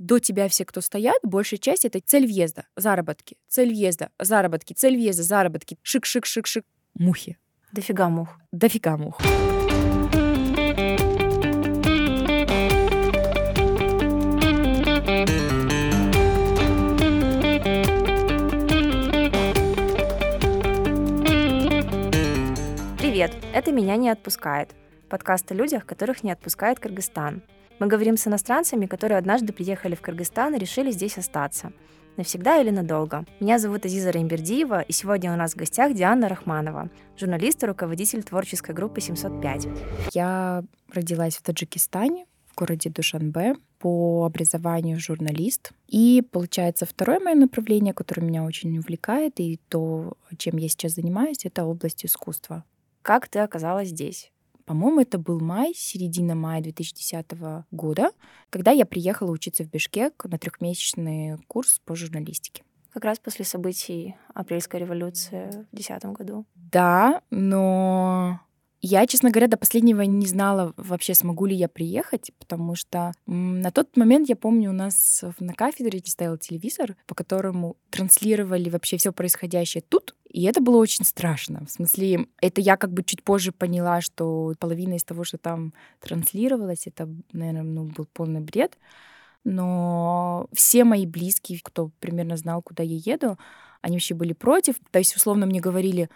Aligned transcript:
до 0.00 0.18
тебя 0.18 0.48
все, 0.48 0.64
кто 0.64 0.80
стоят, 0.80 1.18
большая 1.22 1.60
часть— 1.60 1.84
это 1.84 2.00
цель 2.00 2.26
въезда, 2.26 2.64
заработки, 2.74 3.36
цель 3.48 3.68
въезда, 3.68 4.08
заработки, 4.18 4.72
цель 4.72 4.96
въезда, 4.96 5.22
заработки, 5.22 5.78
шик-шик-шик-шик, 5.84 6.64
мухи. 6.94 7.36
Дофига 7.72 8.08
мух. 8.08 8.30
Дофига 8.50 8.96
мух. 8.96 9.18
Привет, 22.98 23.32
это 23.52 23.70
«Меня 23.70 23.96
не 23.96 24.08
отпускает». 24.08 24.70
Подкаст 25.10 25.50
о 25.52 25.54
людях, 25.54 25.84
которых 25.84 26.22
не 26.22 26.30
отпускает 26.30 26.80
Кыргызстан. 26.80 27.42
Мы 27.80 27.86
говорим 27.86 28.18
с 28.18 28.26
иностранцами, 28.26 28.84
которые 28.84 29.16
однажды 29.16 29.54
приехали 29.54 29.94
в 29.94 30.02
Кыргызстан 30.02 30.54
и 30.54 30.58
решили 30.58 30.90
здесь 30.90 31.16
остаться. 31.16 31.72
Навсегда 32.18 32.60
или 32.60 32.68
надолго. 32.68 33.24
Меня 33.40 33.58
зовут 33.58 33.86
Азиза 33.86 34.12
Раймбердиева, 34.12 34.82
и 34.82 34.92
сегодня 34.92 35.32
у 35.32 35.36
нас 35.36 35.54
в 35.54 35.56
гостях 35.56 35.94
Диана 35.94 36.28
Рахманова, 36.28 36.90
журналист 37.16 37.62
и 37.62 37.66
руководитель 37.66 38.22
творческой 38.22 38.74
группы 38.74 39.00
705. 39.00 39.68
Я 40.12 40.62
родилась 40.92 41.38
в 41.38 41.42
Таджикистане, 41.42 42.26
в 42.52 42.54
городе 42.54 42.90
Душанбе, 42.90 43.54
по 43.78 44.26
образованию 44.26 45.00
журналист. 45.00 45.72
И, 45.88 46.22
получается, 46.32 46.84
второе 46.84 47.18
мое 47.18 47.34
направление, 47.34 47.94
которое 47.94 48.20
меня 48.20 48.44
очень 48.44 48.76
увлекает, 48.76 49.40
и 49.40 49.58
то, 49.70 50.18
чем 50.36 50.58
я 50.58 50.68
сейчас 50.68 50.96
занимаюсь, 50.96 51.46
это 51.46 51.64
область 51.64 52.04
искусства. 52.04 52.62
Как 53.00 53.28
ты 53.28 53.38
оказалась 53.38 53.88
здесь? 53.88 54.30
По-моему, 54.70 55.00
это 55.00 55.18
был 55.18 55.40
май, 55.40 55.72
середина 55.74 56.36
мая 56.36 56.62
2010 56.62 57.26
года, 57.72 58.12
когда 58.50 58.70
я 58.70 58.86
приехала 58.86 59.32
учиться 59.32 59.64
в 59.64 59.68
Бишкек 59.68 60.26
на 60.26 60.38
трехмесячный 60.38 61.38
курс 61.48 61.80
по 61.84 61.96
журналистике. 61.96 62.62
Как 62.92 63.04
раз 63.04 63.18
после 63.18 63.44
событий 63.44 64.14
апрельской 64.32 64.78
революции 64.78 65.46
в 65.46 65.74
2010 65.74 66.04
году. 66.12 66.46
Да, 66.54 67.20
но 67.30 68.38
я, 68.82 69.06
честно 69.06 69.30
говоря, 69.30 69.48
до 69.48 69.56
последнего 69.56 70.02
не 70.02 70.26
знала 70.26 70.72
вообще, 70.76 71.14
смогу 71.14 71.46
ли 71.46 71.54
я 71.54 71.68
приехать, 71.68 72.30
потому 72.38 72.74
что 72.74 73.12
на 73.26 73.70
тот 73.70 73.96
момент, 73.96 74.28
я 74.28 74.36
помню, 74.36 74.70
у 74.70 74.74
нас 74.74 75.22
на 75.38 75.52
кафедре 75.54 76.00
стоял 76.04 76.38
телевизор, 76.38 76.96
по 77.06 77.14
которому 77.14 77.76
транслировали 77.90 78.70
вообще 78.70 78.96
все 78.96 79.12
происходящее 79.12 79.82
тут, 79.86 80.14
и 80.30 80.44
это 80.44 80.60
было 80.60 80.76
очень 80.76 81.04
страшно. 81.04 81.66
В 81.66 81.70
смысле, 81.70 82.26
это 82.40 82.60
я 82.60 82.76
как 82.76 82.92
бы 82.92 83.02
чуть 83.02 83.22
позже 83.24 83.52
поняла, 83.52 84.00
что 84.00 84.54
половина 84.58 84.94
из 84.94 85.04
того, 85.04 85.24
что 85.24 85.38
там 85.38 85.74
транслировалось, 86.00 86.86
это, 86.86 87.08
наверное, 87.32 87.62
ну, 87.62 87.84
был 87.84 88.06
полный 88.12 88.40
бред. 88.40 88.78
Но 89.42 90.48
все 90.52 90.84
мои 90.84 91.06
близкие, 91.06 91.60
кто 91.62 91.90
примерно 91.98 92.36
знал, 92.36 92.62
куда 92.62 92.82
я 92.82 92.96
еду, 92.96 93.38
они 93.80 93.96
вообще 93.96 94.14
были 94.14 94.34
против. 94.34 94.76
То 94.90 94.98
есть, 94.98 95.16
условно, 95.16 95.46
мне 95.46 95.60
говорили, 95.60 96.10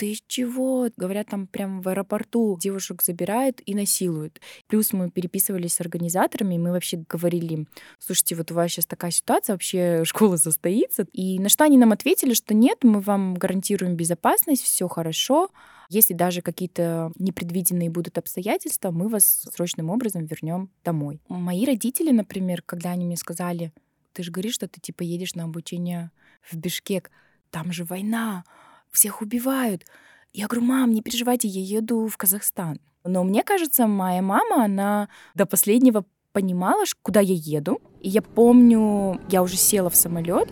ты 0.00 0.16
чего? 0.26 0.88
Говорят, 0.96 1.26
там 1.26 1.46
прям 1.46 1.82
в 1.82 1.88
аэропорту 1.88 2.58
девушек 2.58 3.02
забирают 3.02 3.60
и 3.66 3.74
насилуют. 3.74 4.40
Плюс 4.66 4.94
мы 4.94 5.10
переписывались 5.10 5.74
с 5.74 5.80
организаторами, 5.82 6.54
и 6.54 6.58
мы 6.58 6.72
вообще 6.72 7.04
говорили, 7.06 7.66
слушайте, 7.98 8.34
вот 8.34 8.50
у 8.50 8.54
вас 8.54 8.70
сейчас 8.70 8.86
такая 8.86 9.10
ситуация, 9.10 9.52
вообще 9.52 10.02
школа 10.06 10.38
состоится. 10.38 11.06
И 11.12 11.38
на 11.38 11.50
что 11.50 11.64
они 11.64 11.76
нам 11.76 11.92
ответили, 11.92 12.32
что 12.32 12.54
нет, 12.54 12.78
мы 12.82 13.00
вам 13.00 13.34
гарантируем 13.34 13.94
безопасность, 13.94 14.62
все 14.62 14.88
хорошо. 14.88 15.50
Если 15.90 16.14
даже 16.14 16.40
какие-то 16.40 17.12
непредвиденные 17.18 17.90
будут 17.90 18.16
обстоятельства, 18.16 18.92
мы 18.92 19.06
вас 19.10 19.44
срочным 19.54 19.90
образом 19.90 20.24
вернем 20.24 20.70
домой. 20.82 21.20
Мои 21.28 21.66
родители, 21.66 22.10
например, 22.10 22.62
когда 22.62 22.92
они 22.92 23.04
мне 23.04 23.18
сказали, 23.18 23.70
ты 24.14 24.22
же 24.22 24.30
говоришь, 24.30 24.54
что 24.54 24.66
ты 24.66 24.80
типа 24.80 25.02
едешь 25.02 25.34
на 25.34 25.44
обучение 25.44 26.10
в 26.50 26.56
Бишкек, 26.56 27.10
там 27.50 27.70
же 27.70 27.84
война, 27.84 28.44
всех 28.90 29.22
убивают. 29.22 29.84
Я 30.32 30.46
говорю, 30.46 30.66
мам, 30.66 30.92
не 30.92 31.02
переживайте, 31.02 31.48
я 31.48 31.78
еду 31.78 32.06
в 32.06 32.16
Казахстан. 32.16 32.80
Но 33.04 33.24
мне 33.24 33.42
кажется, 33.42 33.86
моя 33.86 34.22
мама, 34.22 34.64
она 34.64 35.08
до 35.34 35.46
последнего 35.46 36.04
понимала, 36.32 36.84
куда 37.02 37.20
я 37.20 37.34
еду. 37.34 37.80
И 38.00 38.08
я 38.08 38.22
помню, 38.22 39.20
я 39.28 39.42
уже 39.42 39.56
села 39.56 39.90
в 39.90 39.96
самолет, 39.96 40.48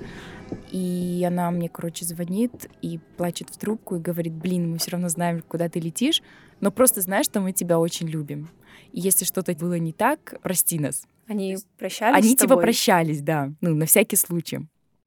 и 0.71 1.25
она 1.27 1.51
мне, 1.51 1.69
короче, 1.69 2.05
звонит 2.05 2.69
и 2.83 2.99
плачет 3.17 3.51
в 3.51 3.59
трубку 3.59 3.97
и 3.97 4.01
говорит, 4.01 4.33
блин, 4.33 4.73
мы 4.73 4.79
все 4.79 4.93
равно 4.93 5.09
знаем, 5.09 5.43
куда 5.47 5.69
ты 5.69 5.79
летишь, 5.79 6.23
но 6.61 6.71
просто 6.71 7.01
знаешь, 7.01 7.27
что 7.27 7.41
мы 7.41 7.53
тебя 7.53 7.79
очень 7.79 8.09
любим. 8.09 8.51
И 8.93 9.01
если 9.01 9.25
что-то 9.25 9.53
было 9.55 9.79
не 9.79 9.93
так, 9.93 10.37
прости 10.43 10.79
нас. 10.79 11.07
Они 11.27 11.59
прощались 11.77 12.17
Они 12.17 12.29
с 12.31 12.37
типа 12.37 12.49
тобой? 12.51 12.63
прощались, 12.65 13.21
да, 13.21 13.53
ну, 13.61 13.75
на 13.75 13.87
всякий 13.87 14.17
случай. 14.17 14.61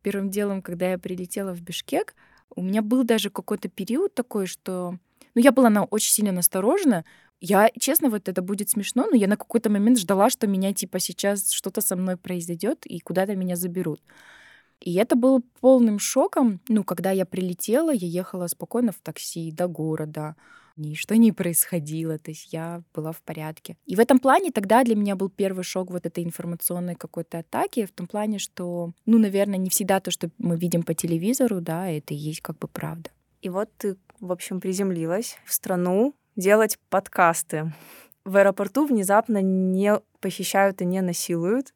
Первым 0.04 0.30
делом, 0.30 0.62
когда 0.62 0.92
я 0.92 1.00
прилетела 1.00 1.54
в 1.54 1.62
Бишкек, 1.62 2.16
у 2.56 2.62
меня 2.62 2.82
был 2.82 3.04
даже 3.04 3.30
какой-то 3.30 3.70
период 3.70 4.14
такой, 4.14 4.48
что... 4.48 4.98
Ну, 5.34 5.42
я 5.42 5.52
была 5.52 5.70
на, 5.70 5.86
очень 5.86 6.12
сильно 6.12 6.32
насторожена. 6.32 7.06
Я, 7.40 7.70
честно, 7.80 8.10
вот 8.10 8.28
это 8.28 8.42
будет 8.42 8.70
смешно, 8.70 9.08
но 9.10 9.16
я 9.16 9.28
на 9.28 9.38
какой-то 9.38 9.70
момент 9.70 9.98
ждала, 9.98 10.30
что 10.30 10.48
меня, 10.48 10.74
типа, 10.74 11.00
сейчас 11.00 11.52
что-то 11.52 11.82
со 11.82 11.96
мной 11.96 12.18
произойдет 12.18 12.86
и 12.86 13.00
куда-то 13.00 13.36
меня 13.36 13.56
заберут. 13.56 14.02
И 14.80 14.96
это 14.96 15.16
было 15.16 15.42
полным 15.60 16.00
шоком. 16.00 16.60
Ну, 16.68 16.84
когда 16.84 17.12
я 17.12 17.26
прилетела, 17.26 17.92
я 17.94 18.08
ехала 18.08 18.48
спокойно 18.48 18.92
в 18.92 19.00
такси 19.00 19.52
до 19.52 19.68
города. 19.68 20.36
Ничто 20.78 21.16
не 21.16 21.32
происходило, 21.32 22.18
то 22.18 22.32
есть 22.32 22.54
я 22.54 22.84
была 22.94 23.12
в 23.12 23.22
порядке. 23.22 23.78
И 23.86 23.96
в 23.96 24.00
этом 24.00 24.20
плане 24.20 24.52
тогда 24.52 24.84
для 24.84 24.96
меня 24.96 25.16
был 25.16 25.30
первый 25.30 25.64
шок 25.64 25.92
вот 25.92 26.06
этой 26.06 26.24
информационной 26.24 26.96
какой-то 26.96 27.40
атаки, 27.40 27.86
в 27.86 27.92
том 27.92 28.08
плане, 28.08 28.40
что, 28.40 28.94
ну, 29.06 29.18
наверное, 29.20 29.58
не 29.58 29.70
всегда 29.70 30.00
то, 30.00 30.12
что 30.12 30.30
мы 30.38 30.58
видим 30.58 30.84
по 30.84 30.94
телевизору, 30.94 31.62
да, 31.62 31.90
это 31.90 32.14
и 32.14 32.18
есть 32.18 32.42
как 32.42 32.58
бы 32.60 32.68
правда. 32.68 33.10
И 33.42 33.50
вот 33.50 33.70
ты, 33.78 33.98
в 34.20 34.32
общем, 34.32 34.60
приземлилась 34.60 35.38
в 35.46 35.54
страну 35.54 36.14
делать 36.36 36.78
подкасты. 36.90 37.74
В 38.24 38.38
аэропорту 38.38 38.86
внезапно 38.86 39.42
не 39.42 40.00
похищают 40.20 40.82
и 40.82 40.86
не 40.86 41.02
насилуют. 41.02 41.74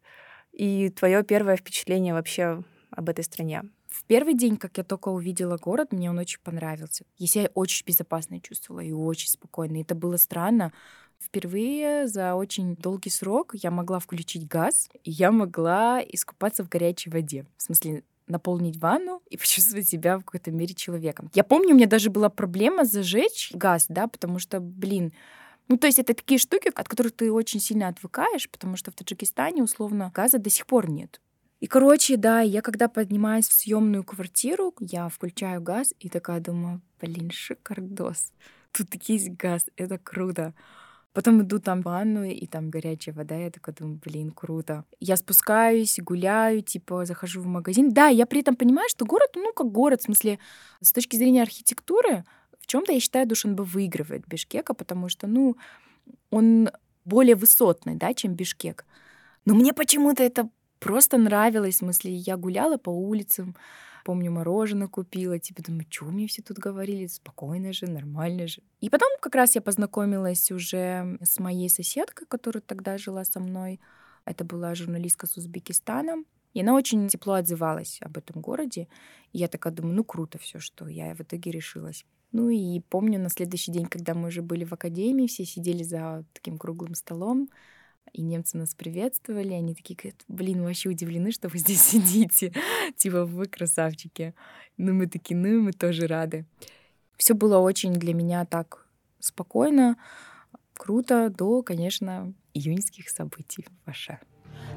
И 0.51 0.89
твое 0.89 1.23
первое 1.23 1.57
впечатление 1.57 2.13
вообще 2.13 2.63
об 2.91 3.09
этой 3.09 3.23
стране? 3.23 3.63
В 3.95 4.03
первый 4.03 4.33
день, 4.33 4.57
как 4.57 4.77
я 4.77 4.83
только 4.83 5.07
увидела 5.07 5.55
город, 5.55 5.93
мне 5.93 6.09
он 6.09 6.17
очень 6.17 6.39
понравился. 6.43 7.05
Я 7.17 7.27
себя 7.27 7.49
очень 7.53 7.85
безопасно 7.85 8.41
чувствовала 8.41 8.81
и 8.81 8.91
очень 8.91 9.29
спокойно. 9.29 9.77
И 9.77 9.83
это 9.83 9.95
было 9.95 10.17
странно. 10.17 10.73
Впервые 11.17 12.05
за 12.07 12.35
очень 12.35 12.75
долгий 12.75 13.09
срок 13.09 13.53
я 13.53 13.71
могла 13.71 13.99
включить 13.99 14.49
газ, 14.49 14.89
и 15.05 15.11
я 15.11 15.31
могла 15.31 16.01
искупаться 16.01 16.65
в 16.65 16.69
горячей 16.69 17.09
воде. 17.09 17.45
В 17.55 17.63
смысле, 17.63 18.03
наполнить 18.27 18.77
ванну 18.81 19.21
и 19.29 19.37
почувствовать 19.37 19.87
себя 19.87 20.17
в 20.17 20.25
какой-то 20.25 20.51
мере 20.51 20.73
человеком. 20.73 21.31
Я 21.33 21.45
помню, 21.45 21.69
у 21.69 21.77
меня 21.77 21.87
даже 21.87 22.09
была 22.09 22.27
проблема 22.27 22.83
зажечь 22.83 23.51
газ, 23.53 23.85
да, 23.87 24.07
потому 24.07 24.39
что, 24.39 24.59
блин, 24.59 25.13
ну, 25.69 25.77
то 25.77 25.87
есть 25.87 25.99
это 25.99 26.13
такие 26.13 26.37
штуки, 26.37 26.69
от 26.75 26.89
которых 26.89 27.13
ты 27.13 27.31
очень 27.31 27.61
сильно 27.61 27.87
отвыкаешь, 27.87 28.49
потому 28.49 28.75
что 28.75 28.91
в 28.91 28.95
Таджикистане, 28.95 29.63
условно, 29.63 30.11
газа 30.13 30.37
до 30.37 30.49
сих 30.49 30.67
пор 30.67 30.89
нет. 30.89 31.21
И, 31.65 31.67
короче, 31.67 32.15
да, 32.15 32.41
я 32.41 32.61
когда 32.61 32.87
поднимаюсь 32.87 33.47
в 33.47 33.53
съемную 33.53 34.03
квартиру, 34.03 34.71
я 34.79 35.09
включаю 35.09 35.63
газ 35.63 35.95
и 35.99 36.09
такая 36.09 36.39
думаю, 36.39 36.79
блин, 37.01 37.31
шикардос. 37.31 38.33
Тут 38.71 38.93
есть 39.07 39.31
газ, 39.31 39.65
это 39.75 39.97
круто. 39.97 40.53
Потом 41.11 41.41
иду 41.41 41.57
там 41.57 41.81
в 41.81 41.85
ванную, 41.85 42.35
и 42.35 42.45
там 42.45 42.69
горячая 42.69 43.15
вода, 43.15 43.35
я 43.35 43.49
такая 43.49 43.73
думаю, 43.73 43.99
блин, 44.05 44.29
круто. 44.29 44.85
Я 44.99 45.17
спускаюсь, 45.17 45.97
гуляю, 45.97 46.61
типа, 46.61 47.03
захожу 47.05 47.41
в 47.41 47.47
магазин. 47.47 47.91
Да, 47.91 48.09
я 48.09 48.27
при 48.27 48.41
этом 48.41 48.55
понимаю, 48.55 48.87
что 48.87 49.03
город, 49.05 49.31
ну, 49.33 49.51
как 49.51 49.71
город, 49.71 50.01
в 50.01 50.05
смысле, 50.05 50.37
с 50.81 50.91
точки 50.91 51.15
зрения 51.15 51.41
архитектуры, 51.41 52.25
в 52.59 52.67
чем-то, 52.67 52.91
я 52.91 52.99
считаю, 52.99 53.25
Душанбе 53.25 53.63
выигрывает 53.63 54.27
Бишкека, 54.27 54.75
потому 54.75 55.09
что, 55.09 55.25
ну, 55.25 55.57
он 56.29 56.69
более 57.05 57.35
высотный, 57.35 57.95
да, 57.95 58.13
чем 58.13 58.35
Бишкек. 58.35 58.85
Но 59.45 59.55
мне 59.55 59.73
почему-то 59.73 60.21
это 60.21 60.49
просто 60.79 61.17
нравилось. 61.17 61.75
В 61.75 61.79
смысле, 61.79 62.13
я 62.13 62.37
гуляла 62.37 62.77
по 62.77 62.89
улицам, 62.89 63.55
помню, 64.03 64.31
мороженое 64.31 64.87
купила, 64.87 65.39
типа, 65.39 65.63
думаю, 65.63 65.85
что 65.89 66.05
мне 66.05 66.27
все 66.27 66.41
тут 66.41 66.57
говорили, 66.57 67.07
спокойно 67.07 67.73
же, 67.73 67.87
нормально 67.87 68.47
же. 68.47 68.61
И 68.81 68.89
потом 68.89 69.09
как 69.21 69.35
раз 69.35 69.55
я 69.55 69.61
познакомилась 69.61 70.51
уже 70.51 71.17
с 71.21 71.39
моей 71.39 71.69
соседкой, 71.69 72.27
которая 72.27 72.61
тогда 72.61 72.97
жила 72.97 73.25
со 73.25 73.39
мной. 73.39 73.79
Это 74.25 74.43
была 74.43 74.75
журналистка 74.75 75.27
с 75.27 75.37
Узбекистана. 75.37 76.23
И 76.53 76.61
она 76.61 76.73
очень 76.73 77.07
тепло 77.09 77.33
отзывалась 77.33 77.99
об 78.01 78.17
этом 78.17 78.41
городе. 78.41 78.87
И 79.33 79.39
я 79.39 79.47
такая 79.49 79.73
думаю, 79.73 79.95
ну 79.95 80.03
круто 80.05 80.37
все, 80.37 80.59
что 80.59 80.87
я 80.87 81.13
в 81.13 81.19
итоге 81.19 81.51
решилась. 81.51 82.05
Ну 82.31 82.49
и 82.49 82.79
помню 82.79 83.19
на 83.19 83.29
следующий 83.29 83.71
день, 83.71 83.87
когда 83.87 84.13
мы 84.13 84.29
уже 84.29 84.41
были 84.41 84.63
в 84.63 84.73
академии, 84.73 85.27
все 85.27 85.45
сидели 85.45 85.83
за 85.83 86.25
таким 86.33 86.57
круглым 86.57 86.95
столом, 86.95 87.49
и 88.13 88.21
немцы 88.21 88.57
нас 88.57 88.73
приветствовали, 88.73 89.53
они 89.53 89.75
такие 89.75 89.95
говорят, 89.95 90.23
блин, 90.27 90.63
вообще 90.63 90.89
удивлены, 90.89 91.31
что 91.31 91.49
вы 91.49 91.57
здесь 91.59 91.81
сидите, 91.91 92.53
типа 92.97 93.25
вы 93.25 93.45
красавчики. 93.45 94.33
Ну 94.77 94.93
мы 94.93 95.07
такие, 95.07 95.35
ну 95.35 95.61
мы 95.61 95.73
тоже 95.73 96.07
рады. 96.07 96.45
Все 97.17 97.33
было 97.33 97.57
очень 97.59 97.93
для 97.93 98.13
меня 98.13 98.45
так 98.45 98.87
спокойно, 99.19 99.97
круто 100.73 101.29
до, 101.29 101.63
конечно, 101.63 102.33
июньских 102.53 103.09
событий 103.09 103.63
в 103.63 103.87
Ваше. 103.87 104.19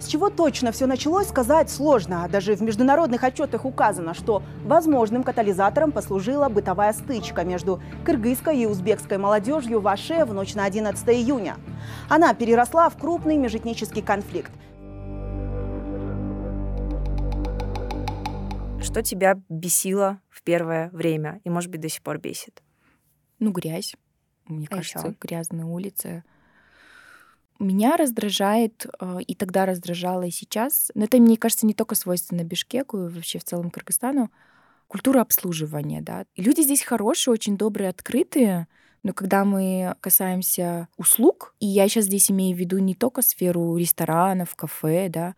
С 0.00 0.06
чего 0.06 0.31
точно 0.31 0.71
все 0.71 0.87
началось, 0.87 1.29
сказать 1.29 1.71
сложно. 1.71 2.29
Даже 2.31 2.55
в 2.55 2.62
международных 2.62 3.25
отчетах 3.25 3.65
указано, 3.65 4.15
что 4.15 4.43
возможным 4.65 5.25
катализатором 5.25 5.91
послужила 5.91 6.49
бытовая 6.49 6.93
стычка 6.93 7.45
между 7.45 7.83
кыргызской 8.05 8.59
и 8.59 8.67
узбекской 8.67 9.19
молодежью 9.19 9.81
в 9.81 9.89
Аше 9.89 10.25
в 10.25 10.33
ночь 10.33 10.55
на 10.55 10.65
11 10.65 11.09
июня. 11.09 11.56
Она 12.09 12.33
переросла 12.33 12.89
в 12.91 12.97
крупный 12.97 13.37
межэтнический 13.39 14.03
конфликт. 14.03 14.53
Что 18.81 19.03
тебя 19.03 19.41
бесило 19.49 20.21
в 20.31 20.43
первое 20.43 20.91
время 20.91 21.41
и, 21.45 21.50
может 21.50 21.71
быть, 21.71 21.81
до 21.81 21.89
сих 21.89 22.03
пор 22.03 22.19
бесит? 22.19 22.62
Ну, 23.41 23.50
грязь. 23.50 23.95
Мне 24.47 24.67
А 24.71 24.77
кажется, 24.77 24.99
ещё? 25.09 25.15
грязные 25.21 25.65
улицы. 25.67 26.25
Меня 27.58 27.96
раздражает, 27.96 28.87
э, 29.00 29.19
и 29.26 29.34
тогда 29.34 29.66
раздражало, 29.66 30.22
и 30.22 30.31
сейчас, 30.31 30.90
но 30.94 31.05
это, 31.05 31.19
мне 31.19 31.37
кажется, 31.37 31.66
не 31.66 31.75
только 31.75 31.94
свойственно 31.96 32.44
Бишкеку, 32.44 32.99
и 32.99 33.08
вообще 33.08 33.38
в 33.38 33.44
целом 33.44 33.70
Кыргызстану, 33.70 34.31
культура 34.87 35.20
обслуживания, 35.20 36.00
да. 36.00 36.25
Люди 36.37 36.62
здесь 36.62 36.82
хорошие, 36.82 37.34
очень 37.34 37.56
добрые, 37.56 37.90
открытые, 37.90 38.69
но 39.02 39.12
когда 39.12 39.44
мы 39.44 39.94
касаемся 40.00 40.88
услуг, 40.96 41.55
и 41.60 41.66
я 41.66 41.88
сейчас 41.88 42.06
здесь 42.06 42.31
имею 42.31 42.56
в 42.56 42.60
виду 42.60 42.78
не 42.78 42.94
только 42.94 43.22
сферу 43.22 43.76
ресторанов, 43.76 44.54
кафе, 44.54 45.08
да, 45.08 45.34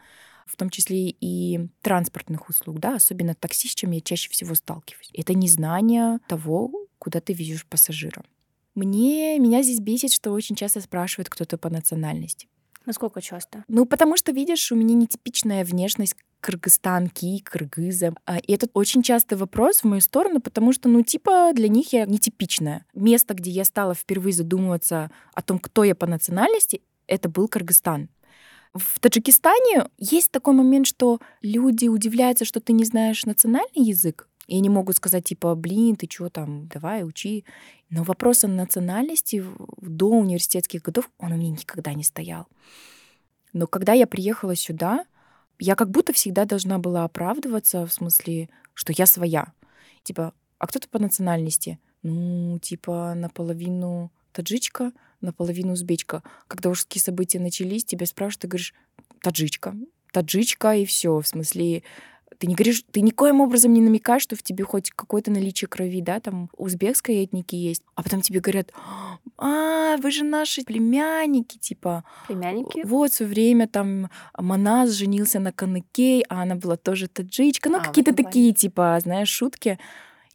в 0.46 0.56
том 0.56 0.70
числе 0.70 1.10
и 1.10 1.68
транспортных 1.80 2.48
услуг, 2.48 2.80
да, 2.80 2.96
особенно 2.96 3.34
такси, 3.34 3.68
с 3.68 3.74
чем 3.74 3.92
я 3.92 4.00
чаще 4.00 4.28
всего 4.30 4.54
сталкиваюсь. 4.54 5.10
Это 5.14 5.34
незнание 5.34 6.18
того, 6.26 6.70
куда 6.98 7.20
ты 7.20 7.32
везешь 7.32 7.66
пассажира. 7.66 8.22
Мне, 8.74 9.38
меня 9.38 9.62
здесь 9.62 9.80
бесит, 9.80 10.12
что 10.12 10.32
очень 10.32 10.56
часто 10.56 10.80
спрашивают, 10.80 11.28
кто 11.28 11.44
ты 11.44 11.56
по 11.56 11.70
национальности. 11.70 12.48
Насколько 12.86 13.20
часто? 13.20 13.64
Ну, 13.68 13.84
потому 13.84 14.16
что, 14.16 14.32
видишь, 14.32 14.72
у 14.72 14.74
меня 14.76 14.94
нетипичная 14.94 15.64
внешность 15.64 16.16
кыргызстанки, 16.40 17.40
кыргыза. 17.40 18.14
И 18.46 18.52
это 18.52 18.68
очень 18.72 19.02
частый 19.02 19.36
вопрос 19.36 19.80
в 19.80 19.84
мою 19.84 20.00
сторону, 20.00 20.40
потому 20.40 20.72
что, 20.72 20.88
ну, 20.88 21.02
типа, 21.02 21.52
для 21.52 21.68
них 21.68 21.92
я 21.92 22.06
нетипичная. 22.06 22.86
Место, 22.94 23.34
где 23.34 23.50
я 23.50 23.64
стала 23.64 23.94
впервые 23.94 24.32
задумываться 24.32 25.10
о 25.34 25.42
том, 25.42 25.58
кто 25.58 25.84
я 25.84 25.94
по 25.94 26.06
национальности, 26.06 26.80
это 27.06 27.28
был 27.28 27.48
Кыргызстан. 27.48 28.08
В 28.72 29.00
Таджикистане 29.00 29.88
есть 29.98 30.30
такой 30.30 30.54
момент, 30.54 30.86
что 30.86 31.18
люди 31.42 31.88
удивляются, 31.88 32.44
что 32.44 32.60
ты 32.60 32.72
не 32.72 32.84
знаешь 32.84 33.26
национальный 33.26 33.84
язык, 33.84 34.28
и 34.46 34.56
они 34.56 34.68
могут 34.68 34.96
сказать, 34.96 35.24
типа, 35.24 35.54
блин, 35.54 35.96
ты 35.96 36.08
что 36.10 36.28
там, 36.28 36.66
давай, 36.68 37.04
учи. 37.04 37.44
Но 37.90 38.04
вопрос 38.04 38.44
о 38.44 38.48
национальности 38.48 39.44
до 39.80 40.10
университетских 40.10 40.82
годов, 40.82 41.10
он 41.18 41.32
у 41.32 41.36
меня 41.36 41.50
никогда 41.50 41.92
не 41.92 42.04
стоял. 42.04 42.46
Но 43.52 43.66
когда 43.66 43.92
я 43.92 44.06
приехала 44.06 44.54
сюда, 44.54 45.04
я 45.58 45.74
как 45.74 45.90
будто 45.90 46.12
всегда 46.12 46.44
должна 46.44 46.78
была 46.78 47.04
оправдываться, 47.04 47.84
в 47.84 47.92
смысле, 47.92 48.48
что 48.74 48.92
я 48.96 49.06
своя. 49.06 49.52
Типа, 50.04 50.32
а 50.58 50.66
кто 50.66 50.78
ты 50.78 50.88
по 50.88 50.98
национальности? 50.98 51.78
Ну, 52.02 52.58
типа, 52.60 53.14
наполовину 53.14 54.12
таджичка, 54.32 54.92
наполовину 55.20 55.72
узбечка. 55.72 56.22
Когда 56.46 56.70
ужские 56.70 57.02
события 57.02 57.40
начались, 57.40 57.84
тебя 57.84 58.06
спрашивают, 58.06 58.42
ты 58.42 58.48
говоришь, 58.48 58.74
таджичка. 59.20 59.74
Таджичка, 60.12 60.74
и 60.74 60.84
все. 60.84 61.20
В 61.20 61.26
смысле, 61.26 61.82
ты 62.38 62.46
не 62.46 62.54
говоришь, 62.54 62.84
ты 62.90 63.00
никоим 63.02 63.40
образом 63.40 63.72
не 63.74 63.80
намекаешь, 63.80 64.22
что 64.22 64.36
в 64.36 64.42
тебе 64.42 64.64
хоть 64.64 64.90
какое-то 64.90 65.30
наличие 65.30 65.68
крови, 65.68 66.00
да, 66.00 66.20
там 66.20 66.48
узбекской 66.56 67.22
этники 67.24 67.54
есть. 67.54 67.82
А 67.94 68.02
потом 68.02 68.22
тебе 68.22 68.40
говорят, 68.40 68.72
а, 69.36 69.96
вы 69.98 70.10
же 70.10 70.24
наши 70.24 70.62
племянники, 70.64 71.58
типа, 71.58 72.04
Племянники? 72.26 72.82
вот 72.84 73.10
в 73.12 73.14
свое 73.14 73.30
время 73.30 73.68
там 73.68 74.10
Манас 74.38 74.90
женился 74.90 75.38
на 75.38 75.52
Каныкей, 75.52 76.24
а 76.28 76.42
она 76.42 76.54
была 76.54 76.76
тоже 76.76 77.08
таджичка. 77.08 77.68
Ну, 77.68 77.78
А, 77.78 77.80
какие-то 77.80 78.10
этом 78.12 78.24
плане. 78.24 78.28
такие, 78.32 78.52
типа, 78.52 78.98
знаешь, 79.02 79.28
шутки. 79.28 79.78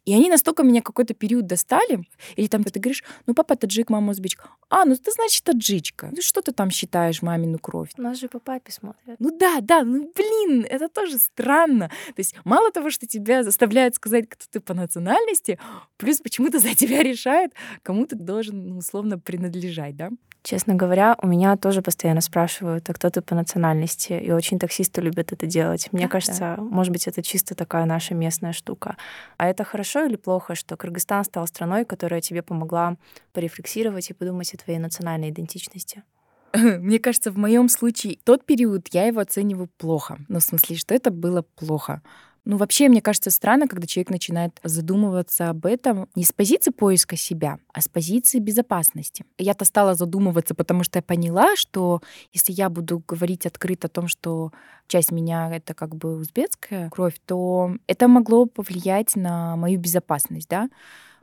И 0.06 0.14
они 0.14 0.30
настолько 0.30 0.62
меня 0.62 0.80
какой-то 0.82 1.14
период 1.14 1.46
достали. 1.46 2.08
Или 2.36 2.46
там 2.46 2.64
ты 2.64 2.80
говоришь, 2.80 3.04
ну, 3.26 3.34
папа 3.34 3.56
таджик, 3.56 3.90
мама 3.90 4.12
узбечка. 4.12 4.48
А, 4.70 4.84
ну 4.84 4.96
ты, 4.96 5.10
значит, 5.10 5.44
таджичка. 5.44 6.08
Ну, 6.12 6.22
что 6.22 6.40
ты 6.40 6.52
там 6.52 6.70
считаешь 6.70 7.22
мамину 7.22 7.58
кровь? 7.58 7.90
Нас 7.96 8.18
же 8.18 8.28
по 8.28 8.38
папе 8.38 8.72
смотрят. 8.72 9.16
Ну 9.18 9.36
да, 9.36 9.58
да, 9.60 9.82
ну 9.82 10.10
блин, 10.14 10.64
это 10.68 10.88
тоже 10.88 11.18
странно. 11.18 11.88
То 11.88 12.18
есть 12.20 12.34
мало 12.44 12.70
того, 12.70 12.90
что 12.90 13.06
тебя 13.06 13.42
заставляют 13.42 13.96
сказать, 13.96 14.28
кто 14.28 14.44
ты 14.50 14.60
по 14.60 14.74
национальности, 14.74 15.58
плюс 15.96 16.20
почему-то 16.20 16.58
за 16.60 16.74
тебя 16.74 17.02
решают, 17.02 17.52
кому 17.82 18.06
ты 18.06 18.16
должен 18.16 18.68
ну, 18.68 18.78
условно 18.78 19.18
принадлежать, 19.18 19.96
да? 19.96 20.10
Честно 20.46 20.76
говоря, 20.76 21.16
у 21.22 21.26
меня 21.26 21.56
тоже 21.56 21.82
постоянно 21.82 22.20
спрашивают, 22.20 22.88
а 22.88 22.92
кто 22.92 23.10
ты 23.10 23.20
по 23.20 23.34
национальности? 23.34 24.12
И 24.12 24.30
очень 24.30 24.60
таксисты 24.60 25.00
любят 25.00 25.32
это 25.32 25.44
делать. 25.44 25.88
Мне 25.90 26.04
Да, 26.04 26.08
кажется, 26.08 26.56
может 26.58 26.92
быть, 26.92 27.08
это 27.08 27.20
чисто 27.20 27.56
такая 27.56 27.84
наша 27.84 28.14
местная 28.14 28.52
штука. 28.52 28.96
А 29.38 29.48
это 29.48 29.64
хорошо 29.64 29.95
или 30.04 30.16
плохо, 30.16 30.54
что 30.54 30.76
Кыргызстан 30.76 31.24
стал 31.24 31.46
страной, 31.46 31.84
которая 31.84 32.20
тебе 32.20 32.42
помогла 32.42 32.96
порефлексировать 33.32 34.10
и 34.10 34.14
подумать 34.14 34.52
о 34.52 34.58
твоей 34.58 34.78
национальной 34.78 35.30
идентичности? 35.30 36.02
Мне 36.54 36.98
кажется, 36.98 37.30
в 37.30 37.38
моем 37.38 37.68
случае 37.68 38.18
тот 38.24 38.44
период 38.44 38.88
я 38.92 39.06
его 39.06 39.20
оцениваю 39.20 39.68
плохо. 39.78 40.18
Ну, 40.28 40.38
в 40.38 40.42
смысле, 40.42 40.76
что 40.76 40.94
это 40.94 41.10
было 41.10 41.42
плохо. 41.42 42.02
Ну, 42.46 42.58
вообще, 42.58 42.88
мне 42.88 43.02
кажется, 43.02 43.30
странно, 43.30 43.66
когда 43.66 43.88
человек 43.88 44.08
начинает 44.10 44.60
задумываться 44.62 45.50
об 45.50 45.66
этом 45.66 46.08
не 46.14 46.22
с 46.22 46.30
позиции 46.30 46.70
поиска 46.70 47.16
себя, 47.16 47.58
а 47.72 47.80
с 47.80 47.88
позиции 47.88 48.38
безопасности. 48.38 49.24
Я-то 49.36 49.64
стала 49.64 49.96
задумываться, 49.96 50.54
потому 50.54 50.84
что 50.84 51.00
я 51.00 51.02
поняла, 51.02 51.56
что 51.56 52.02
если 52.32 52.52
я 52.52 52.70
буду 52.70 53.02
говорить 53.06 53.46
открыто 53.46 53.88
о 53.88 53.90
том, 53.90 54.06
что 54.06 54.52
часть 54.86 55.10
меня— 55.10 55.50
это 55.56 55.74
как 55.74 55.96
бы 55.96 56.18
узбекская 56.18 56.88
кровь, 56.88 57.16
то 57.26 57.72
это 57.88 58.06
могло 58.06 58.46
повлиять 58.46 59.16
на 59.16 59.56
мою 59.56 59.80
безопасность, 59.80 60.48
да. 60.48 60.70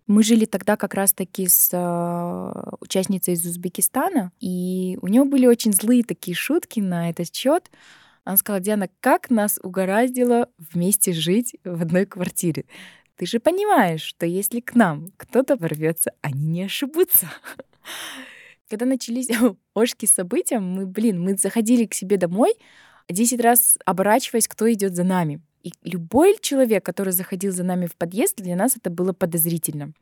Мы 0.07 0.23
жили 0.23 0.43
тогда 0.43 0.75
как 0.75 0.93
раз-таки 0.93 1.47
с 1.47 1.69
э, 1.71 2.75
участницей 2.81 3.35
из 3.35 3.45
Узбекистана, 3.45 4.33
и 4.41 4.99
у 5.01 5.07
нее 5.07 5.23
были 5.23 5.45
очень 5.45 5.71
злые 5.71 6.03
такие 6.03 6.35
шутки 6.35 6.81
на 6.81 7.09
этот 7.09 7.33
счет. 7.33 7.71
Она 8.23 8.37
сказала, 8.37 8.61
Диана, 8.61 8.89
как 8.99 9.29
нас 9.29 9.59
угораздило 9.61 10.49
вместе 10.57 11.13
жить 11.13 11.55
в 11.63 11.81
одной 11.81 12.05
квартире? 12.05 12.65
Ты 13.17 13.25
же 13.25 13.39
понимаешь, 13.39 14.01
что 14.01 14.25
если 14.25 14.59
к 14.59 14.75
нам 14.75 15.09
кто-то 15.17 15.55
ворвется, 15.55 16.11
они 16.21 16.45
не 16.47 16.63
ошибутся. 16.63 17.27
Когда 18.69 18.85
начались 18.85 19.29
ожки 19.73 20.05
события, 20.05 20.59
мы, 20.59 20.85
блин, 20.85 21.21
мы 21.21 21.35
заходили 21.35 21.85
к 21.85 21.93
себе 21.93 22.17
домой, 22.17 22.53
10 23.09 23.41
раз 23.41 23.77
оборачиваясь, 23.85 24.47
кто 24.47 24.71
идет 24.71 24.95
за 24.95 25.03
нами. 25.03 25.41
И 25.61 25.71
любой 25.83 26.37
человек, 26.41 26.85
который 26.85 27.13
заходил 27.13 27.51
за 27.51 27.63
нами 27.63 27.85
в 27.85 27.95
подъезд, 27.95 28.37
для 28.37 28.55
нас 28.55 28.75
это 28.77 28.89
было 28.89 29.13
подозрительно. 29.13 29.93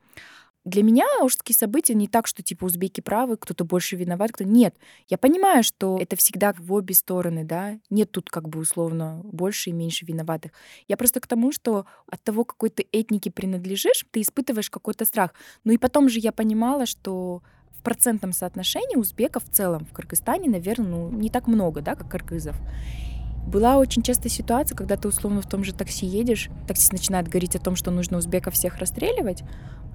Для 0.64 0.84
меня 0.84 1.06
ожские 1.22 1.56
события 1.56 1.96
не 1.96 2.08
так, 2.08 2.28
что 2.28 2.44
типа 2.44 2.66
узбеки 2.66 3.02
правы, 3.02 3.36
кто-то 3.38 3.66
больше 3.66 3.96
виноват, 3.96 4.32
кто 4.32 4.44
нет. 4.44 4.76
Я 5.08 5.18
понимаю, 5.18 5.64
что 5.64 5.98
это 6.00 6.16
всегда 6.16 6.54
в 6.54 6.72
обе 6.72 6.94
стороны, 6.94 7.44
да. 7.44 7.80
Нет 7.90 8.12
тут 8.12 8.30
как 8.30 8.48
бы 8.48 8.60
условно 8.60 9.22
больше 9.24 9.72
и 9.72 9.74
меньше 9.74 10.06
виноватых. 10.06 10.52
Я 10.88 10.98
просто 10.98 11.20
к 11.20 11.26
тому, 11.26 11.52
что 11.52 11.88
от 12.06 12.22
того, 12.24 12.46
какой 12.46 12.70
ты 12.70 12.86
этнике 12.92 13.32
принадлежишь, 13.32 14.06
ты 14.12 14.22
испытываешь 14.22 14.70
какой-то 14.70 15.06
страх. 15.06 15.34
Ну 15.64 15.74
и 15.74 15.78
потом 15.78 16.10
же 16.10 16.20
я 16.20 16.32
понимала, 16.32 16.86
что 16.86 17.42
в 17.72 17.82
процентном 17.82 18.32
соотношении 18.32 18.96
узбеков 18.96 19.44
в 19.46 19.50
целом 19.50 19.86
в 19.86 19.94
Кыргызстане, 19.94 20.48
наверное, 20.48 20.92
ну, 20.92 21.10
не 21.10 21.32
так 21.32 21.48
много, 21.48 21.82
да, 21.82 21.96
как 21.96 22.12
кыргызов. 22.12 22.56
Была 23.52 23.78
очень 23.78 24.02
часто 24.02 24.30
ситуация, 24.30 24.78
когда 24.78 24.96
ты 24.96 25.10
условно 25.10 25.42
в 25.42 25.46
том 25.46 25.66
же 25.66 25.74
такси 25.74 26.06
едешь, 26.06 26.50
таксист 26.68 26.94
начинает 26.94 27.28
говорить 27.28 27.56
о 27.58 27.60
том, 27.60 27.76
что 27.76 27.92
нужно 27.92 28.18
узбеков 28.18 28.54
всех 28.54 28.78
расстреливать, 28.78 29.44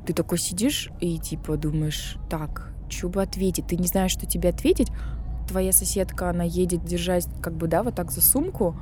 ты 0.06 0.12
такой 0.12 0.38
сидишь 0.38 0.90
и 1.00 1.18
типа 1.18 1.56
думаешь, 1.56 2.16
так, 2.28 2.70
что 2.90 3.08
бы 3.08 3.22
ответить? 3.22 3.66
Ты 3.66 3.76
не 3.76 3.86
знаешь, 3.86 4.12
что 4.12 4.26
тебе 4.26 4.50
ответить. 4.50 4.88
Твоя 5.48 5.72
соседка, 5.72 6.28
она 6.28 6.44
едет, 6.44 6.84
держась 6.84 7.26
как 7.40 7.54
бы, 7.54 7.66
да, 7.66 7.82
вот 7.82 7.94
так 7.94 8.12
за 8.12 8.20
сумку. 8.20 8.76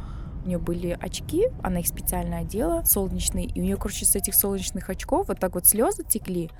У 0.45 0.49
нее 0.49 0.59
были 0.59 0.99
очки, 1.01 1.47
она 1.63 1.81
их 1.81 1.87
специально 1.87 2.39
одела, 2.39 2.83
солнечные, 2.85 3.47
и 3.47 3.61
у 3.61 3.63
нее, 3.63 3.77
короче, 3.77 4.05
с 4.05 4.17
этих 4.17 4.35
солнечных 4.35 4.91
очков 4.91 5.29
вот 5.29 5.39
так 5.39 5.55
вот 5.55 5.67
слезы 5.67 6.03
текли. 6.05 6.51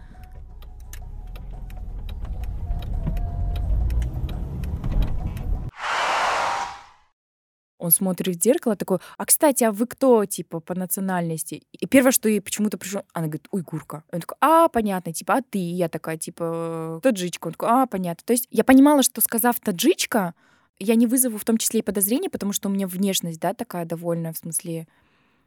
Он 7.79 7.91
смотрит 7.91 8.37
в 8.37 8.43
зеркало 8.43 8.77
такой, 8.77 8.99
а, 9.19 9.27
кстати, 9.27 9.65
а 9.65 9.73
вы 9.73 9.87
кто, 9.87 10.25
типа, 10.25 10.61
по 10.61 10.75
национальности? 10.75 11.63
И 11.73 11.87
первое, 11.87 12.13
что 12.13 12.29
ей 12.29 12.41
почему-то 12.41 12.79
пришло, 12.79 13.03
она 13.13 13.27
говорит, 13.27 13.49
уйгурка. 13.51 14.05
Он 14.13 14.21
такой, 14.21 14.37
а, 14.41 14.69
понятно, 14.69 15.13
типа, 15.13 15.35
а 15.35 15.43
ты? 15.43 15.59
И 15.59 15.75
я 15.75 15.89
такая, 15.89 16.17
типа, 16.17 17.01
таджичка. 17.03 17.49
Он 17.49 17.53
такой, 17.53 17.69
а, 17.71 17.87
понятно. 17.87 18.23
То 18.25 18.33
есть 18.33 18.47
я 18.51 18.65
понимала, 18.65 19.03
что 19.03 19.21
сказав 19.21 19.59
таджичка, 19.61 20.35
я 20.79 20.95
не 20.95 21.07
вызову 21.07 21.39
в 21.39 21.45
том 21.45 21.57
числе 21.59 21.81
и 21.81 21.83
подозрения, 21.83 22.31
потому 22.31 22.53
что 22.53 22.69
у 22.69 22.73
меня 22.73 22.87
внешность, 22.87 23.41
да, 23.41 23.55
такая 23.55 23.85
довольно, 23.85 24.33
в 24.33 24.39
смысле, 24.39 24.87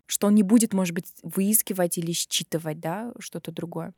что 0.05 0.27
он 0.27 0.35
не 0.35 0.43
будет, 0.43 0.73
может 0.73 0.93
быть, 0.93 1.07
выискивать 1.21 1.97
или 1.97 2.11
считывать, 2.11 2.79
да, 2.79 3.13
что-то 3.19 3.51
другое. 3.51 3.93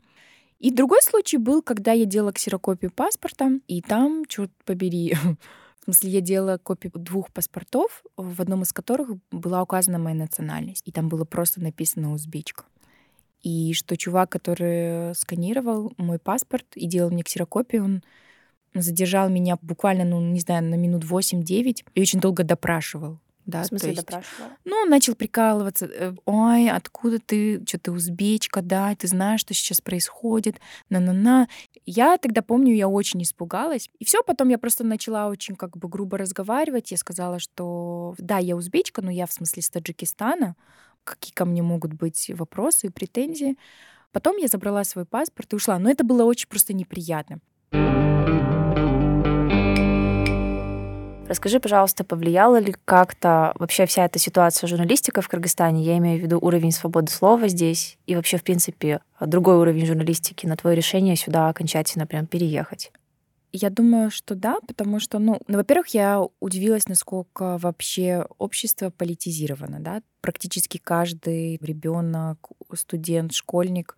И 0.59 0.71
другой 0.71 1.01
случай 1.01 1.37
был, 1.37 1.61
когда 1.61 1.93
я 1.93 2.05
делала 2.05 2.33
ксерокопию 2.33 2.91
паспорта, 2.91 3.59
и 3.67 3.81
там, 3.81 4.25
черт 4.25 4.51
побери, 4.65 5.15
В 5.81 5.85
смысле, 5.85 6.09
я 6.11 6.21
делала 6.21 6.57
копию 6.57 6.91
двух 6.95 7.31
паспортов, 7.31 8.03
в 8.17 8.41
одном 8.41 8.63
из 8.63 8.73
которых 8.73 9.11
была 9.31 9.61
указана 9.61 9.97
моя 9.97 10.15
национальность. 10.15 10.87
И 10.87 10.91
там 10.91 11.09
было 11.09 11.25
просто 11.25 11.61
написано 11.61 12.13
«узбечка». 12.13 12.65
И 13.41 13.73
что 13.73 13.95
чувак, 13.95 14.29
который 14.29 15.15
сканировал 15.15 15.93
мой 15.97 16.19
паспорт 16.19 16.65
и 16.75 16.87
делал 16.87 17.09
мне 17.09 17.23
ксерокопию, 17.23 17.85
он 17.85 18.03
задержал 18.73 19.29
меня 19.29 19.57
буквально, 19.61 20.03
ну, 20.03 20.19
не 20.19 20.41
знаю, 20.41 20.63
на 20.65 20.75
минут 20.75 21.03
8-9 21.05 21.85
и 21.93 22.01
очень 22.01 22.19
долго 22.19 22.43
допрашивал. 22.43 23.19
Да, 23.49 23.63
в 23.63 23.67
смысле 23.67 23.89
есть, 23.89 24.05
допрашивала? 24.05 24.57
Ну, 24.65 24.75
он 24.77 24.89
начал 24.89 25.15
прикалываться. 25.15 25.85
э, 25.85 26.13
Ой, 26.25 26.69
откуда 26.69 27.19
ты? 27.19 27.63
Что 27.67 27.79
ты 27.79 27.91
узбечка, 27.91 28.61
да? 28.61 28.95
Ты 28.95 29.07
знаешь, 29.07 29.41
что 29.41 29.53
сейчас 29.53 29.81
происходит? 29.81 30.59
На-на-на. 30.89 31.47
Я 31.85 32.17
тогда 32.17 32.41
помню, 32.41 32.75
я 32.75 32.87
очень 32.87 33.23
испугалась. 33.23 33.89
И 33.99 34.05
все, 34.05 34.23
потом 34.23 34.49
я 34.49 34.57
просто 34.57 34.83
начала 34.83 35.27
очень 35.27 35.55
как 35.55 35.77
бы 35.77 35.89
грубо 35.89 36.17
разговаривать. 36.17 36.91
Я 36.91 36.97
сказала, 36.97 37.39
что 37.39 38.15
да, 38.17 38.37
я 38.37 38.55
узбечка, 38.55 39.01
но 39.01 39.11
я 39.11 39.25
в 39.25 39.33
смысле 39.33 39.63
с 39.63 39.69
Таджикистана. 39.69 40.55
Какие 41.03 41.33
ко 41.33 41.45
мне 41.45 41.63
могут 41.63 41.93
быть 41.93 42.29
вопросы 42.35 42.87
и 42.87 42.91
претензии? 42.91 43.57
Потом 44.11 44.37
я 44.37 44.47
забрала 44.47 44.83
свой 44.83 45.05
паспорт 45.05 45.53
и 45.53 45.55
ушла. 45.55 45.79
Но 45.79 45.89
это 45.89 46.03
было 46.03 46.23
очень 46.23 46.47
просто 46.49 46.73
неприятно. 46.73 47.39
Расскажи, 51.29 51.59
пожалуйста, 51.59 52.03
повлияла 52.03 52.59
ли 52.59 52.73
как-то 52.85 53.53
вообще 53.59 53.85
вся 53.85 54.03
эта 54.03 54.17
ситуация 54.17 54.67
журналистика 54.67 55.21
в 55.21 55.29
Кыргызстане, 55.29 55.83
я 55.83 55.95
имею 55.99 56.19
в 56.19 56.23
виду 56.23 56.39
уровень 56.41 56.71
свободы 56.71 57.11
слова 57.11 57.47
здесь 57.47 57.99
и 58.07 58.15
вообще, 58.15 58.37
в 58.37 58.43
принципе, 58.43 59.01
другой 59.21 59.57
уровень 59.57 59.85
журналистики 59.85 60.47
на 60.47 60.57
твое 60.57 60.75
решение 60.75 61.15
сюда 61.15 61.49
окончательно 61.49 62.07
прям 62.07 62.25
переехать? 62.25 62.91
Я 63.51 63.69
думаю, 63.69 64.09
что 64.09 64.33
да, 64.33 64.57
потому 64.67 64.99
что, 64.99 65.19
ну, 65.19 65.39
ну, 65.47 65.57
во-первых, 65.57 65.89
я 65.89 66.19
удивилась, 66.39 66.87
насколько 66.87 67.59
вообще 67.59 68.25
общество 68.39 68.89
политизировано, 68.89 69.79
да. 69.79 70.01
Практически 70.21 70.79
каждый 70.79 71.59
ребенок, 71.61 72.49
студент, 72.73 73.33
школьник 73.33 73.97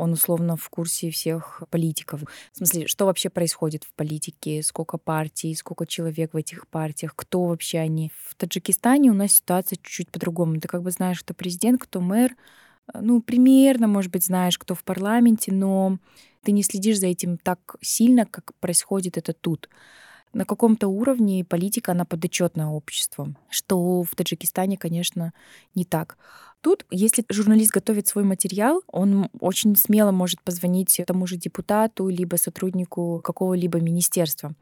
он 0.00 0.12
условно 0.12 0.56
в 0.56 0.68
курсе 0.70 1.10
всех 1.10 1.62
политиков. 1.70 2.22
В 2.52 2.56
смысле, 2.56 2.86
что 2.86 3.04
вообще 3.04 3.28
происходит 3.28 3.84
в 3.84 3.92
политике, 3.92 4.62
сколько 4.62 4.96
партий, 4.96 5.54
сколько 5.54 5.86
человек 5.86 6.32
в 6.32 6.36
этих 6.36 6.66
партиях, 6.68 7.14
кто 7.14 7.44
вообще 7.44 7.78
они. 7.78 8.10
В 8.24 8.34
Таджикистане 8.34 9.10
у 9.10 9.14
нас 9.14 9.32
ситуация 9.32 9.76
чуть-чуть 9.76 10.10
по-другому. 10.10 10.58
Ты 10.58 10.68
как 10.68 10.82
бы 10.82 10.90
знаешь, 10.90 11.20
кто 11.20 11.34
президент, 11.34 11.82
кто 11.82 12.00
мэр, 12.00 12.34
ну, 12.94 13.20
примерно, 13.20 13.86
может 13.86 14.10
быть, 14.10 14.24
знаешь, 14.24 14.58
кто 14.58 14.74
в 14.74 14.82
парламенте, 14.84 15.52
но 15.52 15.98
ты 16.42 16.52
не 16.52 16.62
следишь 16.62 16.98
за 16.98 17.06
этим 17.06 17.36
так 17.36 17.76
сильно, 17.82 18.24
как 18.24 18.54
происходит 18.58 19.18
это 19.18 19.32
тут. 19.32 19.68
На 20.32 20.44
каком-то 20.44 20.88
уровне 20.88 21.44
политика, 21.44 21.92
она 21.92 22.04
подотчетна 22.04 22.72
обществу, 22.72 23.34
что 23.48 24.02
в 24.02 24.14
Таджикистане, 24.14 24.76
конечно, 24.76 25.32
не 25.74 25.84
так. 25.84 26.16
Тут, 26.60 26.86
если 26.90 27.24
журналист 27.28 27.72
готовит 27.72 28.06
свой 28.06 28.22
материал, 28.22 28.82
он 28.86 29.28
очень 29.40 29.74
смело 29.76 30.12
может 30.12 30.42
позвонить 30.42 31.00
тому 31.06 31.26
же 31.26 31.36
депутату, 31.36 32.08
либо 32.08 32.36
сотруднику 32.36 33.20
какого-либо 33.24 33.80
министерства. 33.80 34.54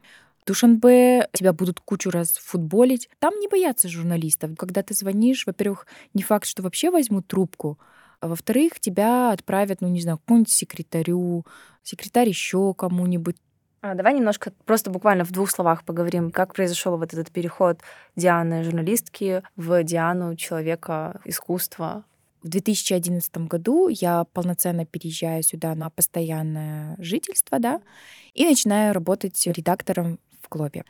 Душанбе 0.49 1.29
тебя 1.31 1.53
будут 1.53 1.79
кучу 1.79 2.09
раз 2.09 2.31
футболить. 2.31 3.07
Там 3.19 3.39
не 3.39 3.47
боятся 3.47 3.87
журналистов. 3.87 4.51
Когда 4.57 4.81
ты 4.81 4.95
звонишь, 4.95 5.45
во-первых, 5.45 5.85
не 6.15 6.23
факт, 6.23 6.47
что 6.47 6.63
вообще 6.63 6.89
возьмут 6.89 7.27
трубку, 7.27 7.77
а 8.19 8.27
во-вторых, 8.27 8.79
тебя 8.79 9.31
отправят, 9.31 9.81
ну, 9.81 9.89
не 9.89 10.01
знаю, 10.01 10.17
к 10.17 10.21
какому-нибудь 10.21 10.51
секретарю, 10.51 11.45
секретарь 11.83 12.29
еще 12.29 12.73
кому-нибудь. 12.73 13.35
А, 13.81 13.95
давай 13.95 14.13
немножко 14.13 14.51
просто 14.65 14.89
буквально 14.89 15.23
в 15.23 15.31
двух 15.31 15.49
словах 15.49 15.85
поговорим, 15.85 16.31
как 16.31 16.53
произошел 16.53 16.97
вот 16.97 17.13
этот 17.13 17.31
переход 17.31 17.79
Дианы 18.15 18.63
журналистки 18.63 19.41
в 19.55 19.83
Диану 19.83 20.35
человека 20.35 21.21
искусства. 21.23 22.03
В 22.43 22.49
2011 22.49 23.37
году 23.47 23.87
я 23.89 24.25
полноценно 24.33 24.85
переезжаю 24.85 25.43
сюда 25.43 25.75
на 25.75 25.89
постоянное 25.89 26.95
жительство, 26.97 27.59
да, 27.59 27.81
и 28.33 28.45
начинаю 28.45 28.93
работать 28.93 29.45
редактором 29.45 30.19
в 30.41 30.49
клубе. 30.49 30.83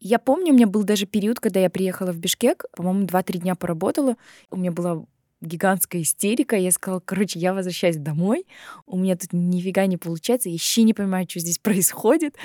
Я 0.00 0.18
помню, 0.18 0.52
у 0.52 0.56
меня 0.56 0.66
был 0.66 0.84
даже 0.84 1.04
период, 1.04 1.40
когда 1.40 1.60
я 1.60 1.68
приехала 1.68 2.12
в 2.12 2.18
Бишкек, 2.18 2.64
по-моему, 2.74 3.06
2-3 3.06 3.38
дня 3.38 3.54
поработала. 3.54 4.16
У 4.50 4.56
меня 4.56 4.72
была 4.72 5.04
гигантская 5.40 6.02
истерика. 6.02 6.56
Я 6.56 6.70
сказала, 6.70 7.00
короче, 7.00 7.38
я 7.38 7.54
возвращаюсь 7.54 7.96
домой, 7.96 8.46
у 8.86 8.98
меня 8.98 9.16
тут 9.16 9.32
нифига 9.32 9.86
не 9.86 9.96
получается, 9.96 10.48
я 10.48 10.54
вообще 10.54 10.82
не 10.82 10.94
понимаю, 10.94 11.26
что 11.28 11.40
здесь 11.40 11.58
происходит. 11.62 12.36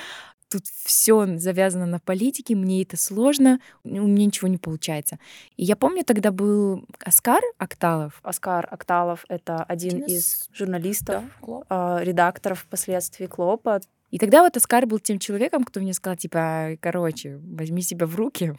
Тут 0.48 0.68
все 0.68 1.38
завязано 1.38 1.88
на 1.88 2.00
политике, 2.00 2.56
мне 2.56 2.84
это 2.84 2.98
сложно, 2.98 3.60
у 3.84 3.90
меня 3.90 4.28
ничего 4.28 4.48
не 4.48 4.60
получается. 4.60 5.18
И 5.58 5.64
я 5.64 5.76
помню, 5.76 6.04
тогда 6.06 6.32
был 6.32 6.86
Оскар 7.00 7.42
Акталов. 7.58 8.20
Оскар 8.22 8.68
Акталов— 8.70 9.26
это 9.28 9.64
один, 9.64 10.04
один 10.04 10.06
из 10.06 10.48
журналистов, 10.54 11.24
да, 11.68 12.04
редакторов 12.04 12.60
впоследствии 12.60 13.26
Клопа. 13.26 13.82
И 14.12 14.20
тогда 14.20 14.44
вот 14.44 14.56
Оскар 14.56 14.86
был 14.86 15.00
тем 15.00 15.18
человеком, 15.18 15.64
кто 15.64 15.80
мне 15.80 15.94
сказал, 15.94 16.16
типа, 16.16 16.78
короче, 16.80 17.38
возьми 17.44 17.82
себя 17.82 18.06
в 18.06 18.16
руки, 18.16 18.54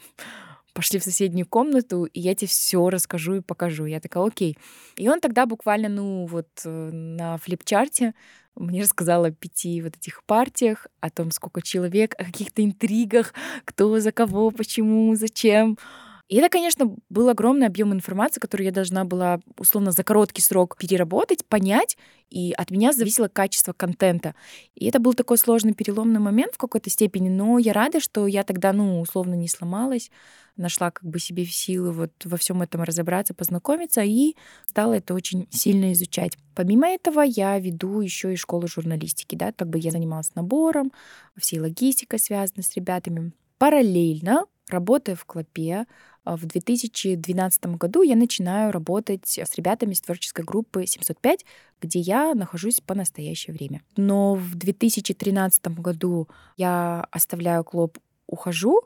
пошли 0.77 0.99
в 0.99 1.03
соседнюю 1.03 1.47
комнату, 1.47 2.03
и 2.03 2.19
я 2.19 2.35
тебе 2.35 2.47
все 2.47 2.87
расскажу 2.91 3.33
и 3.37 3.41
покажу. 3.41 3.85
Я 3.85 3.99
такая, 3.99 4.23
окей. 4.23 4.59
И 4.95 5.09
он 5.09 5.19
тогда 5.19 5.47
буквально, 5.47 5.89
ну, 5.89 6.27
вот 6.27 6.49
э, 6.65 6.89
на 6.91 7.37
флипчарте 7.37 8.13
мне 8.55 8.83
рассказал 8.83 9.25
о 9.25 9.31
пяти 9.31 9.81
вот 9.81 9.95
этих 9.95 10.23
партиях, 10.23 10.85
о 10.99 11.09
том, 11.09 11.31
сколько 11.31 11.63
человек, 11.63 12.13
о 12.19 12.25
каких-то 12.25 12.63
интригах, 12.63 13.33
кто 13.65 13.99
за 13.99 14.11
кого, 14.11 14.51
почему, 14.51 15.15
зачем. 15.15 15.79
И 16.27 16.35
это, 16.35 16.49
конечно, 16.49 16.93
был 17.09 17.29
огромный 17.29 17.67
объем 17.67 17.93
информации, 17.93 18.41
которую 18.41 18.65
я 18.65 18.73
должна 18.73 19.05
была, 19.05 19.39
условно, 19.57 19.91
за 19.91 20.03
короткий 20.03 20.41
срок 20.41 20.75
переработать, 20.77 21.45
понять, 21.45 21.97
и 22.29 22.51
от 22.51 22.69
меня 22.69 22.91
зависело 22.91 23.29
качество 23.29 23.71
контента. 23.71 24.35
И 24.75 24.87
это 24.87 24.99
был 24.99 25.13
такой 25.13 25.37
сложный 25.37 25.73
переломный 25.73 26.19
момент 26.19 26.55
в 26.55 26.57
какой-то 26.57 26.89
степени, 26.89 27.29
но 27.29 27.57
я 27.59 27.71
рада, 27.71 28.01
что 28.01 28.27
я 28.27 28.43
тогда, 28.43 28.73
ну, 28.73 28.99
условно, 28.99 29.35
не 29.35 29.47
сломалась, 29.47 30.11
нашла 30.57 30.91
как 30.91 31.09
бы 31.09 31.19
себе 31.19 31.45
силы 31.45 31.93
вот 31.93 32.11
во 32.25 32.35
всем 32.35 32.61
этом 32.61 32.83
разобраться, 32.83 33.33
познакомиться, 33.33 34.01
и 34.01 34.35
стала 34.65 34.93
это 34.93 35.13
очень 35.13 35.47
сильно 35.49 35.93
изучать. 35.93 36.37
Помимо 36.55 36.87
этого, 36.89 37.21
я 37.21 37.57
веду 37.57 38.01
еще 38.01 38.33
и 38.33 38.37
школу 38.37 38.67
журналистики, 38.67 39.35
да, 39.35 39.53
как 39.53 39.69
бы 39.69 39.79
я 39.79 39.91
занималась 39.91 40.35
набором, 40.35 40.91
всей 41.37 41.59
логистикой 41.59 42.19
связанной 42.19 42.63
с 42.63 42.75
ребятами. 42.75 43.31
Параллельно, 43.59 44.43
работая 44.69 45.15
в 45.15 45.25
Клопе, 45.25 45.85
а, 46.23 46.35
в 46.35 46.45
2012 46.45 47.77
году 47.77 48.01
я 48.01 48.15
начинаю 48.15 48.71
работать 48.71 49.37
с 49.37 49.55
ребятами 49.55 49.93
из 49.93 50.01
творческой 50.01 50.43
группы 50.43 50.85
705, 50.85 51.45
где 51.81 51.99
я 51.99 52.33
нахожусь 52.33 52.81
по 52.81 52.93
настоящее 52.93 53.53
время. 53.53 53.81
Но 53.95 54.35
в 54.35 54.55
2013 54.55 55.79
году 55.79 56.27
я 56.57 57.07
оставляю 57.11 57.63
клуб, 57.63 57.97
ухожу, 58.27 58.81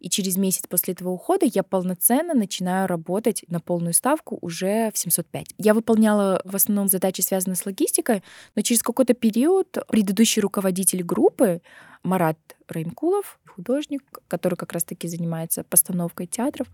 и 0.00 0.08
через 0.08 0.36
месяц 0.36 0.64
после 0.68 0.94
этого 0.94 1.10
ухода 1.10 1.46
я 1.46 1.62
полноценно 1.62 2.34
начинаю 2.34 2.88
работать 2.88 3.44
на 3.48 3.60
полную 3.60 3.92
ставку 3.92 4.38
уже 4.40 4.90
в 4.92 4.98
705. 4.98 5.54
Я 5.58 5.74
выполняла 5.74 6.40
в 6.44 6.56
основном 6.56 6.88
задачи, 6.88 7.20
связанные 7.20 7.56
с 7.56 7.66
логистикой, 7.66 8.22
но 8.56 8.62
через 8.62 8.82
какой-то 8.82 9.14
период 9.14 9.76
предыдущий 9.88 10.40
руководитель 10.40 11.02
группы 11.02 11.60
Марат 12.02 12.38
Раймкулов, 12.68 13.38
художник, 13.46 14.02
который 14.26 14.54
как 14.54 14.72
раз-таки 14.72 15.06
занимается 15.06 15.64
постановкой 15.64 16.26
театров, 16.26 16.68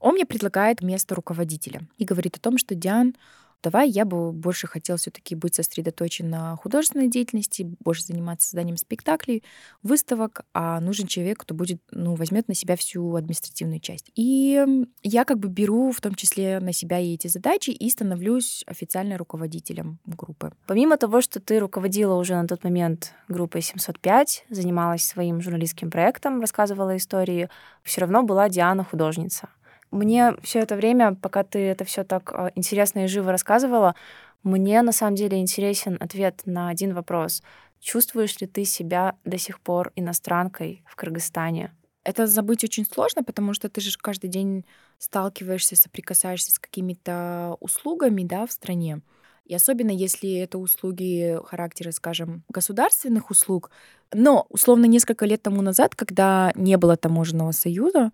он 0.00 0.14
мне 0.14 0.26
предлагает 0.26 0.82
место 0.82 1.14
руководителя 1.14 1.82
и 1.98 2.04
говорит 2.04 2.36
о 2.36 2.40
том, 2.40 2.58
что 2.58 2.74
Диан, 2.74 3.14
давай 3.62 3.88
я 3.88 4.04
бы 4.04 4.32
больше 4.32 4.66
хотел 4.66 4.96
все-таки 4.96 5.34
быть 5.34 5.54
сосредоточен 5.54 6.28
на 6.28 6.56
художественной 6.56 7.08
деятельности, 7.08 7.74
больше 7.80 8.04
заниматься 8.04 8.48
созданием 8.48 8.76
спектаклей, 8.76 9.42
выставок, 9.82 10.42
а 10.54 10.80
нужен 10.80 11.06
человек, 11.06 11.38
кто 11.38 11.54
будет, 11.54 11.82
ну, 11.90 12.14
возьмет 12.14 12.48
на 12.48 12.54
себя 12.54 12.76
всю 12.76 13.14
административную 13.14 13.80
часть. 13.80 14.10
И 14.14 14.64
я 15.02 15.24
как 15.24 15.38
бы 15.38 15.48
беру 15.48 15.92
в 15.92 16.00
том 16.00 16.14
числе 16.14 16.60
на 16.60 16.72
себя 16.72 16.98
и 16.98 17.14
эти 17.14 17.26
задачи 17.28 17.70
и 17.70 17.90
становлюсь 17.90 18.64
официально 18.66 19.18
руководителем 19.18 19.98
группы. 20.04 20.52
Помимо 20.66 20.96
того, 20.96 21.20
что 21.20 21.40
ты 21.40 21.58
руководила 21.58 22.14
уже 22.14 22.34
на 22.34 22.46
тот 22.46 22.64
момент 22.64 23.12
группой 23.28 23.62
705, 23.62 24.46
занималась 24.50 25.04
своим 25.04 25.40
журналистским 25.40 25.90
проектом, 25.90 26.40
рассказывала 26.40 26.96
истории, 26.96 27.48
все 27.82 28.02
равно 28.02 28.22
была 28.22 28.48
Диана 28.48 28.84
художница. 28.84 29.48
Мне 29.90 30.34
все 30.42 30.60
это 30.60 30.76
время, 30.76 31.14
пока 31.14 31.42
ты 31.42 31.58
это 31.58 31.84
все 31.84 32.04
так 32.04 32.32
а, 32.32 32.52
интересно 32.54 33.04
и 33.04 33.08
живо 33.08 33.32
рассказывала, 33.32 33.94
мне 34.42 34.80
на 34.82 34.92
самом 34.92 35.16
деле 35.16 35.38
интересен 35.38 35.96
ответ 36.00 36.42
на 36.46 36.68
один 36.68 36.94
вопрос. 36.94 37.42
Чувствуешь 37.80 38.40
ли 38.40 38.46
ты 38.46 38.64
себя 38.64 39.16
до 39.24 39.36
сих 39.38 39.60
пор 39.60 39.92
иностранкой 39.96 40.84
в 40.86 40.96
Кыргызстане? 40.96 41.74
Это 42.04 42.26
забыть 42.26 42.64
очень 42.64 42.86
сложно, 42.86 43.22
потому 43.22 43.52
что 43.52 43.68
ты 43.68 43.80
же 43.80 43.90
каждый 43.98 44.28
день 44.28 44.64
сталкиваешься, 44.98 45.76
соприкасаешься 45.76 46.52
с 46.52 46.58
какими-то 46.58 47.56
услугами 47.60 48.22
да, 48.24 48.46
в 48.46 48.52
стране. 48.52 49.00
И 49.44 49.54
особенно 49.54 49.90
если 49.90 50.36
это 50.36 50.58
услуги 50.58 51.38
характера, 51.44 51.90
скажем, 51.90 52.44
государственных 52.48 53.30
услуг. 53.30 53.70
Но, 54.12 54.46
условно, 54.48 54.84
несколько 54.84 55.26
лет 55.26 55.42
тому 55.42 55.60
назад, 55.60 55.94
когда 55.96 56.52
не 56.54 56.76
было 56.76 56.96
таможенного 56.96 57.52
союза, 57.52 58.12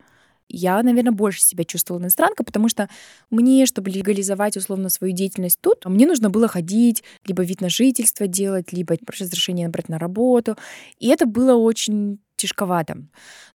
я, 0.49 0.83
наверное, 0.83 1.13
больше 1.13 1.43
себя 1.43 1.65
чувствовала 1.65 2.03
иностранка, 2.03 2.45
потому 2.45 2.69
что 2.69 2.89
мне, 3.31 3.67
чтобы 3.67 3.91
легализовать 3.91 4.57
условно 4.57 4.89
свою 4.89 5.13
деятельность 5.13 5.61
тут, 5.61 5.85
мне 5.87 6.07
нужно 6.07 6.31
было 6.31 6.49
ходить, 6.49 7.03
либо 7.25 7.43
вид 7.43 7.61
на 7.61 7.69
жительство 7.69 8.27
делать, 8.27 8.73
либо 8.73 8.97
разрешение 9.07 9.69
брать 9.69 9.89
на 9.89 9.99
работу. 9.99 10.57
И 10.99 11.09
это 11.09 11.27
было 11.27 11.55
очень 11.55 12.19
тяжковато. 12.37 12.99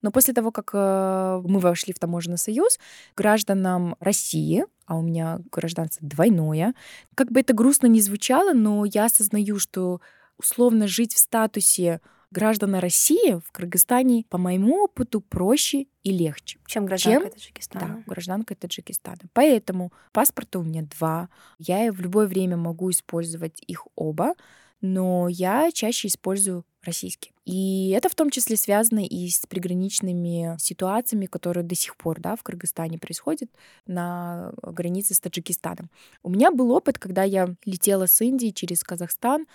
Но 0.02 0.12
после 0.12 0.34
того, 0.34 0.52
как 0.52 0.72
э, 0.74 1.42
мы 1.46 1.60
вошли 1.60 1.94
в 1.94 2.00
таможенный 2.00 2.38
союз, 2.38 2.80
гражданам 3.16 3.96
России, 4.00 4.66
а 4.86 4.98
у 4.98 5.02
меня 5.02 5.40
гражданство 5.52 6.06
двойное, 6.08 6.74
как 7.16 7.32
бы 7.32 7.40
это 7.40 7.54
грустно 7.54 7.88
не 7.88 8.02
звучало, 8.02 8.54
но 8.54 8.86
я 8.86 9.06
осознаю, 9.06 9.60
что 9.60 10.02
условно 10.38 10.88
жить 10.88 11.14
в 11.14 11.20
статусе 11.20 12.02
граждан 12.32 12.76
России 12.76 13.40
в 13.40 13.52
Кыргызстане, 13.52 14.26
по 14.30 14.38
моему 14.38 14.84
опыту, 14.84 15.22
проще 15.22 15.88
и 16.04 16.12
легче. 16.12 16.60
Чем 16.66 16.86
гражданка 16.86 17.30
чем... 17.30 17.32
Таджикистана? 17.32 17.88
Да, 17.88 18.04
гражданка 18.08 18.56
Таджикистана. 18.56 19.20
Поэтому 19.34 19.92
паспорта 20.14 20.60
у 20.60 20.64
меня 20.64 20.84
два. 20.84 21.30
Я 21.60 21.92
в 21.92 22.00
любое 22.00 22.28
время 22.28 22.58
могу 22.58 22.90
использовать 22.90 23.62
их 23.68 23.88
оба, 23.96 24.34
но 24.82 25.28
я 25.30 25.72
чаще 25.72 26.08
использую 26.08 26.66
российский. 26.84 27.32
И 27.46 27.90
это 27.90 28.10
в 28.10 28.16
том 28.16 28.30
числе 28.30 28.56
связано 28.56 29.06
и 29.06 29.30
с 29.30 29.46
приграничными 29.46 30.56
ситуациями, 30.60 31.26
которые 31.28 31.64
до 31.64 31.76
сих 31.76 31.96
пор 31.96 32.20
да, 32.20 32.36
в 32.36 32.44
Кыргызстане 32.44 32.98
происходят 32.98 33.50
на 33.86 34.54
границе 34.64 35.14
с 35.14 35.20
Таджикистаном. 35.20 35.90
У 36.24 36.30
меня 36.30 36.52
был 36.52 36.72
опыт, 36.72 36.98
когда 36.98 37.24
я 37.24 37.54
летела 37.66 38.08
с 38.08 38.22
Индии 38.22 38.50
через 38.50 38.84
Казахстан 38.84 39.46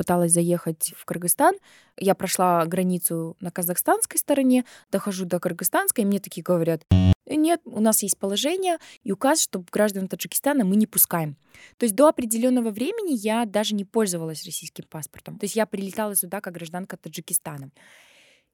пыталась 0.00 0.32
заехать 0.32 0.94
в 0.96 1.04
Кыргызстан. 1.04 1.56
Я 1.98 2.14
прошла 2.14 2.64
границу 2.64 3.36
на 3.38 3.50
казахстанской 3.50 4.18
стороне, 4.18 4.64
дохожу 4.90 5.26
до 5.26 5.38
кыргызстанской, 5.38 6.04
и 6.04 6.06
мне 6.06 6.20
такие 6.20 6.42
говорят, 6.42 6.86
нет, 7.26 7.60
у 7.66 7.80
нас 7.80 8.02
есть 8.02 8.16
положение 8.16 8.78
и 9.02 9.12
указ, 9.12 9.42
что 9.42 9.62
граждан 9.70 10.08
Таджикистана 10.08 10.64
мы 10.64 10.76
не 10.76 10.86
пускаем. 10.86 11.36
То 11.76 11.84
есть 11.84 11.94
до 11.94 12.08
определенного 12.08 12.70
времени 12.70 13.12
я 13.14 13.44
даже 13.44 13.74
не 13.74 13.84
пользовалась 13.84 14.46
российским 14.46 14.84
паспортом. 14.88 15.36
То 15.38 15.44
есть 15.44 15.54
я 15.54 15.66
прилетала 15.66 16.16
сюда 16.16 16.40
как 16.40 16.54
гражданка 16.54 16.96
Таджикистана 16.96 17.70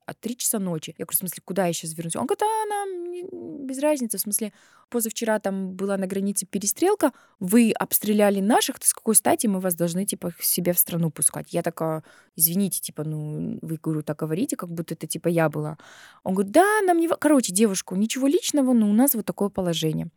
а 0.07 0.15
три 0.15 0.37
часа 0.37 0.59
ночи. 0.59 0.95
Я 0.99 1.05
говорю, 1.05 1.17
в 1.17 1.19
смысле, 1.19 1.43
куда 1.45 1.67
я 1.67 1.73
сейчас 1.73 1.95
вернусь? 1.95 2.17
Он 2.17 2.27
говорит, 2.27 2.43
а 2.43 2.67
нам 2.69 3.67
без 3.67 3.79
разницы, 3.81 4.19
в 4.19 4.21
смысле, 4.21 4.53
позавчера 4.89 5.39
там 5.41 5.73
была 5.73 5.97
на 5.97 6.07
границе 6.07 6.47
перестрелка, 6.47 7.13
вы 7.41 7.73
обстреляли 7.73 8.41
наших, 8.41 8.79
то 8.79 8.87
с 8.87 8.93
какой 8.93 9.15
стати 9.15 9.47
мы 9.47 9.61
вас 9.61 9.75
должны, 9.75 10.07
типа, 10.07 10.31
к 10.31 10.43
себе 10.43 10.73
в 10.73 10.79
страну 10.79 11.11
пускать? 11.11 11.53
Я 11.53 11.63
такая, 11.63 12.05
извините, 12.37 12.81
типа, 12.81 13.05
ну, 13.05 13.59
вы, 13.63 13.79
говорю, 13.83 14.03
так 14.03 14.19
говорите, 14.19 14.57
как 14.57 14.71
будто 14.71 14.95
это, 14.95 15.07
типа, 15.07 15.29
я 15.29 15.49
была. 15.49 15.77
Он 16.23 16.35
говорит, 16.35 16.53
да, 16.53 16.81
нам 16.87 16.99
не... 16.99 17.09
Короче, 17.09 17.53
девушку, 17.53 17.97
ничего 17.97 18.27
личного, 18.29 18.73
но 18.73 18.89
у 18.89 18.93
нас 18.93 19.15
вот 19.15 19.27
такое 19.27 19.49
положение. 19.49 20.09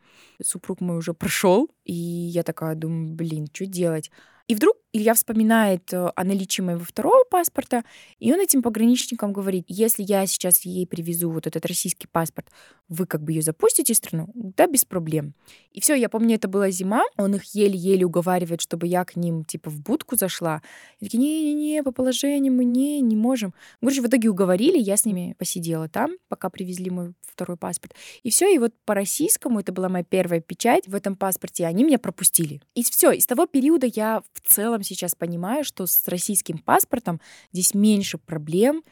Супруг 0.42 0.82
мой 0.82 0.98
уже 0.98 1.14
прошел, 1.14 1.70
и 1.84 1.94
я 1.94 2.44
такая 2.44 2.76
думаю, 2.76 3.14
блин, 3.14 3.48
что 3.52 3.66
делать? 3.66 4.12
И 4.50 4.56
вдруг 4.56 4.78
Илья 4.92 5.14
вспоминает 5.14 5.94
э, 5.94 6.12
о 6.16 6.24
наличии 6.24 6.64
моего 6.64 6.84
второго 6.84 7.24
паспорта, 7.24 7.84
и 8.18 8.34
он 8.34 8.40
этим 8.40 8.64
пограничникам 8.64 9.32
говорит, 9.32 9.66
если 9.68 10.02
я 10.02 10.26
сейчас 10.26 10.62
ей 10.66 10.88
привезу 10.88 11.30
вот 11.30 11.46
этот 11.46 11.64
российский 11.68 12.08
паспорт, 12.08 12.50
вы 12.88 13.06
как 13.06 13.22
бы 13.22 13.32
ее 13.32 13.44
запустите 13.44 13.94
в 13.94 13.98
страну? 13.98 14.32
Да, 14.34 14.66
без 14.66 14.86
проблем. 14.86 15.36
И 15.72 15.80
все, 15.80 15.94
я 15.94 16.10
помню, 16.10 16.36
это 16.36 16.48
была 16.48 16.72
зима, 16.72 17.04
он 17.18 17.36
их 17.36 17.44
еле-еле 17.54 18.04
уговаривает, 18.04 18.62
чтобы 18.62 18.88
я 18.88 19.06
к 19.06 19.16
ним 19.16 19.46
типа 19.46 19.70
в 19.70 19.80
будку 19.80 20.16
зашла. 20.18 20.64
И 21.00 21.06
такие, 21.06 21.20
не-не-не, 21.20 21.84
по 21.84 21.92
положению 21.92 22.52
мы 22.52 22.66
не, 22.66 23.00
не 23.02 23.16
можем. 23.16 23.54
Короче, 23.82 24.02
в 24.02 24.08
итоге 24.08 24.30
уговорили, 24.30 24.80
я 24.80 24.98
с 24.98 25.06
ними 25.06 25.36
посидела 25.38 25.88
там, 25.88 26.14
пока 26.30 26.50
привезли 26.50 26.90
мой 26.90 27.14
второй 27.22 27.58
паспорт. 27.58 27.94
И 28.24 28.32
все, 28.32 28.52
и 28.52 28.58
вот 28.58 28.74
по 28.86 28.96
российскому, 28.96 29.60
это 29.60 29.72
была 29.72 29.88
моя 29.88 30.04
первая 30.04 30.42
печать 30.42 30.88
в 30.88 30.96
этом 30.96 31.16
паспорте, 31.16 31.68
они 31.68 31.84
меня 31.84 32.00
пропустили. 32.00 32.60
И 32.74 32.84
все, 32.84 33.12
из 33.12 33.28
того 33.28 33.46
периода 33.46 33.86
я 33.86 34.24
в 34.34 34.39
целом 34.42 34.84
сейчас 34.84 35.16
понимаю, 35.16 35.64
что 35.64 35.86
с 35.86 36.08
российским 36.08 36.58
паспортом 36.58 37.20
здесь 37.52 37.74
меньше 37.74 38.18
проблем. 38.18 38.84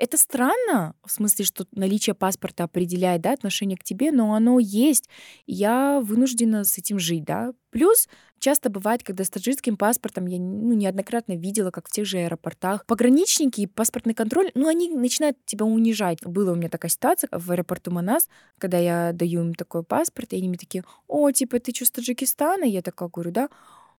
Это 0.00 0.16
странно, 0.16 0.94
в 1.04 1.12
смысле, 1.12 1.44
что 1.44 1.66
наличие 1.72 2.14
паспорта 2.14 2.64
определяет 2.64 3.20
да, 3.20 3.34
отношение 3.34 3.76
к 3.76 3.84
тебе, 3.84 4.12
но 4.12 4.32
оно 4.32 4.58
есть. 4.58 5.10
Я 5.46 6.00
вынуждена 6.02 6.64
с 6.64 6.78
этим 6.78 6.98
жить, 6.98 7.24
да. 7.24 7.52
Плюс 7.68 8.08
часто 8.38 8.70
бывает, 8.70 9.02
когда 9.02 9.24
с 9.24 9.28
таджикским 9.28 9.76
паспортом 9.76 10.24
я 10.24 10.38
ну, 10.38 10.72
неоднократно 10.72 11.36
видела, 11.36 11.70
как 11.70 11.86
в 11.86 11.92
тех 11.92 12.06
же 12.06 12.16
аэропортах, 12.16 12.86
пограничники 12.86 13.60
и 13.60 13.66
паспортный 13.66 14.14
контроль, 14.14 14.50
ну, 14.54 14.68
они 14.68 14.88
начинают 14.88 15.36
тебя 15.44 15.66
унижать. 15.66 16.24
Была 16.24 16.52
у 16.52 16.54
меня 16.54 16.70
такая 16.70 16.90
ситуация 16.90 17.28
в 17.30 17.50
аэропорту 17.50 17.90
Манас, 17.90 18.26
когда 18.56 18.78
я 18.78 19.12
даю 19.12 19.42
им 19.42 19.54
такой 19.54 19.82
паспорт, 19.82 20.32
и 20.32 20.36
они 20.38 20.48
мне 20.48 20.56
такие, 20.56 20.82
о, 21.08 21.30
типа, 21.30 21.60
ты 21.60 21.74
что, 21.74 21.84
с 21.84 21.90
Таджикистана? 21.90 22.64
Я 22.64 22.80
такая 22.80 23.10
говорю, 23.10 23.32
да 23.32 23.50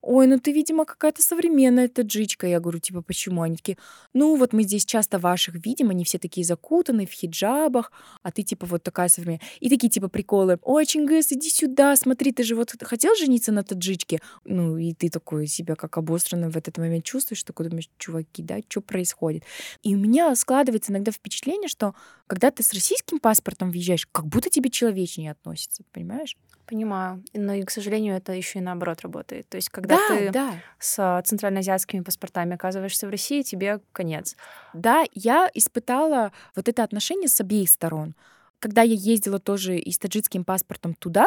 ой, 0.03 0.27
ну 0.27 0.39
ты, 0.39 0.53
видимо, 0.53 0.85
какая-то 0.85 1.23
современная 1.23 1.89
таджичка. 1.89 2.47
Я 2.47 2.61
говорю, 2.61 2.79
типа, 2.79 3.03
почему? 3.03 3.43
Они 3.43 3.57
такие, 3.57 3.79
ну 4.15 4.37
вот 4.37 4.53
мы 4.53 4.63
здесь 4.63 4.85
часто 4.85 5.19
ваших 5.19 5.55
видим, 5.55 5.91
они 5.91 6.05
все 6.05 6.19
такие 6.19 6.45
закутанные 6.45 7.07
в 7.07 7.13
хиджабах, 7.13 7.93
а 8.23 8.31
ты, 8.31 8.43
типа, 8.43 8.67
вот 8.67 8.83
такая 8.83 9.09
современная. 9.09 9.47
И 9.61 9.69
такие, 9.69 9.91
типа, 9.91 10.09
приколы. 10.09 10.59
Ой, 10.63 10.87
Чингис, 10.87 11.33
иди 11.33 11.51
сюда, 11.51 11.97
смотри, 11.97 12.33
ты 12.33 12.43
же 12.43 12.55
вот 12.55 12.75
хотел 12.83 13.15
жениться 13.17 13.53
на 13.53 13.63
таджичке? 13.63 14.21
Ну, 14.45 14.77
и 14.77 14.95
ты 14.95 15.11
такой 15.11 15.47
себя 15.47 15.75
как 15.75 15.97
обостренно 15.97 16.51
в 16.51 16.57
этот 16.57 16.79
момент 16.79 17.05
чувствуешь, 17.05 17.43
такой 17.43 17.69
думаешь, 17.69 17.91
чуваки, 17.99 18.43
да, 18.43 18.59
что 18.69 18.81
происходит? 18.81 19.45
И 19.83 19.95
у 19.95 19.99
меня 19.99 20.35
складывается 20.35 20.93
иногда 20.93 21.13
впечатление, 21.13 21.69
что 21.69 21.95
когда 22.27 22.51
ты 22.51 22.63
с 22.63 22.73
российским 22.73 23.19
паспортом 23.19 23.71
въезжаешь, 23.71 24.07
как 24.11 24.27
будто 24.27 24.51
тебе 24.51 24.71
человечнее 24.71 25.33
относится, 25.33 25.83
понимаешь? 25.93 26.37
Понимаю. 26.71 27.25
Но, 27.35 27.53
и, 27.53 27.65
к 27.65 27.71
сожалению, 27.71 28.15
это 28.17 28.33
еще 28.33 28.61
и 28.61 28.63
наоборот 28.63 29.01
работает. 29.01 29.49
То 29.49 29.57
есть, 29.57 29.71
когда 29.71 29.97
Да, 29.97 30.09
ты 30.09 30.31
да. 30.31 30.55
с 30.79 31.23
центральноазиатскими 31.27 32.03
паспортами 32.03 32.55
оказываешься 32.55 33.09
в 33.09 33.11
России, 33.11 33.43
тебе 33.43 33.81
конец. 33.93 34.37
Да, 34.73 35.05
я 35.13 35.51
испытала 35.53 36.31
вот 36.55 36.69
это 36.69 36.85
отношение 36.85 37.27
с 37.29 37.41
обеих 37.41 37.69
сторон. 37.71 38.15
Когда 38.61 38.83
я 38.83 38.95
ездила 38.95 39.41
тоже 39.41 39.79
и 39.79 39.91
с 39.91 39.99
таджикским 39.99 40.45
паспортом 40.45 40.95
туда, 40.95 41.27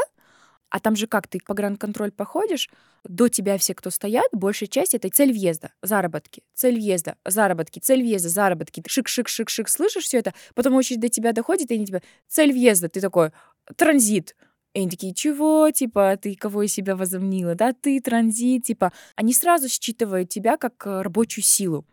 а 0.70 0.80
там 0.80 0.96
же 0.96 1.08
как, 1.08 1.28
ты 1.28 1.40
погранконтроль 1.46 2.12
походишь, 2.12 2.70
до 3.04 3.28
тебя 3.28 3.58
все, 3.58 3.76
кто 3.76 3.90
стоят, 3.90 4.30
большая 4.32 4.70
часть— 4.70 4.94
это 4.96 5.10
цель 5.10 5.34
въезда, 5.34 5.74
заработки, 5.82 6.42
цель 6.54 6.76
въезда, 6.76 7.18
заработки, 7.26 7.80
цель 7.80 8.02
въезда, 8.02 8.30
заработки. 8.30 8.82
Шик-шик-шик-шик, 8.88 9.68
слышишь 9.68 10.06
все 10.06 10.20
это? 10.20 10.34
Потом 10.56 10.74
очередь 10.76 11.02
до 11.02 11.10
тебя 11.10 11.34
доходит, 11.34 11.70
и 11.70 11.76
они 11.76 11.86
тебе, 11.86 12.02
цель 12.30 12.54
въезда, 12.54 12.88
ты 12.88 13.02
такой, 13.02 13.32
транзит, 13.76 14.36
и 14.74 14.80
они 14.80 14.90
такие, 14.90 15.14
чего, 15.14 15.70
типа, 15.70 16.18
ты 16.18 16.36
кого 16.36 16.64
из 16.64 16.74
себя 16.74 16.96
возомнила, 16.96 17.54
да, 17.56 17.74
ты 17.74 18.02
транзит, 18.02 18.64
типа, 18.64 18.92
они 19.16 19.34
сразу 19.34 19.70
считывают 19.70 20.30
тебя 20.30 20.58
как 20.58 20.86
э, 20.88 21.02
рабочую 21.02 21.44
силу. 21.44 21.86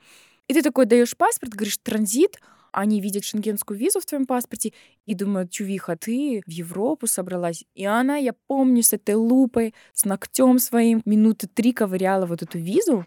И 0.48 0.54
ты 0.54 0.62
такой 0.62 0.86
даешь 0.86 1.16
паспорт, 1.16 1.52
говоришь 1.52 1.78
транзит, 1.78 2.40
они 2.72 3.00
видят 3.00 3.24
шенгенскую 3.24 3.78
визу 3.78 4.00
в 4.00 4.06
твоем 4.06 4.26
паспорте 4.26 4.72
и 5.04 5.14
думают, 5.14 5.50
чувиха, 5.50 5.96
ты 5.96 6.42
в 6.46 6.50
Европу 6.50 7.06
собралась. 7.06 7.64
И 7.74 7.84
она, 7.84 8.16
я 8.16 8.32
помню, 8.46 8.82
с 8.82 8.92
этой 8.92 9.14
лупой, 9.14 9.74
с 9.92 10.04
ногтем 10.04 10.58
своим, 10.58 11.02
минуты 11.04 11.48
три 11.48 11.72
ковыряла 11.72 12.26
вот 12.26 12.42
эту 12.42 12.58
визу. 12.58 13.06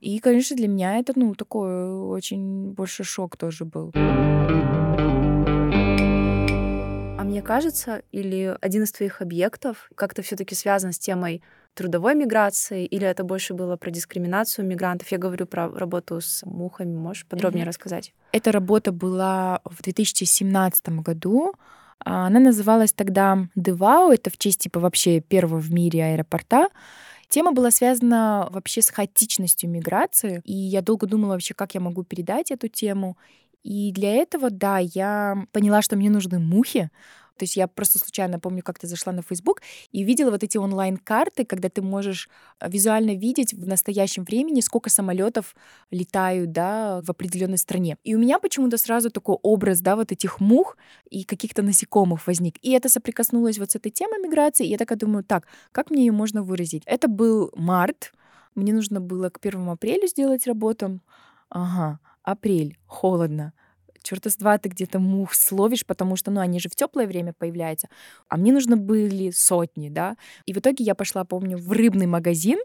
И, 0.00 0.18
конечно, 0.18 0.56
для 0.56 0.68
меня 0.68 0.98
это, 0.98 1.12
ну, 1.16 1.34
такой 1.34 1.92
очень 2.08 2.72
большой 2.72 3.06
шок 3.06 3.36
тоже 3.36 3.64
был. 3.64 3.92
А 7.18 7.24
мне 7.24 7.42
кажется, 7.42 8.02
или 8.12 8.56
один 8.60 8.84
из 8.84 8.92
твоих 8.92 9.20
объектов 9.20 9.90
как-то 9.96 10.22
все-таки 10.22 10.54
связан 10.54 10.92
с 10.92 11.00
темой 11.00 11.42
трудовой 11.74 12.14
миграции, 12.14 12.86
или 12.86 13.08
это 13.08 13.24
больше 13.24 13.54
было 13.54 13.76
про 13.76 13.90
дискриминацию 13.90 14.64
мигрантов? 14.64 15.08
Я 15.08 15.18
говорю 15.18 15.46
про 15.46 15.68
работу 15.68 16.20
с 16.20 16.46
мухами. 16.46 16.96
Можешь 16.96 17.26
подробнее 17.26 17.64
mm-hmm. 17.64 17.68
рассказать? 17.68 18.14
Эта 18.30 18.52
работа 18.52 18.92
была 18.92 19.60
в 19.64 19.82
2017 19.82 20.88
году. 21.00 21.54
А, 21.98 22.28
она 22.28 22.38
называлась 22.38 22.92
тогда 22.92 23.48
«Девау». 23.56 24.12
Это 24.12 24.30
в 24.30 24.38
честь 24.38 24.60
типа 24.60 24.78
вообще 24.78 25.20
первого 25.20 25.58
в 25.58 25.72
мире 25.72 26.04
аэропорта. 26.04 26.68
Тема 27.28 27.50
была 27.50 27.72
связана 27.72 28.48
вообще 28.52 28.80
с 28.80 28.90
хаотичностью 28.90 29.68
миграции, 29.68 30.40
и 30.44 30.54
я 30.54 30.82
долго 30.82 31.08
думала 31.08 31.32
вообще, 31.32 31.52
как 31.52 31.74
я 31.74 31.80
могу 31.80 32.04
передать 32.04 32.52
эту 32.52 32.68
тему. 32.68 33.18
И 33.64 33.92
для 33.92 34.14
этого, 34.14 34.50
да, 34.50 34.78
я 34.78 35.46
поняла, 35.52 35.82
что 35.82 35.96
мне 35.96 36.10
нужны 36.10 36.38
мухи, 36.38 36.90
то 37.36 37.44
есть 37.44 37.56
я 37.56 37.68
просто 37.68 38.00
случайно, 38.00 38.40
помню, 38.40 38.62
как-то 38.64 38.88
зашла 38.88 39.12
на 39.12 39.22
Facebook 39.22 39.62
и 39.92 40.02
видела 40.02 40.30
вот 40.32 40.42
эти 40.42 40.56
онлайн-карты, 40.58 41.44
когда 41.44 41.68
ты 41.68 41.82
можешь 41.82 42.28
э, 42.60 42.68
визуально 42.68 43.14
видеть 43.14 43.54
в 43.54 43.64
настоящем 43.66 44.24
времени, 44.24 44.60
сколько 44.60 44.90
самолетов 44.90 45.54
летают, 45.92 46.50
да, 46.50 47.00
в 47.02 47.10
определенной 47.10 47.58
стране. 47.58 47.96
И 48.02 48.16
у 48.16 48.18
меня 48.18 48.40
почему-то 48.40 48.76
сразу 48.76 49.10
такой 49.10 49.36
образ, 49.42 49.80
да, 49.80 49.94
вот 49.94 50.10
этих 50.10 50.40
мух 50.40 50.76
и 51.10 51.22
каких-то 51.24 51.62
насекомых 51.62 52.26
возник. 52.26 52.56
И 52.62 52.72
это 52.72 52.88
соприкоснулось 52.88 53.58
вот 53.58 53.70
с 53.70 53.76
этой 53.76 53.90
темой 53.92 54.18
миграции, 54.20 54.66
и 54.66 54.70
я 54.70 54.78
такая 54.78 54.98
думаю, 54.98 55.22
так, 55.24 55.46
как 55.72 55.90
мне 55.90 56.06
ее 56.06 56.12
можно 56.12 56.42
выразить? 56.42 56.82
Это 56.86 57.06
был 57.08 57.52
март, 57.54 58.12
Мне 58.56 58.72
нужно 58.72 59.00
было 59.00 59.30
к 59.30 59.38
первому 59.40 59.72
апреля 59.72 60.06
сделать 60.08 60.46
работу. 60.46 61.00
Ага, 61.50 62.00
апрель, 62.22 62.76
холодно. 62.86 63.52
Черта 64.02 64.30
с 64.30 64.36
два 64.36 64.58
ты 64.58 64.68
где-то 64.68 64.98
мух 64.98 65.34
словишь, 65.34 65.84
потому 65.84 66.16
что, 66.16 66.30
ну, 66.30 66.40
они 66.40 66.60
же 66.60 66.68
в 66.68 66.76
теплое 66.76 67.06
время 67.06 67.32
появляются. 67.32 67.88
А 68.28 68.36
мне 68.36 68.52
нужно 68.52 68.76
были 68.76 69.30
сотни, 69.30 69.88
да. 69.88 70.16
И 70.46 70.52
в 70.52 70.58
итоге 70.58 70.84
я 70.84 70.94
пошла, 70.94 71.24
помню, 71.24 71.58
в 71.58 71.72
рыбный 71.72 72.06
магазин, 72.06 72.58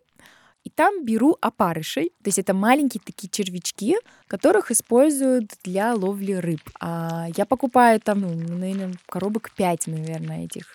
и 0.63 0.69
там 0.69 1.03
беру 1.03 1.37
опарышей. 1.41 2.11
То 2.23 2.29
есть 2.29 2.39
это 2.39 2.53
маленькие 2.53 3.01
такие 3.05 3.29
червячки, 3.29 3.95
которых 4.27 4.71
используют 4.71 5.51
для 5.63 5.93
ловли 5.93 6.33
рыб. 6.33 6.61
А 6.79 7.27
я 7.35 7.45
покупаю 7.45 7.99
там, 7.99 8.21
ну, 8.21 8.57
наверное, 8.57 8.93
коробок 9.07 9.51
5, 9.55 9.87
наверное, 9.87 10.45
этих 10.45 10.73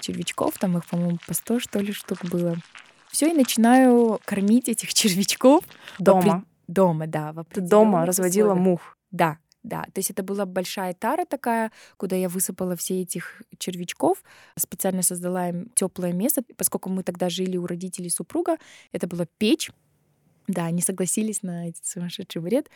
червячков. 0.00 0.58
Там 0.58 0.78
их, 0.78 0.86
по-моему, 0.86 1.18
по 1.26 1.34
100, 1.34 1.58
что 1.58 1.80
ли, 1.80 1.92
штук 1.92 2.24
было. 2.26 2.56
Все, 3.10 3.30
и 3.30 3.34
начинаю 3.34 4.20
кормить 4.24 4.68
этих 4.68 4.94
червячков. 4.94 5.64
Дома. 5.98 6.44
Дома, 6.66 7.06
да. 7.06 7.34
Ты 7.52 7.60
дома 7.60 8.04
разводила 8.06 8.52
условиях. 8.52 8.64
мух. 8.64 8.98
Да, 9.10 9.38
да, 9.62 9.82
то 9.84 9.98
есть 9.98 10.10
это 10.10 10.22
была 10.22 10.46
большая 10.46 10.94
тара 10.94 11.24
такая, 11.24 11.72
куда 11.96 12.14
я 12.16 12.28
высыпала 12.28 12.76
все 12.76 13.02
этих 13.02 13.42
червячков, 13.58 14.22
специально 14.56 15.02
создала 15.02 15.48
им 15.48 15.70
теплое 15.74 16.12
место, 16.12 16.42
поскольку 16.56 16.88
мы 16.88 17.02
тогда 17.02 17.28
жили 17.28 17.56
у 17.56 17.66
родителей 17.66 18.10
супруга, 18.10 18.58
это 18.92 19.08
была 19.08 19.26
печь, 19.38 19.70
да, 20.46 20.66
они 20.66 20.82
согласились 20.82 21.42
на 21.42 21.68
этот 21.68 21.84
сумасшедший 21.84 22.42
бред. 22.42 22.70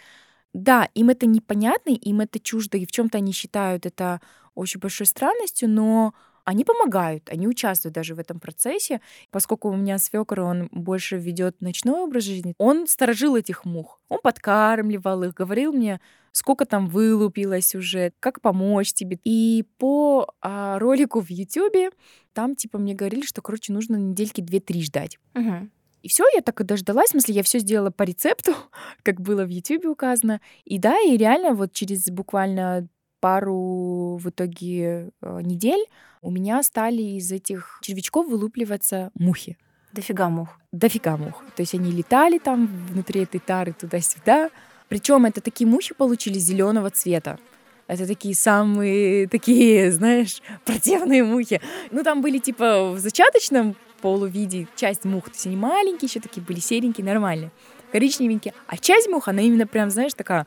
Да, 0.53 0.89
им 0.95 1.11
это 1.11 1.27
непонятно, 1.27 1.91
им 1.91 2.21
это 2.21 2.41
чуждо, 2.41 2.77
и 2.77 2.87
в 2.87 2.91
чем-то 2.91 3.19
они 3.19 3.33
считают 3.33 3.87
это 3.87 4.21
очень 4.57 4.81
большой 4.81 5.07
странностью, 5.07 5.69
но 5.69 6.13
они 6.51 6.65
помогают, 6.65 7.31
они 7.31 7.47
участвуют 7.47 7.95
даже 7.95 8.17
в 8.17 8.19
этом 8.19 8.41
процессе. 8.41 9.01
Поскольку 9.31 9.69
у 9.69 9.77
меня 9.77 9.99
свекр, 9.99 10.41
он 10.41 10.69
больше 10.73 11.17
ведет 11.17 11.61
ночной 11.61 12.01
образ 12.01 12.25
жизни, 12.25 12.55
он 12.59 12.89
сторожил 12.89 13.37
этих 13.37 13.65
мух. 13.65 14.01
Он 14.09 14.19
подкармливал 14.21 15.23
их, 15.23 15.35
говорил 15.35 15.73
мне, 15.73 16.01
сколько 16.33 16.65
там 16.67 16.89
вылупилось 16.89 17.77
уже, 17.77 18.13
как 18.19 18.41
помочь 18.41 18.93
тебе. 18.93 19.21
И 19.23 19.65
по 19.79 20.27
а, 20.41 20.81
ролику 20.81 21.21
в 21.21 21.31
Ютубе 21.31 21.91
там 22.33 22.57
типа 22.57 22.79
мне 22.79 22.95
говорили, 22.95 23.23
что, 23.23 23.43
короче, 23.43 23.73
нужно 23.73 23.95
недельки 23.95 24.41
две-три 24.41 24.83
ждать. 24.83 25.19
Угу. 25.37 25.69
И 26.03 26.09
все, 26.09 26.25
я 26.35 26.41
так 26.43 26.61
и 26.61 26.65
дождалась. 26.65 27.11
В 27.11 27.13
смысле, 27.13 27.35
я 27.37 27.43
все 27.45 27.61
сделала 27.61 27.91
по 27.91 28.03
рецепту, 28.03 28.55
как 29.05 29.21
было 29.21 29.45
в 29.45 29.49
Ютубе 29.49 29.89
указано. 29.89 30.41
И 30.65 30.79
да, 30.79 31.01
и 31.01 31.17
реально 31.17 31.55
вот 31.55 31.73
через 31.73 32.07
буквально 32.07 32.89
пару 33.21 34.17
в 34.17 34.29
итоге 34.29 35.11
э, 35.21 35.41
недель 35.43 35.85
у 36.23 36.31
меня 36.31 36.63
стали 36.63 37.03
из 37.03 37.33
этих 37.33 37.79
червячков 37.83 38.29
вылупливаться 38.29 39.11
мухи. 39.15 39.57
Дофига 39.93 40.29
мух. 40.29 40.59
Дофига 40.73 41.17
мух. 41.17 41.43
То 41.57 41.63
есть 41.63 41.75
они 41.75 41.91
летали 41.91 42.39
там 42.39 42.67
внутри 42.67 43.23
этой 43.23 43.41
тары 43.41 43.73
туда-сюда. 43.73 44.51
Причем 44.89 45.25
это 45.25 45.41
такие 45.41 45.69
мухи 45.69 45.95
получились 45.95 46.43
зеленого 46.43 46.91
цвета. 46.91 47.39
Это 47.87 48.07
такие 48.07 48.37
самые, 48.37 49.27
такие, 49.27 49.91
знаешь, 49.91 50.43
противные 50.65 51.25
мухи. 51.25 51.61
Ну, 51.91 52.05
там 52.05 52.23
были 52.23 52.39
типа 52.39 52.93
в 52.93 52.99
зачаточном 52.99 53.75
полувиде 54.01 54.69
часть 54.77 55.05
мух, 55.05 55.25
то 55.25 55.33
есть 55.33 55.47
они 55.47 55.57
маленькие, 55.57 56.09
еще 56.09 56.21
такие 56.21 56.41
были 56.41 56.59
серенькие, 56.59 57.05
нормальные, 57.05 57.51
коричневенькие. 57.93 58.55
А 58.67 58.77
часть 58.79 59.09
мух, 59.09 59.29
она 59.29 59.43
именно 59.43 59.67
прям, 59.67 59.91
знаешь, 59.91 60.15
такая 60.15 60.47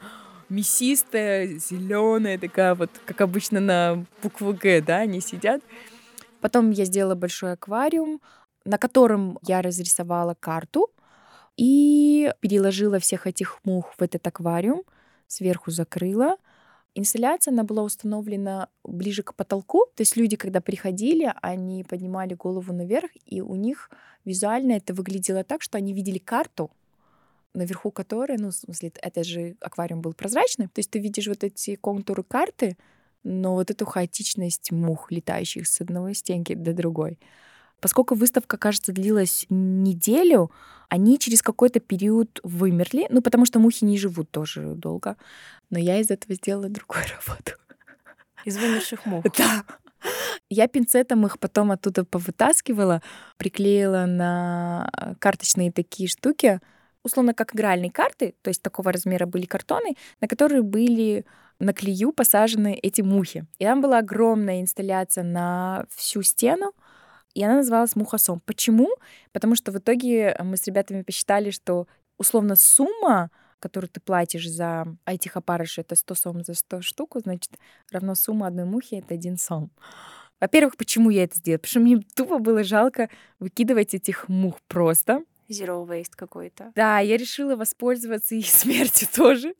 мясистая, 0.53 1.47
зеленая, 1.57 2.37
такая 2.37 2.75
вот, 2.75 2.91
как 3.05 3.21
обычно 3.21 3.59
на 3.59 4.05
букву 4.21 4.53
Г, 4.53 4.81
да, 4.81 4.97
они 4.97 5.19
сидят. 5.19 5.61
Потом 6.41 6.71
я 6.71 6.85
сделала 6.85 7.15
большой 7.15 7.53
аквариум, 7.53 8.21
на 8.65 8.77
котором 8.77 9.39
я 9.41 9.61
разрисовала 9.61 10.35
карту 10.39 10.89
и 11.57 12.31
переложила 12.39 12.99
всех 12.99 13.27
этих 13.27 13.59
мух 13.63 13.93
в 13.97 14.01
этот 14.01 14.25
аквариум, 14.27 14.83
сверху 15.27 15.71
закрыла. 15.71 16.37
Инсталляция, 16.95 17.51
она 17.51 17.63
была 17.63 17.81
установлена 17.81 18.69
ближе 18.83 19.23
к 19.23 19.33
потолку, 19.33 19.87
то 19.95 20.01
есть 20.01 20.15
люди, 20.15 20.35
когда 20.35 20.61
приходили, 20.61 21.33
они 21.41 21.83
поднимали 21.83 22.35
голову 22.35 22.71
наверх, 22.71 23.09
и 23.25 23.41
у 23.41 23.55
них 23.55 23.89
визуально 24.25 24.73
это 24.73 24.93
выглядело 24.93 25.43
так, 25.43 25.63
что 25.63 25.77
они 25.77 25.93
видели 25.93 26.19
карту, 26.19 26.69
наверху 27.53 27.91
которой, 27.91 28.37
ну, 28.37 28.49
в 28.49 28.55
смысле, 28.55 28.91
это 29.01 29.23
же 29.23 29.55
аквариум 29.61 30.01
был 30.01 30.13
прозрачный, 30.13 30.67
то 30.67 30.79
есть 30.79 30.89
ты 30.89 30.99
видишь 30.99 31.27
вот 31.27 31.43
эти 31.43 31.75
контуры 31.75 32.23
карты, 32.23 32.77
но 33.23 33.53
вот 33.53 33.71
эту 33.71 33.85
хаотичность 33.85 34.71
мух, 34.71 35.11
летающих 35.11 35.67
с 35.67 35.81
одной 35.81 36.13
стенки 36.13 36.53
до 36.53 36.73
другой. 36.73 37.19
Поскольку 37.79 38.15
выставка, 38.15 38.57
кажется, 38.57 38.93
длилась 38.93 39.45
неделю, 39.49 40.51
они 40.89 41.19
через 41.19 41.41
какой-то 41.41 41.79
период 41.79 42.39
вымерли, 42.43 43.07
ну, 43.09 43.21
потому 43.21 43.45
что 43.45 43.59
мухи 43.59 43.83
не 43.83 43.97
живут 43.97 44.31
тоже 44.31 44.75
долго. 44.75 45.17
Но 45.69 45.79
я 45.79 45.99
из 45.99 46.09
этого 46.09 46.35
сделала 46.35 46.69
другую 46.69 47.03
работу. 47.27 47.57
Из 48.45 48.57
вымерших 48.57 49.05
мух? 49.05 49.25
Да. 49.37 49.65
Я 50.49 50.67
пинцетом 50.67 51.25
их 51.25 51.39
потом 51.39 51.71
оттуда 51.71 52.05
повытаскивала, 52.05 53.01
приклеила 53.37 54.05
на 54.05 54.89
карточные 55.19 55.71
такие 55.71 56.07
штуки, 56.07 56.59
условно 57.03 57.33
как 57.33 57.55
игральные 57.55 57.91
карты, 57.91 58.35
то 58.41 58.49
есть 58.49 58.61
такого 58.61 58.91
размера 58.91 59.25
были 59.25 59.45
картоны, 59.45 59.95
на 60.21 60.27
которые 60.27 60.61
были 60.61 61.25
на 61.59 61.73
клею 61.73 62.11
посажены 62.11 62.79
эти 62.81 63.01
мухи. 63.01 63.45
И 63.59 63.65
там 63.65 63.81
была 63.81 63.99
огромная 63.99 64.61
инсталляция 64.61 65.23
на 65.23 65.85
всю 65.89 66.21
стену, 66.23 66.73
и 67.33 67.43
она 67.43 67.57
называлась 67.57 67.95
«Мухосом». 67.95 68.41
Почему? 68.45 68.89
Потому 69.31 69.55
что 69.55 69.71
в 69.71 69.77
итоге 69.77 70.35
мы 70.39 70.55
с 70.55 70.67
ребятами 70.67 71.01
посчитали, 71.01 71.49
что 71.49 71.87
условно 72.17 72.55
сумма, 72.55 73.31
которую 73.59 73.89
ты 73.89 73.99
платишь 73.99 74.47
за 74.47 74.85
этих 75.05 75.35
опарышей, 75.35 75.81
это 75.81 75.95
100 75.95 76.15
сом 76.15 76.43
за 76.43 76.53
100 76.53 76.81
штук, 76.81 77.17
значит, 77.23 77.53
равно 77.91 78.13
сумма 78.13 78.47
одной 78.47 78.65
мухи— 78.65 78.95
это 79.03 79.15
один 79.15 79.37
сом. 79.37 79.71
Во-первых, 80.39 80.75
почему 80.75 81.09
я 81.09 81.23
это 81.23 81.37
сделала? 81.37 81.59
Потому 81.59 81.69
что 81.69 81.79
мне 81.79 81.99
тупо 82.15 82.37
было 82.37 82.63
жалко 82.63 83.09
выкидывать 83.39 83.93
этих 83.93 84.27
мух 84.27 84.59
просто. 84.67 85.23
Zero 85.49 85.88
waste 85.88 86.13
какой-то. 86.15 86.71
Да, 86.75 86.99
я 86.99 87.17
решила 87.17 87.56
воспользоваться 87.56 88.36
их 88.36 88.45
смертью 88.47 89.08
тоже. 89.13 89.56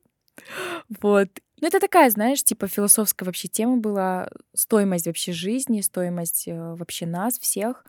Вот. 1.02 1.30
Ну, 1.62 1.68
это 1.68 1.80
такая, 1.80 2.10
знаешь, 2.10 2.44
типа 2.44 2.68
философская 2.68 3.26
вообще 3.26 3.48
тема 3.48 3.78
была. 3.78 4.30
Стоимость 4.54 5.08
вообще 5.08 5.32
жизни, 5.32 5.82
стоимость 5.82 6.48
э, 6.48 6.76
вообще 6.76 7.06
нас 7.06 7.40
всех. 7.40 7.86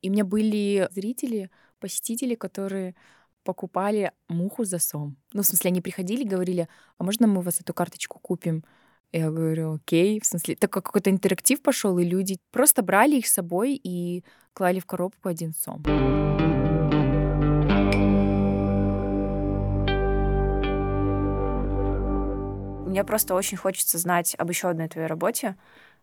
И 0.00 0.08
у 0.08 0.12
меня 0.12 0.24
были 0.24 0.88
зрители, 0.92 1.50
посетители, 1.78 2.34
которые 2.34 2.94
покупали 3.44 4.12
муху 4.28 4.64
за 4.64 4.78
сом. 4.78 5.16
Ну, 5.32 5.42
в 5.42 5.46
смысле, 5.46 5.68
они 5.68 5.80
приходили, 5.80 6.24
говорили, 6.24 6.68
а 6.98 7.04
можно 7.04 7.26
мы 7.26 7.38
у 7.38 7.42
вас 7.42 7.60
эту 7.60 7.74
карточку 7.74 8.18
купим? 8.18 8.64
Я 9.12 9.30
говорю, 9.30 9.74
окей, 9.74 10.20
в 10.20 10.24
смысле, 10.24 10.56
так 10.56 10.72
как 10.72 10.86
какой-то 10.86 11.10
интерактив 11.10 11.60
пошел, 11.60 11.98
и 11.98 12.04
люди 12.04 12.38
просто 12.50 12.82
брали 12.82 13.16
их 13.16 13.26
с 13.26 13.34
собой 13.34 13.74
и 13.74 14.24
клали 14.54 14.80
в 14.80 14.86
коробку 14.86 15.28
один 15.28 15.52
сом. 15.52 15.82
Мне 22.92 23.04
просто 23.04 23.34
очень 23.34 23.56
хочется 23.56 23.96
знать 23.96 24.34
об 24.36 24.50
еще 24.50 24.68
одной 24.68 24.86
твоей 24.86 25.08
работе, 25.08 25.56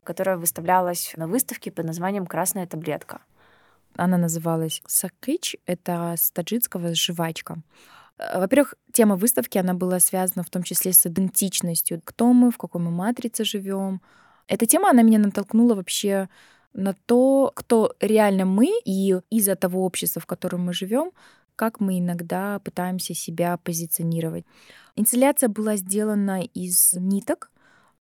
которая 0.04 0.38
выставлялась 0.38 1.14
на 1.18 1.28
выставке 1.28 1.70
под 1.70 1.86
названием 1.86 2.26
«Красная 2.26 2.66
таблетка». 2.66 3.22
Она 3.96 4.18
называлась 4.18 4.82
«Сакыч», 4.88 5.56
это 5.68 6.16
с 6.18 6.32
таджикского 6.32 6.96
«жвачка». 6.96 7.58
Э, 8.18 8.40
во-первых, 8.40 8.74
тема 8.92 9.18
выставки, 9.18 9.60
она 9.60 9.76
была 9.76 10.00
связана 10.00 10.42
в 10.42 10.50
том 10.50 10.64
числе 10.64 10.92
с 10.92 11.06
идентичностью. 11.06 12.02
Кто 12.04 12.34
мы, 12.34 12.50
в 12.50 12.58
какой 12.58 12.82
мы 12.82 12.90
матрице 12.90 13.44
живем. 13.44 14.02
Эта 14.48 14.66
тема, 14.66 14.90
она 14.90 15.04
меня 15.04 15.20
натолкнула 15.20 15.76
вообще 15.76 16.28
на 16.74 16.96
то, 17.06 17.52
кто 17.54 17.94
реально 18.00 18.46
мы, 18.46 18.68
и 18.84 19.16
из-за 19.30 19.56
того 19.56 19.86
общества, 19.86 20.24
в 20.24 20.26
котором 20.26 20.66
мы 20.66 20.74
живем, 20.74 21.12
как 21.56 21.82
мы 21.82 22.00
иногда 22.00 22.58
пытаемся 22.60 23.14
себя 23.14 23.58
позиционировать. 23.58 24.46
Инсталляция 25.00 25.48
была 25.48 25.78
сделана 25.78 26.44
из 26.44 26.92
ниток, 26.92 27.52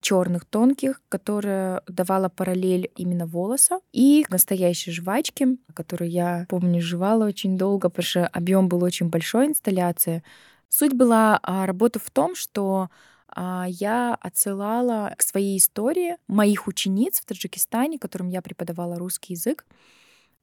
черных 0.00 0.44
тонких, 0.44 1.00
которая 1.08 1.80
давала 1.86 2.28
параллель 2.28 2.90
именно 2.96 3.24
волоса, 3.24 3.78
и 3.92 4.26
настоящей 4.30 4.90
жвачки, 4.90 5.58
которую 5.74 6.10
я 6.10 6.46
помню 6.48 6.82
жевала 6.82 7.24
очень 7.24 7.56
долго, 7.56 7.88
потому 7.88 8.04
что 8.04 8.26
объем 8.26 8.68
был 8.68 8.82
очень 8.82 9.10
большой 9.10 9.46
инсталляции. 9.46 10.24
Суть 10.68 10.92
была 10.92 11.38
а, 11.44 11.66
работы 11.66 12.00
в 12.00 12.10
том, 12.10 12.34
что 12.34 12.88
а, 13.28 13.66
я 13.68 14.16
отсылала 14.20 15.14
к 15.16 15.22
своей 15.22 15.58
истории 15.58 16.16
моих 16.26 16.66
учениц 16.66 17.20
в 17.20 17.26
Таджикистане, 17.26 18.00
которым 18.00 18.26
я 18.26 18.42
преподавала 18.42 18.96
русский 18.96 19.34
язык, 19.34 19.66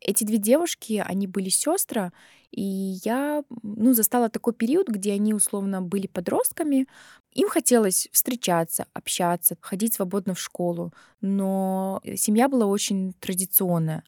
эти 0.02 0.24
две 0.24 0.38
девушки, 0.38 1.04
они 1.06 1.28
были 1.28 1.50
сестры, 1.50 2.12
и 2.52 2.62
я 3.04 3.44
ну, 3.64 3.94
застала 3.94 4.30
такой 4.30 4.54
период, 4.54 4.88
где 4.88 5.14
они 5.14 5.34
условно 5.34 5.82
были 5.82 6.08
подростками. 6.08 6.88
Им 7.34 7.50
хотелось 7.50 8.08
встречаться, 8.12 8.88
общаться, 8.94 9.58
ходить 9.62 9.96
свободно 9.96 10.36
в 10.36 10.40
школу, 10.40 10.94
но 11.22 12.02
семья 12.16 12.48
была 12.48 12.66
очень 12.66 13.14
традиционная. 13.20 14.04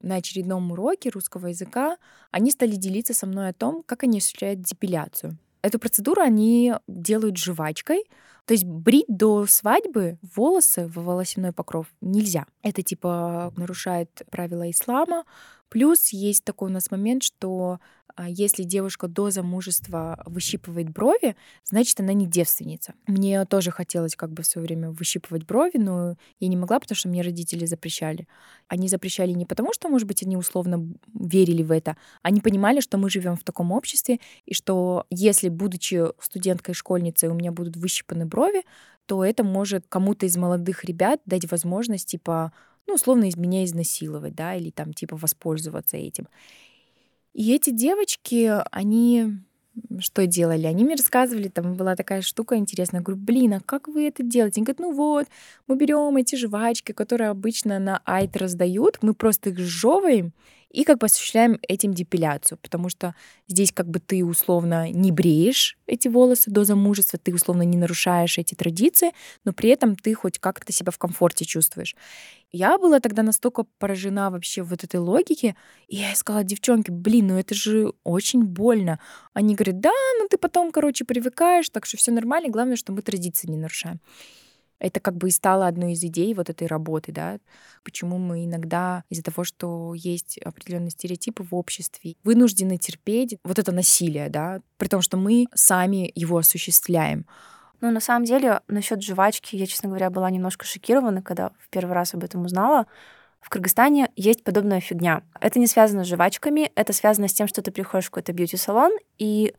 на 0.00 0.16
очередном 0.16 0.72
уроке 0.72 1.10
русского 1.10 1.48
языка 1.48 1.96
они 2.30 2.50
стали 2.50 2.76
делиться 2.76 3.14
со 3.14 3.26
мной 3.26 3.48
о 3.48 3.54
том, 3.54 3.82
как 3.84 4.04
они 4.04 4.18
осуществляют 4.18 4.60
депиляцию. 4.60 5.38
Эту 5.62 5.78
процедуру 5.78 6.20
они 6.20 6.74
делают 6.86 7.38
жвачкой, 7.38 8.04
то 8.46 8.52
есть 8.52 8.64
брить 8.64 9.06
до 9.08 9.46
свадьбы 9.46 10.18
волосы 10.22 10.86
в 10.86 11.02
волосяной 11.02 11.52
покров 11.52 11.86
нельзя. 12.00 12.46
Это 12.62 12.82
типа 12.82 13.52
нарушает 13.56 14.22
правила 14.30 14.70
ислама. 14.70 15.24
Плюс 15.70 16.10
есть 16.10 16.44
такой 16.44 16.70
у 16.70 16.72
нас 16.72 16.90
момент, 16.90 17.22
что 17.22 17.80
если 18.18 18.62
девушка 18.62 19.08
до 19.08 19.30
замужества 19.30 20.22
выщипывает 20.26 20.90
брови, 20.90 21.36
значит, 21.64 21.98
она 22.00 22.12
не 22.12 22.26
девственница. 22.26 22.94
Мне 23.06 23.44
тоже 23.44 23.70
хотелось 23.70 24.14
как 24.14 24.32
бы 24.32 24.42
в 24.42 24.46
свое 24.46 24.66
время 24.66 24.90
выщипывать 24.90 25.44
брови, 25.44 25.78
но 25.78 26.16
я 26.38 26.48
не 26.48 26.56
могла, 26.56 26.78
потому 26.78 26.96
что 26.96 27.08
мне 27.08 27.22
родители 27.22 27.66
запрещали. 27.66 28.28
Они 28.68 28.88
запрещали 28.88 29.32
не 29.32 29.46
потому, 29.46 29.72
что, 29.72 29.88
может 29.88 30.06
быть, 30.06 30.22
они 30.22 30.36
условно 30.36 30.94
верили 31.12 31.62
в 31.62 31.72
это, 31.72 31.96
они 32.22 32.40
понимали, 32.40 32.80
что 32.80 32.98
мы 32.98 33.10
живем 33.10 33.36
в 33.36 33.44
таком 33.44 33.72
обществе, 33.72 34.20
и 34.46 34.54
что 34.54 35.06
если, 35.10 35.48
будучи 35.48 36.04
студенткой, 36.20 36.74
школьницей, 36.74 37.28
у 37.28 37.34
меня 37.34 37.52
будут 37.52 37.76
выщипаны 37.76 38.26
брови, 38.26 38.62
то 39.06 39.24
это 39.24 39.44
может 39.44 39.86
кому-то 39.88 40.26
из 40.26 40.36
молодых 40.36 40.84
ребят 40.84 41.20
дать 41.26 41.50
возможность, 41.50 42.08
типа, 42.08 42.52
ну, 42.86 42.94
условно, 42.94 43.24
из 43.24 43.36
меня 43.36 43.64
изнасиловать, 43.64 44.34
да, 44.34 44.54
или 44.54 44.70
там, 44.70 44.92
типа, 44.92 45.16
воспользоваться 45.16 45.96
этим. 45.96 46.28
И 47.34 47.52
эти 47.52 47.70
девочки, 47.70 48.52
они 48.70 49.38
что 49.98 50.26
делали? 50.26 50.66
Они 50.66 50.84
мне 50.84 50.94
рассказывали, 50.94 51.48
там 51.48 51.74
была 51.74 51.96
такая 51.96 52.22
штука 52.22 52.56
интересная. 52.56 53.00
Я 53.00 53.04
говорю, 53.04 53.20
блин, 53.20 53.54
а 53.54 53.60
как 53.60 53.88
вы 53.88 54.06
это 54.06 54.22
делаете? 54.22 54.58
Они 54.60 54.64
говорят, 54.64 54.78
ну 54.78 54.92
вот, 54.92 55.26
мы 55.66 55.76
берем 55.76 56.16
эти 56.16 56.36
жвачки, 56.36 56.92
которые 56.92 57.30
обычно 57.30 57.78
на 57.78 58.00
айт 58.04 58.36
раздают, 58.36 58.98
мы 59.02 59.14
просто 59.14 59.50
их 59.50 59.58
сжевываем, 59.58 60.32
и 60.74 60.82
как 60.82 60.98
бы 60.98 61.06
осуществляем 61.06 61.58
этим 61.68 61.94
депиляцию, 61.94 62.58
потому 62.60 62.88
что 62.88 63.14
здесь 63.46 63.70
как 63.72 63.88
бы 63.88 64.00
ты 64.00 64.24
условно 64.24 64.90
не 64.90 65.12
бреешь 65.12 65.78
эти 65.86 66.08
волосы 66.08 66.50
до 66.50 66.64
замужества, 66.64 67.18
ты 67.18 67.32
условно 67.32 67.62
не 67.62 67.78
нарушаешь 67.78 68.38
эти 68.38 68.54
традиции, 68.54 69.12
но 69.44 69.52
при 69.52 69.70
этом 69.70 69.94
ты 69.94 70.12
хоть 70.14 70.40
как-то 70.40 70.72
себя 70.72 70.90
в 70.90 70.98
комфорте 70.98 71.44
чувствуешь. 71.44 71.94
Я 72.50 72.76
была 72.78 72.98
тогда 72.98 73.22
настолько 73.22 73.64
поражена 73.78 74.30
вообще 74.30 74.62
вот 74.62 74.82
этой 74.82 74.98
логике, 74.98 75.54
и 75.86 75.96
я 75.96 76.14
сказала, 76.16 76.42
девчонки, 76.44 76.90
блин, 76.90 77.28
ну 77.28 77.38
это 77.38 77.54
же 77.54 77.92
очень 78.02 78.42
больно. 78.42 78.98
Они 79.32 79.54
говорят, 79.54 79.80
да, 79.80 79.92
ну 80.18 80.26
ты 80.28 80.38
потом, 80.38 80.72
короче, 80.72 81.04
привыкаешь, 81.04 81.68
так 81.68 81.86
что 81.86 81.96
все 81.96 82.10
нормально, 82.10 82.48
главное, 82.50 82.76
что 82.76 82.92
мы 82.92 83.02
традиции 83.02 83.48
не 83.48 83.56
нарушаем. 83.56 84.00
Это 84.78 85.00
как 85.00 85.16
бы 85.16 85.28
и 85.28 85.32
стало 85.32 85.66
одной 85.66 85.92
из 85.92 86.02
идей 86.04 86.34
вот 86.34 86.50
этой 86.50 86.66
работы, 86.66 87.12
да, 87.12 87.38
почему 87.84 88.18
мы 88.18 88.44
иногда 88.44 89.04
из-за 89.08 89.22
того, 89.22 89.44
что 89.44 89.94
есть 89.94 90.38
определенные 90.38 90.90
стереотипы 90.90 91.42
в 91.42 91.54
обществе, 91.54 92.16
вынуждены 92.24 92.76
терпеть 92.76 93.38
вот 93.44 93.58
это 93.58 93.72
насилие, 93.72 94.28
да, 94.28 94.60
при 94.76 94.88
том, 94.88 95.00
что 95.00 95.16
мы 95.16 95.46
сами 95.54 96.10
его 96.14 96.38
осуществляем. 96.38 97.26
Ну, 97.80 97.90
на 97.90 98.00
самом 98.00 98.24
деле, 98.24 98.60
насчет 98.66 99.02
жвачки, 99.02 99.56
я, 99.56 99.66
честно 99.66 99.88
говоря, 99.88 100.10
была 100.10 100.30
немножко 100.30 100.64
шокирована, 100.64 101.22
когда 101.22 101.50
в 101.58 101.68
первый 101.68 101.92
раз 101.92 102.14
об 102.14 102.24
этом 102.24 102.44
узнала. 102.44 102.86
В 103.40 103.50
Кыргызстане 103.50 104.10
есть 104.16 104.42
подобная 104.42 104.80
фигня. 104.80 105.22
Это 105.38 105.58
не 105.58 105.66
связано 105.66 106.02
с 106.02 106.08
жвачками, 106.08 106.72
это 106.76 106.94
связано 106.94 107.28
с 107.28 107.34
тем, 107.34 107.46
что 107.46 107.60
ты 107.60 107.70
приходишь 107.70 108.06
в 108.06 108.10
какой-то 108.10 108.32
бьюти-салон, 108.32 108.92
и 109.18 109.54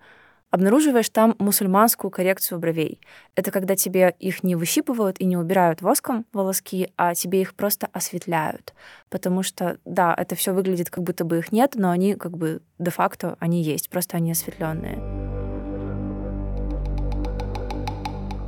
обнаруживаешь 0.51 1.09
там 1.09 1.35
мусульманскую 1.39 2.11
коррекцию 2.11 2.59
бровей. 2.59 3.01
Это 3.35 3.51
когда 3.51 3.75
тебе 3.75 4.15
их 4.19 4.43
не 4.43 4.55
выщипывают 4.55 5.19
и 5.19 5.25
не 5.25 5.37
убирают 5.37 5.81
воском 5.81 6.25
волоски, 6.33 6.91
а 6.97 7.13
тебе 7.13 7.41
их 7.41 7.55
просто 7.55 7.87
осветляют. 7.91 8.73
Потому 9.09 9.43
что, 9.43 9.79
да, 9.85 10.13
это 10.17 10.35
все 10.35 10.53
выглядит, 10.53 10.89
как 10.89 11.03
будто 11.03 11.25
бы 11.25 11.39
их 11.39 11.51
нет, 11.51 11.73
но 11.75 11.91
они 11.91 12.15
как 12.15 12.37
бы 12.37 12.61
де-факто 12.79 13.35
они 13.39 13.61
есть, 13.61 13.89
просто 13.89 14.17
они 14.17 14.31
осветленные. 14.31 15.35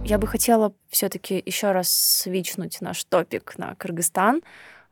Я 0.05 0.17
бы 0.17 0.25
хотела 0.25 0.73
все-таки 0.87 1.43
еще 1.45 1.73
раз 1.73 1.91
свичнуть 1.91 2.79
наш 2.79 3.03
топик 3.03 3.57
на 3.57 3.75
Кыргызстан, 3.75 4.41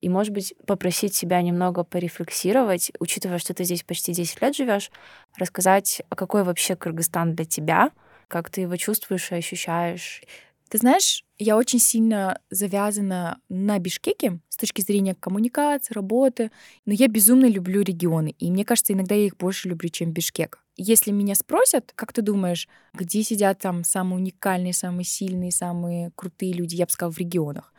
и, 0.05 0.09
может 0.09 0.33
быть, 0.33 0.53
попросить 0.67 1.15
себя 1.15 1.41
немного 1.41 1.83
порефлексировать, 1.83 2.91
учитывая, 2.99 3.39
что 3.39 3.55
ты 3.55 3.63
здесь 3.63 3.81
почти 3.81 4.13
10 4.13 4.39
лет 4.39 4.55
живешь, 4.55 4.91
рассказать, 5.35 6.03
а 6.09 6.15
какой 6.15 6.43
вообще 6.43 6.75
Кыргызстан 6.75 7.33
для 7.33 7.43
тебя, 7.43 7.89
как 8.27 8.51
ты 8.51 8.61
его 8.61 8.75
чувствуешь 8.75 9.31
и 9.31 9.35
ощущаешь. 9.35 10.21
Ты 10.69 10.77
знаешь, 10.77 11.25
я 11.39 11.57
очень 11.57 11.79
сильно 11.79 12.39
завязана 12.51 13.39
на 13.49 13.79
Бишкеке 13.79 14.41
с 14.47 14.57
точки 14.57 14.81
зрения 14.81 15.15
коммуникации, 15.15 15.95
работы, 15.95 16.51
но 16.85 16.93
я 16.93 17.07
безумно 17.07 17.47
люблю 17.47 17.81
регионы, 17.81 18.35
и 18.37 18.51
мне 18.51 18.63
кажется, 18.63 18.93
иногда 18.93 19.15
я 19.15 19.25
их 19.25 19.37
больше 19.37 19.69
люблю, 19.69 19.89
чем 19.89 20.11
Бишкек. 20.11 20.59
Если 20.77 21.09
меня 21.09 21.33
спросят, 21.33 21.93
как 21.95 22.13
ты 22.13 22.21
думаешь, 22.21 22.67
где 22.93 23.23
сидят 23.23 23.57
там 23.57 23.83
самые 23.83 24.17
уникальные, 24.19 24.73
самые 24.73 25.05
сильные, 25.05 25.51
самые 25.51 26.11
крутые 26.13 26.53
люди, 26.53 26.75
я 26.75 26.85
бы 26.85 26.91
сказала, 26.91 27.11
в 27.11 27.17
регионах. 27.17 27.73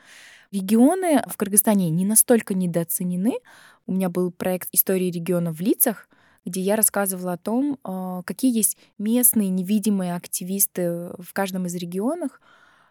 Регионы 0.53 1.23
в 1.27 1.37
Кыргызстане 1.37 1.91
не 1.91 2.05
настолько 2.05 2.55
недооценены. 2.55 3.39
У 3.87 3.93
меня 3.93 4.09
был 4.09 4.31
проект 4.31 4.69
«Истории 4.73 5.11
региона 5.11 5.53
в 5.53 5.61
лицах», 5.61 6.09
где 6.45 6.61
я 6.61 6.77
рассказывала 6.77 7.33
о 7.33 7.39
том, 7.39 7.79
а, 7.83 8.23
какие 8.23 8.57
есть 8.57 8.79
местные 8.99 9.49
невидимые 9.49 10.15
активисты 10.15 11.11
в 11.19 11.33
каждом 11.33 11.67
из 11.67 11.75
регионов. 11.75 12.41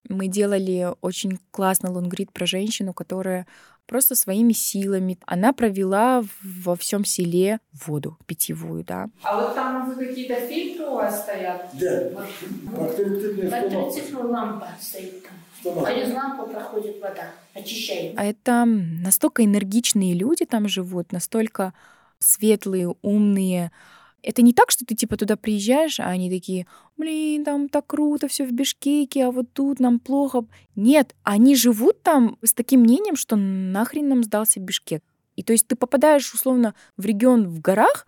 Мы 0.09 0.27
делали 0.27 0.89
очень 1.01 1.39
классный 1.51 1.89
лонгрид 1.89 2.31
про 2.31 2.45
женщину, 2.45 2.93
которая 2.93 3.47
просто 3.87 4.15
своими 4.15 4.53
силами. 4.53 5.17
Она 5.25 5.53
провела 5.53 6.23
во 6.43 6.75
всем 6.75 7.05
селе 7.05 7.59
воду 7.73 8.17
питьевую, 8.25 8.83
да. 8.83 9.07
А 9.21 9.35
вот 9.35 9.53
там 9.55 9.95
какие-то 9.97 10.35
фильтры 10.47 10.85
у 10.87 10.95
вас 10.95 11.23
стоят? 11.23 11.61
Да. 11.73 12.09
Вот. 12.65 12.97
По 14.11 14.17
лампа 14.17 14.67
стоит 14.79 15.23
там. 15.23 15.33
А 15.83 15.91
из 15.93 16.11
лампы 16.11 16.51
проходит 16.51 16.99
вода, 17.01 17.33
очищает. 17.53 18.13
А 18.17 18.25
это 18.25 18.65
настолько 18.65 19.43
энергичные 19.43 20.13
люди 20.13 20.45
там 20.45 20.67
живут, 20.67 21.11
настолько 21.11 21.73
светлые, 22.19 22.95
умные. 23.01 23.71
Это 24.25 24.41
не 24.41 24.53
так, 24.53 24.71
что 24.71 24.83
ты 24.85 24.95
типа 24.95 25.17
туда 25.17 25.35
приезжаешь, 25.35 25.99
а 25.99 26.05
они 26.05 26.31
такие, 26.31 26.65
блин, 26.97 27.45
там 27.45 27.69
так 27.69 27.85
круто 27.85 28.27
все 28.27 28.43
в 28.43 28.51
Бишкеке, 28.51 29.25
а 29.25 29.31
вот 29.31 29.53
тут 29.53 29.79
нам 29.79 29.99
плохо. 29.99 30.45
Нет, 30.75 31.15
они 31.21 31.55
живут 31.55 32.01
там 32.01 32.39
с 32.43 32.51
таким 32.53 32.79
мнением, 32.79 33.17
что 33.17 33.35
нахрен 33.35 34.09
нам 34.09 34.23
сдался 34.23 34.59
Бишкек. 34.59 35.03
И 35.35 35.43
то 35.43 35.53
есть 35.53 35.67
ты 35.67 35.75
попадаешь 35.75 36.33
условно 36.33 36.73
в 36.97 37.05
регион 37.05 37.47
в 37.47 37.61
горах, 37.61 38.07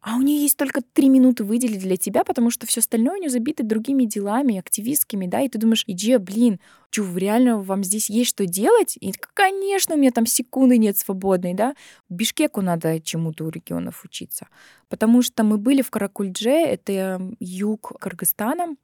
а 0.00 0.16
у 0.16 0.22
нее 0.22 0.40
есть 0.40 0.56
только 0.56 0.80
три 0.80 1.08
минуты 1.08 1.42
выделить 1.42 1.80
для 1.80 1.96
тебя, 1.96 2.22
потому 2.22 2.50
что 2.50 2.66
все 2.66 2.80
остальное 2.80 3.16
у 3.16 3.20
нее 3.20 3.30
забито 3.30 3.64
другими 3.64 4.04
делами, 4.04 4.58
активистскими, 4.58 5.26
да, 5.26 5.40
и 5.40 5.48
ты 5.48 5.58
думаешь, 5.58 5.84
иди, 5.88 6.16
блин, 6.18 6.60
чё, 6.90 7.04
реально 7.16 7.60
вам 7.60 7.82
здесь 7.82 8.08
есть 8.08 8.30
что 8.30 8.46
делать? 8.46 8.96
И 9.00 9.12
конечно, 9.34 9.96
у 9.96 9.98
меня 9.98 10.12
там 10.12 10.24
секунды 10.24 10.78
нет 10.78 10.96
свободной, 10.96 11.54
да. 11.54 11.74
Бишкеку 12.08 12.60
надо 12.60 13.00
чему-то 13.00 13.44
у 13.44 13.48
регионов 13.48 14.04
учиться, 14.04 14.46
потому 14.88 15.20
что 15.22 15.42
мы 15.42 15.58
были 15.58 15.82
в 15.82 15.90
Каракульдже, 15.90 16.50
это 16.50 17.20
юг 17.40 17.92
Кыргызстана, 18.00 18.76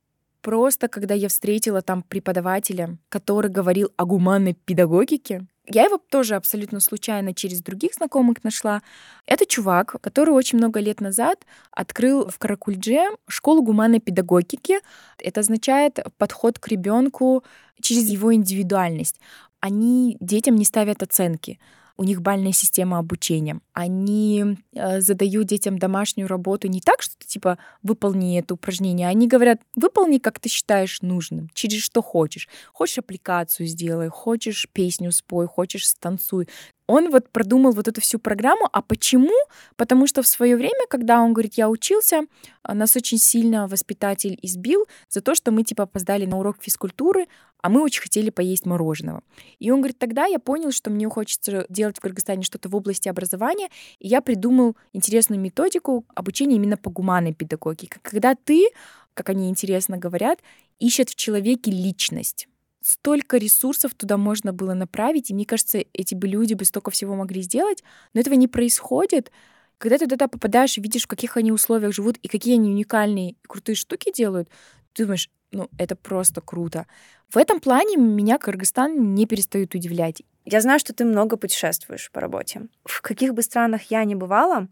просто 0.42 0.88
когда 0.88 1.14
я 1.14 1.28
встретила 1.28 1.80
там 1.80 2.02
преподавателя, 2.02 2.98
который 3.08 3.50
говорил 3.50 3.92
о 3.96 4.04
гуманной 4.04 4.54
педагогике, 4.54 5.46
я 5.66 5.84
его 5.84 5.98
тоже 5.98 6.34
абсолютно 6.34 6.80
случайно 6.80 7.34
через 7.34 7.62
других 7.62 7.94
знакомых 7.94 8.44
нашла. 8.44 8.82
Это 9.26 9.46
чувак, 9.46 9.96
который 10.00 10.30
очень 10.30 10.58
много 10.58 10.80
лет 10.80 11.00
назад 11.00 11.46
открыл 11.70 12.28
в 12.28 12.38
Каракульдже 12.38 13.02
школу 13.28 13.62
гуманной 13.62 14.00
педагогики. 14.00 14.80
Это 15.18 15.40
означает 15.40 15.98
подход 16.18 16.58
к 16.58 16.68
ребенку 16.68 17.44
через 17.80 18.08
его 18.08 18.34
индивидуальность. 18.34 19.20
Они 19.60 20.18
детям 20.20 20.56
не 20.56 20.64
ставят 20.64 21.02
оценки 21.02 21.58
у 21.96 22.04
них 22.04 22.22
бальная 22.22 22.52
система 22.52 22.98
обучения. 22.98 23.60
Они 23.72 24.56
э, 24.74 25.00
задают 25.00 25.46
детям 25.46 25.78
домашнюю 25.78 26.28
работу 26.28 26.68
не 26.68 26.80
так, 26.80 27.02
что 27.02 27.16
ты 27.18 27.26
типа 27.26 27.58
выполни 27.82 28.38
это 28.38 28.54
упражнение, 28.54 29.08
они 29.08 29.28
говорят, 29.28 29.60
выполни, 29.76 30.18
как 30.18 30.40
ты 30.40 30.48
считаешь 30.48 31.02
нужным, 31.02 31.50
через 31.54 31.82
что 31.82 32.02
хочешь. 32.02 32.48
Хочешь 32.72 32.98
аппликацию 32.98 33.66
сделай, 33.66 34.08
хочешь 34.08 34.68
песню 34.72 35.12
спой, 35.12 35.46
хочешь 35.46 35.88
станцуй. 35.88 36.48
Он 36.86 37.10
вот 37.10 37.30
продумал 37.30 37.72
вот 37.72 37.88
эту 37.88 38.00
всю 38.00 38.18
программу. 38.18 38.68
А 38.72 38.82
почему? 38.82 39.32
Потому 39.76 40.06
что 40.06 40.22
в 40.22 40.26
свое 40.26 40.56
время, 40.56 40.86
когда 40.88 41.20
он 41.20 41.32
говорит, 41.32 41.54
я 41.54 41.70
учился, 41.70 42.22
нас 42.66 42.96
очень 42.96 43.18
сильно 43.18 43.66
воспитатель 43.66 44.38
избил 44.42 44.86
за 45.08 45.22
то, 45.22 45.34
что 45.34 45.50
мы 45.50 45.64
типа 45.64 45.84
опоздали 45.84 46.26
на 46.26 46.38
урок 46.38 46.56
физкультуры, 46.60 47.26
а 47.62 47.70
мы 47.70 47.82
очень 47.82 48.02
хотели 48.02 48.28
поесть 48.28 48.66
мороженого. 48.66 49.22
И 49.58 49.70
он 49.70 49.80
говорит, 49.80 49.98
тогда 49.98 50.26
я 50.26 50.38
понял, 50.38 50.70
что 50.70 50.90
мне 50.90 51.08
хочется 51.08 51.64
делать 51.70 51.96
в 51.96 52.00
Кыргызстане 52.00 52.42
что-то 52.42 52.68
в 52.68 52.76
области 52.76 53.08
образования, 53.08 53.70
и 53.98 54.08
я 54.08 54.20
придумал 54.20 54.76
интересную 54.92 55.40
методику 55.40 56.04
обучения 56.14 56.56
именно 56.56 56.76
по 56.76 56.90
гуманной 56.90 57.32
педагогике. 57.32 57.98
Когда 58.02 58.34
ты, 58.34 58.68
как 59.14 59.30
они 59.30 59.48
интересно 59.48 59.96
говорят, 59.96 60.40
ищет 60.78 61.08
в 61.08 61.14
человеке 61.14 61.70
личность 61.70 62.48
столько 62.84 63.38
ресурсов 63.38 63.94
туда 63.94 64.18
можно 64.18 64.52
было 64.52 64.74
направить, 64.74 65.30
и 65.30 65.34
мне 65.34 65.46
кажется, 65.46 65.82
эти 65.94 66.14
бы 66.14 66.28
люди 66.28 66.52
бы 66.52 66.66
столько 66.66 66.90
всего 66.90 67.14
могли 67.14 67.40
сделать, 67.40 67.82
но 68.12 68.20
этого 68.20 68.34
не 68.34 68.46
происходит. 68.46 69.32
Когда 69.78 69.96
ты 69.96 70.06
туда 70.06 70.28
попадаешь 70.28 70.76
и 70.76 70.82
видишь, 70.82 71.04
в 71.04 71.06
каких 71.06 71.38
они 71.38 71.50
условиях 71.50 71.94
живут 71.94 72.18
и 72.18 72.28
какие 72.28 72.54
они 72.56 72.70
уникальные 72.70 73.30
и 73.30 73.36
крутые 73.48 73.74
штуки 73.74 74.12
делают, 74.12 74.50
ты 74.92 75.04
думаешь, 75.04 75.30
ну, 75.50 75.70
это 75.78 75.96
просто 75.96 76.42
круто. 76.42 76.86
В 77.30 77.38
этом 77.38 77.58
плане 77.58 77.96
меня 77.96 78.36
Кыргызстан 78.36 79.14
не 79.14 79.24
перестает 79.24 79.74
удивлять. 79.74 80.22
Я 80.44 80.60
знаю, 80.60 80.78
что 80.78 80.92
ты 80.92 81.06
много 81.06 81.38
путешествуешь 81.38 82.10
по 82.12 82.20
работе. 82.20 82.68
В 82.84 83.00
каких 83.00 83.32
бы 83.32 83.40
странах 83.40 83.84
я 83.90 84.04
ни 84.04 84.14
бывала, 84.14 84.68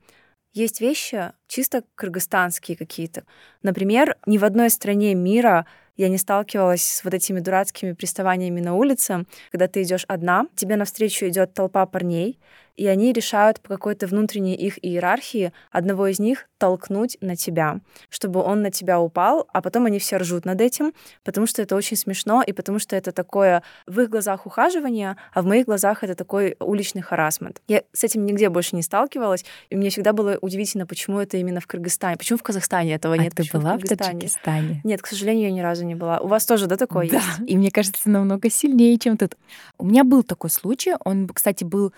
есть 0.52 0.82
вещи 0.82 1.32
чисто 1.46 1.82
кыргызстанские 1.94 2.76
какие-то. 2.76 3.24
Например, 3.62 4.18
ни 4.26 4.36
в 4.36 4.44
одной 4.44 4.68
стране 4.68 5.14
мира 5.14 5.66
я 6.02 6.08
не 6.08 6.18
сталкивалась 6.18 6.82
с 6.82 7.04
вот 7.04 7.14
этими 7.14 7.38
дурацкими 7.38 7.92
приставаниями 7.92 8.60
на 8.60 8.74
улице, 8.74 9.24
когда 9.52 9.68
ты 9.68 9.82
идешь 9.82 10.04
одна, 10.08 10.46
тебе 10.56 10.74
навстречу 10.76 11.28
идет 11.28 11.54
толпа 11.54 11.86
парней, 11.86 12.40
и 12.76 12.86
они 12.86 13.12
решают 13.12 13.60
по 13.60 13.68
какой-то 13.68 14.06
внутренней 14.06 14.54
их 14.54 14.84
иерархии 14.84 15.52
одного 15.70 16.06
из 16.06 16.18
них 16.18 16.48
толкнуть 16.58 17.18
на 17.20 17.36
тебя, 17.36 17.80
чтобы 18.08 18.40
он 18.40 18.62
на 18.62 18.70
тебя 18.70 19.00
упал, 19.00 19.48
а 19.52 19.60
потом 19.60 19.86
они 19.86 19.98
все 19.98 20.16
ржут 20.16 20.44
над 20.44 20.60
этим, 20.60 20.92
потому 21.24 21.46
что 21.46 21.60
это 21.60 21.74
очень 21.74 21.96
смешно, 21.96 22.42
и 22.46 22.52
потому 22.52 22.78
что 22.78 22.94
это 22.94 23.12
такое 23.12 23.62
в 23.86 24.00
их 24.00 24.08
глазах 24.08 24.46
ухаживание, 24.46 25.16
а 25.34 25.42
в 25.42 25.44
моих 25.44 25.66
глазах 25.66 26.04
это 26.04 26.14
такой 26.14 26.56
уличный 26.60 27.02
харасмент. 27.02 27.60
Я 27.66 27.82
с 27.92 28.04
этим 28.04 28.24
нигде 28.24 28.48
больше 28.48 28.76
не 28.76 28.82
сталкивалась, 28.82 29.44
и 29.70 29.76
мне 29.76 29.90
всегда 29.90 30.12
было 30.12 30.38
удивительно, 30.40 30.86
почему 30.86 31.18
это 31.18 31.36
именно 31.36 31.60
в 31.60 31.66
Кыргызстане. 31.66 32.16
Почему 32.16 32.38
в 32.38 32.42
Казахстане 32.42 32.94
этого 32.94 33.14
а 33.14 33.18
нет? 33.18 33.34
ты 33.34 33.44
была 33.52 33.76
в, 33.76 33.80
в 33.80 33.88
Таджикистане? 33.88 34.80
Нет, 34.84 35.02
к 35.02 35.06
сожалению, 35.08 35.48
я 35.48 35.52
ни 35.52 35.60
разу 35.60 35.84
не 35.84 35.91
была. 35.94 36.18
У 36.20 36.28
вас 36.28 36.46
тоже, 36.46 36.66
да, 36.66 36.76
такое 36.76 37.08
да. 37.08 37.16
есть? 37.16 37.50
И 37.50 37.56
мне 37.56 37.70
кажется, 37.70 38.08
намного 38.08 38.50
сильнее, 38.50 38.98
чем 38.98 39.16
тут. 39.16 39.36
У 39.78 39.86
меня 39.86 40.04
был 40.04 40.22
такой 40.22 40.50
случай. 40.50 40.94
Он, 41.04 41.28
кстати, 41.28 41.64
был 41.64 41.92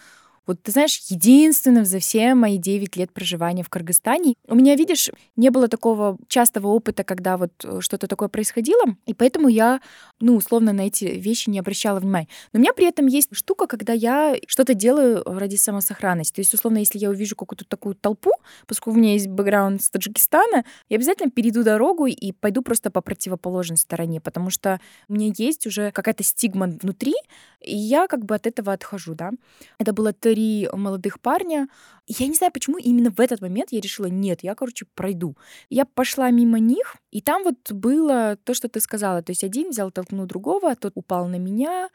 вот 0.47 0.63
ты 0.63 0.73
знаешь, 0.73 1.01
единственным 1.09 1.85
за 1.85 1.99
все 1.99 2.35
мои 2.35 2.59
9 2.59 2.97
лет 2.97 3.13
проживания 3.13 3.63
в 3.63 3.69
Кыргызстане. 3.69 4.35
У 4.47 4.55
меня, 4.55 4.75
видишь, 4.77 5.11
не 5.37 5.51
было 5.51 5.69
такого 5.69 6.19
частого 6.29 6.69
опыта, 6.69 7.05
когда 7.05 7.37
вот 7.37 7.53
э, 7.65 7.81
что-то 7.81 8.07
такое 8.07 8.29
происходило, 8.29 8.83
и 9.07 9.15
поэтому 9.15 9.49
я, 9.49 9.81
ну, 10.21 10.37
условно, 10.37 10.73
на 10.73 10.87
эти 10.87 11.05
вещи 11.05 11.51
не 11.51 11.59
обращала 11.59 12.01
внимания. 12.01 12.29
Но 12.53 12.59
у 12.59 12.61
меня 12.61 12.73
при 12.73 12.87
этом 12.87 13.07
есть 13.07 13.29
штука, 13.33 13.67
когда 13.67 13.93
я 13.93 14.37
что-то 14.47 14.75
делаю 14.75 15.23
ради 15.25 15.57
самосохранности. 15.57 16.37
То 16.37 16.41
есть, 16.41 16.55
условно, 16.55 16.79
если 16.79 16.99
я 16.99 17.11
увижу 17.11 17.37
какую-то 17.37 17.65
такую 17.65 17.95
толпу, 17.95 18.33
поскольку 18.67 18.99
у 18.99 19.01
меня 19.01 19.13
есть 19.13 19.29
бэкграунд 19.29 19.83
с 19.83 19.91
Таджикистана, 19.91 20.65
я 20.89 20.97
обязательно 20.97 21.31
перейду 21.31 21.63
дорогу 21.63 22.07
и 22.07 22.33
пойду 22.33 22.63
просто 22.63 22.91
по 22.91 23.01
противоположной 23.01 23.79
стороне, 23.79 24.21
потому 24.21 24.51
что 24.51 24.81
у 25.09 25.15
меня 25.15 25.33
есть 25.37 25.67
уже 25.67 25.91
какая-то 25.91 26.23
стигма 26.23 26.67
внутри, 26.67 27.15
и 27.61 27.75
я 27.75 28.07
как 28.07 28.25
бы 28.25 28.35
от 28.35 28.47
этого 28.47 28.73
отхожу, 28.73 29.15
да. 29.15 29.31
Это 29.79 29.93
было 29.93 30.13
три 30.35 30.69
молодых 30.73 31.21
парня. 31.21 31.69
Я 32.09 32.27
не 32.27 32.35
знаю, 32.35 32.53
почему 32.53 32.77
именно 32.77 33.11
в 33.11 33.21
этот 33.21 33.41
момент 33.41 33.69
я 33.71 33.81
решила, 33.81 34.07
нет, 34.07 34.41
я, 34.43 34.57
короче, 34.57 34.85
пройду. 34.97 35.37
Я 35.71 35.85
пошла 35.85 36.29
мимо 36.31 36.59
них, 36.59 36.97
и 37.13 37.21
там 37.21 37.45
вот 37.45 37.71
было 37.71 38.37
то, 38.43 38.53
что 38.53 38.69
ты 38.69 38.81
сказала. 38.81 39.23
То 39.23 39.31
есть 39.31 39.45
один 39.45 39.71
взял, 39.71 39.93
толкнул 39.93 40.27
другого, 40.27 40.73
а 40.73 40.75
тот 40.75 40.93
упал 40.97 41.29
на 41.29 41.37
меня. 41.37 41.89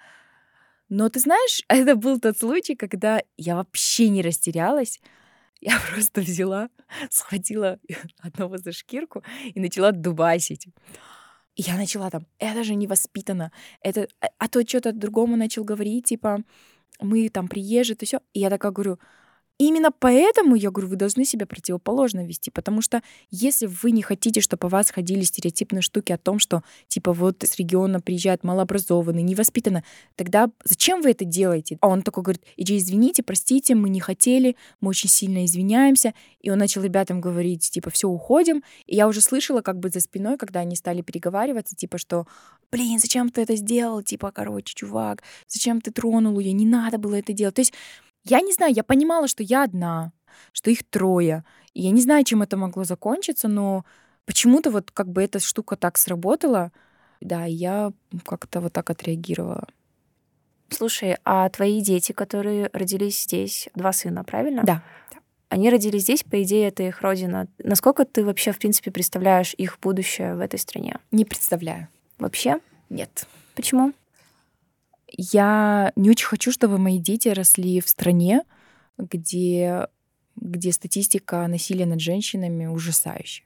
Но 0.88 1.10
ты 1.10 1.20
знаешь, 1.20 1.64
это 1.68 1.96
был 1.98 2.18
тот 2.18 2.38
случай, 2.38 2.76
когда 2.76 3.22
я 3.36 3.56
вообще 3.56 4.08
не 4.08 4.22
растерялась. 4.22 5.02
Я 5.60 5.78
просто 5.94 6.22
взяла, 6.22 6.70
схватила 7.10 7.78
одного 8.20 8.58
за 8.58 8.72
шкирку 8.72 9.22
и 9.54 9.60
начала 9.60 9.92
дубасить. 9.92 10.68
И 11.58 11.62
я 11.64 11.76
начала 11.76 12.10
там, 12.10 12.26
это 12.38 12.64
же 12.64 12.74
невоспитанно, 12.74 13.52
это, 13.82 14.08
а, 14.22 14.28
а 14.38 14.48
то 14.48 14.66
что-то 14.66 14.94
другому 14.94 15.36
начал 15.36 15.66
говорить, 15.66 16.06
типа, 16.06 16.42
мы 17.00 17.30
там 17.30 17.48
приезжие, 17.48 17.96
то 17.96 18.06
все. 18.06 18.20
И 18.34 18.40
я 18.40 18.50
такая 18.50 18.72
говорю, 18.72 19.00
именно 19.60 19.92
поэтому, 19.92 20.56
я 20.56 20.72
говорю, 20.72 20.90
вы 20.90 20.96
должны 20.96 21.26
себя 21.26 21.46
противоположно 21.46 22.26
вести, 22.26 22.50
потому 22.50 22.82
что 22.82 23.04
если 23.30 23.68
вы 23.68 23.92
не 23.92 24.02
хотите, 24.02 24.42
чтобы 24.42 24.68
о 24.68 24.70
вас 24.70 24.90
ходили 24.90 25.22
стереотипные 25.24 25.82
штуки 25.82 26.14
о 26.14 26.18
том, 26.18 26.40
что, 26.40 26.64
типа, 26.88 27.12
вот 27.12 27.44
с 27.44 27.58
региона 27.58 28.00
приезжают 28.00 28.44
малообразованные, 28.44 29.22
невоспитанно, 29.22 29.84
тогда 30.16 30.50
зачем 30.64 31.02
вы 31.02 31.12
это 31.12 31.26
делаете? 31.26 31.78
А 31.82 31.90
он 31.90 32.02
такой 32.02 32.24
говорит, 32.24 32.42
иди 32.56 32.78
извините, 32.78 33.22
простите, 33.22 33.76
мы 33.76 33.90
не 33.90 34.00
хотели, 34.00 34.56
мы 34.80 34.90
очень 34.90 35.10
сильно 35.10 35.46
извиняемся. 35.46 36.14
И 36.40 36.50
он 36.50 36.58
начал 36.58 36.82
ребятам 36.82 37.20
говорить, 37.20 37.70
типа, 37.70 37.90
все, 37.90 38.08
уходим. 38.08 38.64
И 38.88 38.96
я 38.96 39.08
уже 39.08 39.20
слышала 39.20 39.62
как 39.62 39.78
бы 39.78 39.90
за 39.90 40.00
спиной, 40.00 40.38
когда 40.38 40.62
они 40.62 40.78
стали 40.78 41.02
переговариваться, 41.02 41.76
типа, 41.76 41.98
что, 41.98 42.28
блин, 42.72 42.98
зачем 43.00 43.30
ты 43.30 43.42
это 43.42 43.58
сделал? 43.58 44.02
Типа, 44.04 44.32
короче, 44.32 44.74
чувак, 44.74 45.22
зачем 45.50 45.82
ты 45.82 45.92
тронул 45.92 46.40
ее? 46.40 46.54
Не 46.54 46.66
надо 46.66 46.98
было 46.98 47.16
это 47.16 47.34
делать. 47.34 47.56
То 47.56 47.62
есть 47.62 47.74
я 48.30 48.42
не 48.42 48.54
знаю, 48.54 48.74
я 48.74 48.84
понимала, 48.84 49.28
что 49.28 49.44
я 49.44 49.64
одна, 49.64 50.12
что 50.52 50.70
их 50.70 50.84
трое. 50.84 51.44
И 51.74 51.82
я 51.82 51.92
не 51.92 52.02
знаю, 52.02 52.24
чем 52.24 52.42
это 52.42 52.58
могло 52.58 52.84
закончиться, 52.84 53.48
но 53.48 53.86
почему-то 54.26 54.72
вот 54.72 54.92
как 54.92 55.10
бы 55.10 55.24
эта 55.24 55.40
штука 55.40 55.76
так 55.76 55.98
сработала. 55.98 56.72
Да, 57.22 57.48
и 57.48 57.54
я 57.54 57.92
как-то 58.26 58.62
вот 58.62 58.74
так 58.74 58.90
отреагировала. 58.90 59.68
Слушай, 60.70 61.18
а 61.26 61.50
твои 61.50 61.82
дети, 61.82 62.12
которые 62.12 62.70
родились 62.74 63.24
здесь, 63.24 63.70
два 63.76 63.92
сына, 63.92 64.24
правильно? 64.24 64.64
Да. 64.64 64.84
Они 65.50 65.72
родились 65.72 66.04
здесь, 66.04 66.24
по 66.24 66.42
идее, 66.44 66.68
это 66.68 66.84
их 66.84 67.02
родина. 67.02 67.48
Насколько 67.58 68.06
ты 68.06 68.24
вообще, 68.24 68.52
в 68.52 68.60
принципе, 68.60 68.92
представляешь 68.92 69.56
их 69.58 69.80
будущее 69.82 70.36
в 70.36 70.40
этой 70.40 70.60
стране? 70.60 71.00
Не 71.12 71.26
представляю. 71.26 71.88
Вообще? 72.20 72.60
Нет. 72.90 73.26
Почему? 73.56 73.94
Я 75.12 75.92
не 75.96 76.10
очень 76.10 76.28
хочу, 76.28 76.52
чтобы 76.52 76.78
мои 76.78 77.00
дети 77.00 77.30
росли 77.30 77.82
в 77.82 77.90
стране, 77.90 78.44
где, 78.98 79.88
где 80.36 80.72
статистика 80.72 81.48
насилия 81.48 81.86
над 81.86 82.00
женщинами 82.00 82.66
ужасающая. 82.68 83.46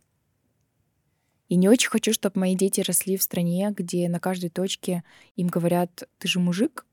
И 1.50 1.56
не 1.56 1.70
очень 1.70 1.90
хочу, 1.90 2.14
чтобы 2.14 2.40
мои 2.40 2.56
дети 2.56 2.82
росли 2.82 3.18
в 3.18 3.24
стране, 3.24 3.74
где 3.76 4.10
на 4.10 4.20
каждой 4.20 4.50
точке 4.50 5.04
им 5.36 5.48
говорят, 5.48 6.04
ты 6.18 6.28
же 6.28 6.40
мужик, 6.40 6.86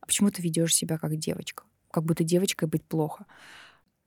а 0.00 0.06
почему 0.06 0.30
ты 0.30 0.42
ведешь 0.42 0.74
себя 0.74 0.96
как 0.96 1.16
девочка? 1.16 1.64
Как 1.90 2.04
будто 2.04 2.24
девочкой 2.24 2.68
быть 2.68 2.82
плохо. 2.82 3.26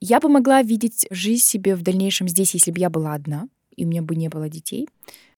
Я 0.00 0.20
бы 0.20 0.28
могла 0.28 0.62
видеть 0.62 1.06
жизнь 1.10 1.44
себе 1.44 1.76
в 1.76 1.82
дальнейшем 1.82 2.28
здесь, 2.28 2.54
если 2.54 2.70
бы 2.72 2.80
я 2.80 2.90
была 2.90 3.14
одна, 3.14 3.48
и 3.76 3.84
у 3.84 3.88
меня 3.88 4.02
бы 4.02 4.16
не 4.16 4.28
было 4.28 4.48
детей. 4.48 4.88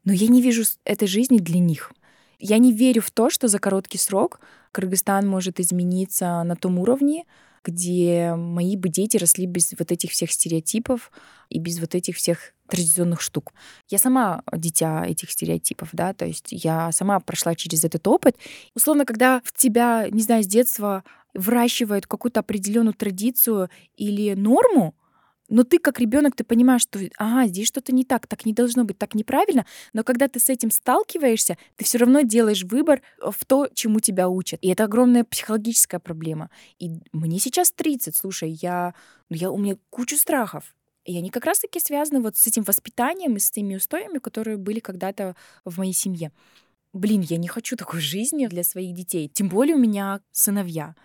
Но 0.05 0.12
я 0.12 0.29
не 0.29 0.40
вижу 0.40 0.62
этой 0.85 1.07
жизни 1.07 1.38
для 1.38 1.59
них. 1.59 1.92
Я 2.38 2.59
не 2.59 2.72
верю 2.72 3.03
в 3.03 3.11
то, 3.11 3.31
что 3.31 3.49
за 3.49 3.59
короткий 3.59 3.99
срок 3.99 4.40
Кыргызстан 4.72 5.27
может 5.27 5.61
измениться 5.61 6.42
на 6.42 6.57
том 6.57 6.79
уровне, 6.79 7.25
где 7.64 8.35
мои 8.37 8.77
бы 8.77 8.88
дети 8.88 9.16
росли 9.16 9.46
без 9.46 9.75
вот 9.79 9.90
этих 9.90 10.12
всех 10.12 10.31
стереотипов 10.31 11.11
и 11.49 11.59
без 11.59 11.81
вот 11.81 11.94
этих 11.94 12.16
всех 12.16 12.53
традиционных 12.68 13.20
штук. 13.20 13.53
Я 13.88 13.99
сама 13.99 14.42
дитя 14.53 15.05
этих 15.07 15.31
стереотипов, 15.31 15.90
да, 15.92 16.12
то 16.12 16.27
есть 16.27 16.49
я 16.51 16.92
сама 16.92 17.20
прошла 17.20 17.55
через 17.55 17.85
этот 17.85 18.07
опыт. 18.07 18.37
Условно, 18.75 19.05
когда 19.05 19.40
в 19.44 19.57
тебя, 19.57 20.09
не 20.11 20.22
знаю, 20.22 20.42
с 20.42 20.46
детства 20.46 21.05
выращивают 21.35 22.07
какую-то 22.07 22.40
определенную 22.40 22.94
традицию 22.94 23.68
или 23.96 24.35
норму, 24.35 24.94
но 25.48 25.62
ты 25.62 25.78
как 25.78 26.00
ребенок, 26.00 26.35
ты 26.35 26.44
понимаешь, 26.44 26.82
что, 26.82 27.00
ага, 27.18 27.46
здесь 27.46 27.68
что-то 27.68 27.94
не 27.94 28.04
так, 28.04 28.26
так 28.26 28.44
не 28.44 28.52
должно 28.52 28.85
быть, 28.85 28.98
так 28.98 29.14
неправильно. 29.14 29.64
Но 29.92 30.02
когда 30.02 30.28
ты 30.28 30.40
с 30.40 30.48
этим 30.48 30.70
сталкиваешься, 30.70 31.56
ты 31.76 31.85
все 31.85 31.98
равно 31.98 32.22
делаешь 32.22 32.64
выбор 32.64 33.02
э, 33.20 33.30
в 33.30 33.44
то, 33.44 33.68
чему 33.72 34.00
тебя 34.00 34.28
учат. 34.28 34.59
И 34.62 34.68
это 34.68 34.85
огромная 34.85 35.24
психологическая 35.24 36.00
проблема. 36.00 36.50
И 36.78 36.90
мне 37.12 37.38
сейчас 37.38 37.70
30, 37.72 38.16
слушай, 38.16 38.50
я, 38.61 38.94
ну, 39.28 39.37
я, 39.37 39.50
у 39.50 39.59
меня 39.59 39.76
кучу 39.90 40.16
страхов. 40.16 40.74
И 41.04 41.16
они 41.16 41.30
как 41.30 41.44
раз-таки 41.44 41.78
связаны 41.78 42.20
вот 42.20 42.37
с 42.37 42.46
этим 42.48 42.64
воспитанием 42.64 43.37
и 43.37 43.38
с 43.38 43.50
теми 43.50 43.76
устоями, 43.76 44.18
которые 44.18 44.56
были 44.56 44.80
когда-то 44.80 45.37
в 45.64 45.78
моей 45.78 45.92
семье. 45.92 46.32
Блин, 46.92 47.20
я 47.20 47.37
не 47.37 47.46
хочу 47.46 47.76
такой 47.76 48.00
жизни 48.12 48.46
для 48.46 48.64
своих 48.64 48.94
детей. 48.94 49.30
Тем 49.32 49.48
более 49.48 49.76
у 49.76 49.80
меня 49.80 50.20
сыновья 50.32 50.96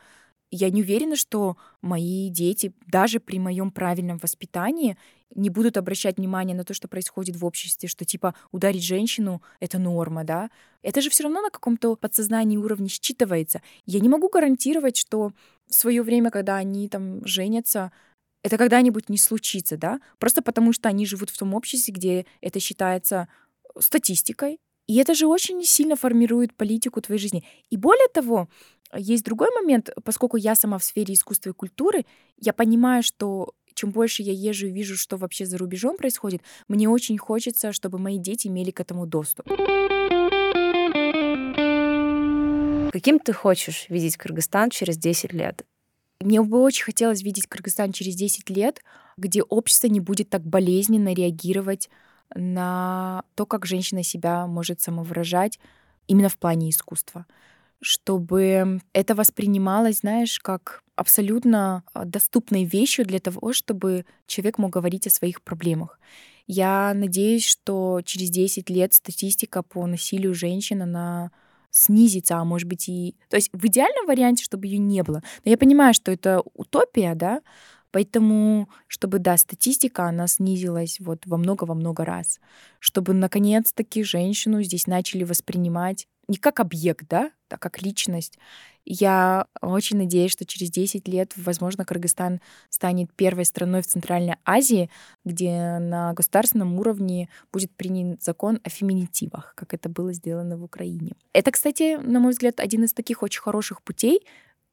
я 0.51 0.69
не 0.69 0.81
уверена, 0.81 1.15
что 1.15 1.57
мои 1.81 2.29
дети, 2.29 2.73
даже 2.85 3.19
при 3.19 3.39
моем 3.39 3.71
правильном 3.71 4.17
воспитании, 4.17 4.97
не 5.33 5.49
будут 5.49 5.77
обращать 5.77 6.17
внимание 6.17 6.55
на 6.55 6.65
то, 6.65 6.73
что 6.73 6.89
происходит 6.89 7.37
в 7.37 7.45
обществе, 7.45 7.87
что 7.87 8.03
типа 8.03 8.35
ударить 8.51 8.83
женщину— 8.83 9.41
это 9.61 9.79
норма, 9.79 10.25
да? 10.25 10.51
Это 10.81 10.99
же 11.01 11.09
все 11.09 11.23
равно 11.23 11.41
на 11.41 11.49
каком-то 11.49 11.95
подсознании 11.95 12.57
уровне 12.57 12.87
считывается. 12.87 13.61
Я 13.85 14.01
не 14.01 14.09
могу 14.09 14.29
гарантировать, 14.29 14.97
что 14.97 15.31
в 15.69 15.73
свое 15.73 16.03
время, 16.03 16.31
когда 16.31 16.57
они 16.57 16.89
там 16.89 17.25
женятся, 17.25 17.93
это 18.43 18.57
когда-нибудь 18.57 19.07
не 19.07 19.17
случится, 19.17 19.77
да? 19.77 20.01
Просто 20.19 20.41
потому 20.41 20.73
что 20.73 20.89
они 20.89 21.05
живут 21.05 21.29
в 21.29 21.37
том 21.37 21.53
обществе, 21.53 21.93
где 21.93 22.25
это 22.41 22.59
считается 22.59 23.29
статистикой, 23.79 24.59
и 24.87 24.97
это 24.97 25.13
же 25.13 25.27
очень 25.27 25.63
сильно 25.63 25.95
формирует 25.95 26.53
политику 26.53 26.99
твоей 26.99 27.21
жизни. 27.21 27.45
И 27.69 27.77
более 27.77 28.09
того, 28.09 28.49
есть 28.95 29.23
другой 29.23 29.49
момент, 29.51 29.89
поскольку 30.03 30.37
я 30.37 30.55
сама 30.55 30.77
в 30.77 30.83
сфере 30.83 31.13
искусства 31.13 31.49
и 31.49 31.53
культуры, 31.53 32.05
я 32.37 32.53
понимаю, 32.53 33.03
что 33.03 33.53
чем 33.73 33.91
больше 33.91 34.21
я 34.21 34.33
езжу 34.33 34.67
и 34.67 34.71
вижу, 34.71 34.97
что 34.97 35.17
вообще 35.17 35.45
за 35.45 35.57
рубежом 35.57 35.97
происходит, 35.97 36.41
мне 36.67 36.89
очень 36.89 37.17
хочется, 37.17 37.71
чтобы 37.71 37.97
мои 37.97 38.17
дети 38.17 38.47
имели 38.47 38.71
к 38.71 38.79
этому 38.79 39.05
доступ. 39.05 39.47
Каким 42.91 43.19
ты 43.19 43.31
хочешь 43.31 43.85
видеть 43.87 44.17
Кыргызстан 44.17 44.69
через 44.69 44.97
10 44.97 45.31
лет? 45.31 45.63
Мне 46.19 46.41
бы 46.41 46.61
очень 46.61 46.83
хотелось 46.83 47.23
видеть 47.23 47.47
Кыргызстан 47.47 47.93
через 47.93 48.15
10 48.15 48.49
лет, 48.49 48.83
где 49.17 49.41
общество 49.41 49.87
не 49.87 49.99
будет 49.99 50.29
так 50.29 50.43
болезненно 50.43 51.13
реагировать 51.13 51.89
на 52.35 53.23
то, 53.35 53.45
как 53.45 53.65
женщина 53.65 54.03
себя 54.03 54.45
может 54.45 54.81
самовыражать 54.81 55.59
именно 56.07 56.29
в 56.29 56.37
плане 56.37 56.69
искусства. 56.69 57.25
Чтобы 57.81 58.79
это 58.93 59.15
воспринималось, 59.15 59.99
знаешь, 59.99 60.39
как 60.39 60.83
абсолютно 60.95 61.83
а, 61.93 62.05
доступной 62.05 62.63
вещью 62.63 63.05
для 63.05 63.19
того, 63.19 63.53
чтобы 63.53 64.05
человек 64.27 64.59
мог 64.59 64.71
говорить 64.71 65.07
о 65.07 65.11
своих 65.11 65.41
проблемах. 65.41 65.99
Я 66.47 66.93
надеюсь, 66.93 67.45
что 67.45 68.01
через 68.03 68.29
10 68.29 68.69
лет 68.69 68.93
статистика 68.93 69.63
по 69.63 69.87
насилию 69.87 70.33
женщин, 70.33 70.81
она 70.83 71.31
снизится, 71.71 72.37
а 72.37 72.43
может 72.43 72.67
быть 72.67 72.87
и... 72.89 73.15
То 73.29 73.37
есть 73.37 73.49
в 73.53 73.65
идеальном 73.65 74.05
варианте, 74.05 74.43
чтобы 74.43 74.67
ее 74.67 74.77
не 74.77 75.01
было. 75.03 75.23
Но 75.43 75.51
я 75.51 75.57
понимаю, 75.57 75.93
что 75.93 76.11
это 76.11 76.43
утопия, 76.53 77.15
да, 77.15 77.41
Поэтому, 77.91 78.69
чтобы, 78.87 79.19
да, 79.19 79.35
статистика, 79.37 80.05
она 80.05 80.27
снизилась 80.27 80.97
вот 80.99 81.23
во 81.25 81.37
много-во 81.37 81.75
много 81.75 82.05
раз. 82.05 82.39
Чтобы, 82.79 83.13
наконец-таки, 83.13 84.03
женщину 84.03 84.63
здесь 84.63 84.87
начали 84.87 85.25
воспринимать 85.25 86.07
не 86.31 86.37
как 86.37 86.61
объект, 86.61 87.07
да, 87.09 87.31
а 87.49 87.57
как 87.57 87.81
личность. 87.81 88.39
Я 88.85 89.47
очень 89.61 89.97
надеюсь, 89.97 90.31
что 90.31 90.45
через 90.45 90.71
10 90.71 91.05
лет, 91.09 91.33
возможно, 91.35 91.83
Кыргызстан 91.83 92.39
станет 92.69 93.13
первой 93.13 93.43
страной 93.43 93.81
в 93.81 93.87
Центральной 93.87 94.37
Азии, 94.45 94.89
где 95.25 95.77
на 95.79 96.13
государственном 96.13 96.79
уровне 96.79 97.27
будет 97.51 97.75
принят 97.75 98.23
закон 98.23 98.61
о 98.63 98.69
феминитивах, 98.69 99.53
как 99.55 99.73
это 99.73 99.89
было 99.89 100.13
сделано 100.13 100.57
в 100.57 100.63
Украине. 100.63 101.11
Это, 101.33 101.51
кстати, 101.51 101.97
на 101.97 102.21
мой 102.21 102.31
взгляд, 102.31 102.61
один 102.61 102.85
из 102.85 102.93
таких 102.93 103.23
очень 103.23 103.41
хороших 103.41 103.83
путей 103.83 104.25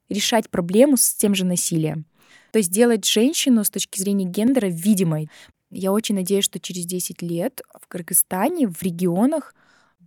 решать 0.09 0.49
проблему 0.49 0.97
с 0.97 1.15
тем 1.15 1.35
же 1.35 1.45
насилием. 1.45 2.07
То 2.53 2.59
есть 2.59 2.71
делать 2.71 3.05
женщину 3.05 3.65
с 3.65 3.71
точки 3.71 3.99
зрения 3.99 4.25
гендера 4.25 4.69
видимой. 4.69 5.29
Я 5.71 5.91
очень 5.91 6.15
надеюсь, 6.15 6.45
что 6.45 6.61
через 6.61 6.87
10 6.87 7.21
лет 7.21 7.63
в 7.79 7.89
Кыргызстане, 7.89 8.69
в 8.69 8.81
регионах 8.81 9.55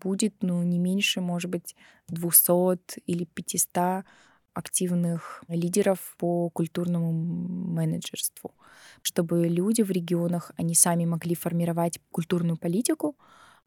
будет 0.04 0.34
ну, 0.42 0.64
не 0.64 0.80
меньше, 0.80 1.22
может 1.22 1.50
быть, 1.52 1.76
200 2.10 3.00
или 3.06 3.26
500 3.26 4.06
активных 4.54 5.44
лидеров 5.48 6.16
по 6.18 6.50
культурному 6.50 7.12
менеджерству, 7.12 8.52
чтобы 9.02 9.48
люди 9.48 9.82
в 9.82 9.92
регионах, 9.92 10.52
они 10.58 10.76
сами 10.76 11.06
могли 11.06 11.36
формировать 11.36 12.00
культурную 12.12 12.58
политику, 12.58 13.16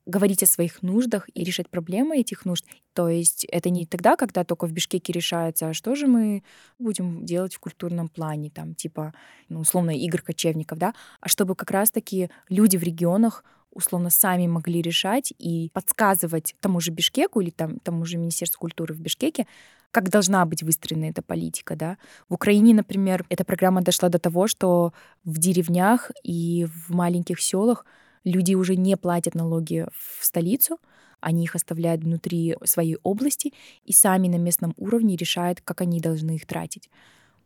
говорить 0.07 0.43
о 0.43 0.47
своих 0.47 0.83
нуждах 0.83 1.29
и 1.35 1.45
решать 1.45 1.71
проблемы 1.71 2.19
этих 2.19 2.45
нужд. 2.45 2.65
То 2.93 3.09
есть 3.09 3.45
это 3.51 3.71
не 3.71 3.87
тогда, 3.87 4.17
когда 4.17 4.45
только 4.45 4.67
в 4.67 4.73
Бишкеке 4.73 5.13
решается, 5.13 5.69
а 5.69 5.75
что 5.75 5.95
же 5.95 6.07
мы 6.07 6.43
будем 6.79 7.25
делать 7.25 7.55
в 7.55 7.61
культурном 7.61 8.09
плане, 8.09 8.51
там, 8.51 8.75
типа, 8.75 9.15
ну, 9.49 9.61
условно, 9.61 9.91
игр 9.91 10.21
кочевников, 10.21 10.79
да, 10.79 10.95
а 11.21 11.29
чтобы 11.29 11.55
как 11.55 11.71
раз-таки 11.71 12.31
люди 12.49 12.77
в 12.77 12.83
регионах 12.83 13.45
условно 13.71 14.11
сами 14.11 14.47
могли 14.47 14.83
решать 14.83 15.33
и 15.39 15.71
подсказывать 15.73 16.55
тому 16.61 16.81
же 16.81 16.93
Бишкеку 16.93 17.41
или 17.41 17.51
там, 17.51 17.81
тому 17.81 18.05
же 18.05 18.19
Министерству 18.19 18.61
культуры 18.61 18.95
в 18.95 19.01
Бишкеке, 19.01 19.47
как 19.91 20.11
должна 20.11 20.45
быть 20.45 20.63
выстроена 20.63 21.07
эта 21.07 21.23
политика, 21.23 21.77
да. 21.77 21.99
В 22.29 22.35
Украине, 22.35 22.75
например, 22.75 23.25
эта 23.29 23.45
программа 23.45 23.83
дошла 23.83 24.09
до 24.09 24.19
того, 24.19 24.49
что 24.49 24.93
в 25.25 25.39
деревнях 25.39 26.11
и 26.23 26.67
в 26.67 26.93
маленьких 26.93 27.41
селах 27.41 27.85
люди 28.25 28.55
уже 28.55 28.77
не 28.77 28.97
платят 28.97 29.35
налоги 29.35 29.87
в 29.93 30.25
столицу, 30.25 30.79
они 31.21 31.45
их 31.45 31.55
оставляют 31.55 32.03
внутри 32.03 32.57
своей 32.65 32.99
области 33.03 33.53
и 33.85 33.93
сами 33.93 34.29
на 34.29 34.37
местном 34.37 34.75
уровне 34.77 35.17
решают, 35.17 35.61
как 35.61 35.81
они 35.81 36.01
должны 36.01 36.37
их 36.37 36.47
тратить. 36.47 36.91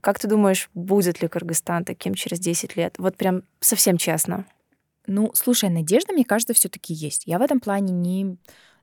Как 0.01 0.19
ты 0.19 0.29
думаешь, 0.29 0.71
будет 0.75 1.23
ли 1.23 1.29
Кыргызстан 1.29 1.85
таким 1.85 2.15
через 2.15 2.39
10 2.39 2.77
лет? 2.77 2.95
Вот 2.99 3.17
прям 3.17 3.43
совсем 3.61 3.97
честно. 3.97 4.47
Ну, 5.07 5.31
слушай, 5.35 5.71
надежда, 5.71 6.13
мне 6.13 6.25
кажется, 6.25 6.55
все 6.55 6.69
таки 6.69 6.93
есть. 6.93 7.23
Я 7.27 7.39
в 7.39 7.43
этом 7.43 7.61
плане 7.61 7.93
не, 7.93 8.37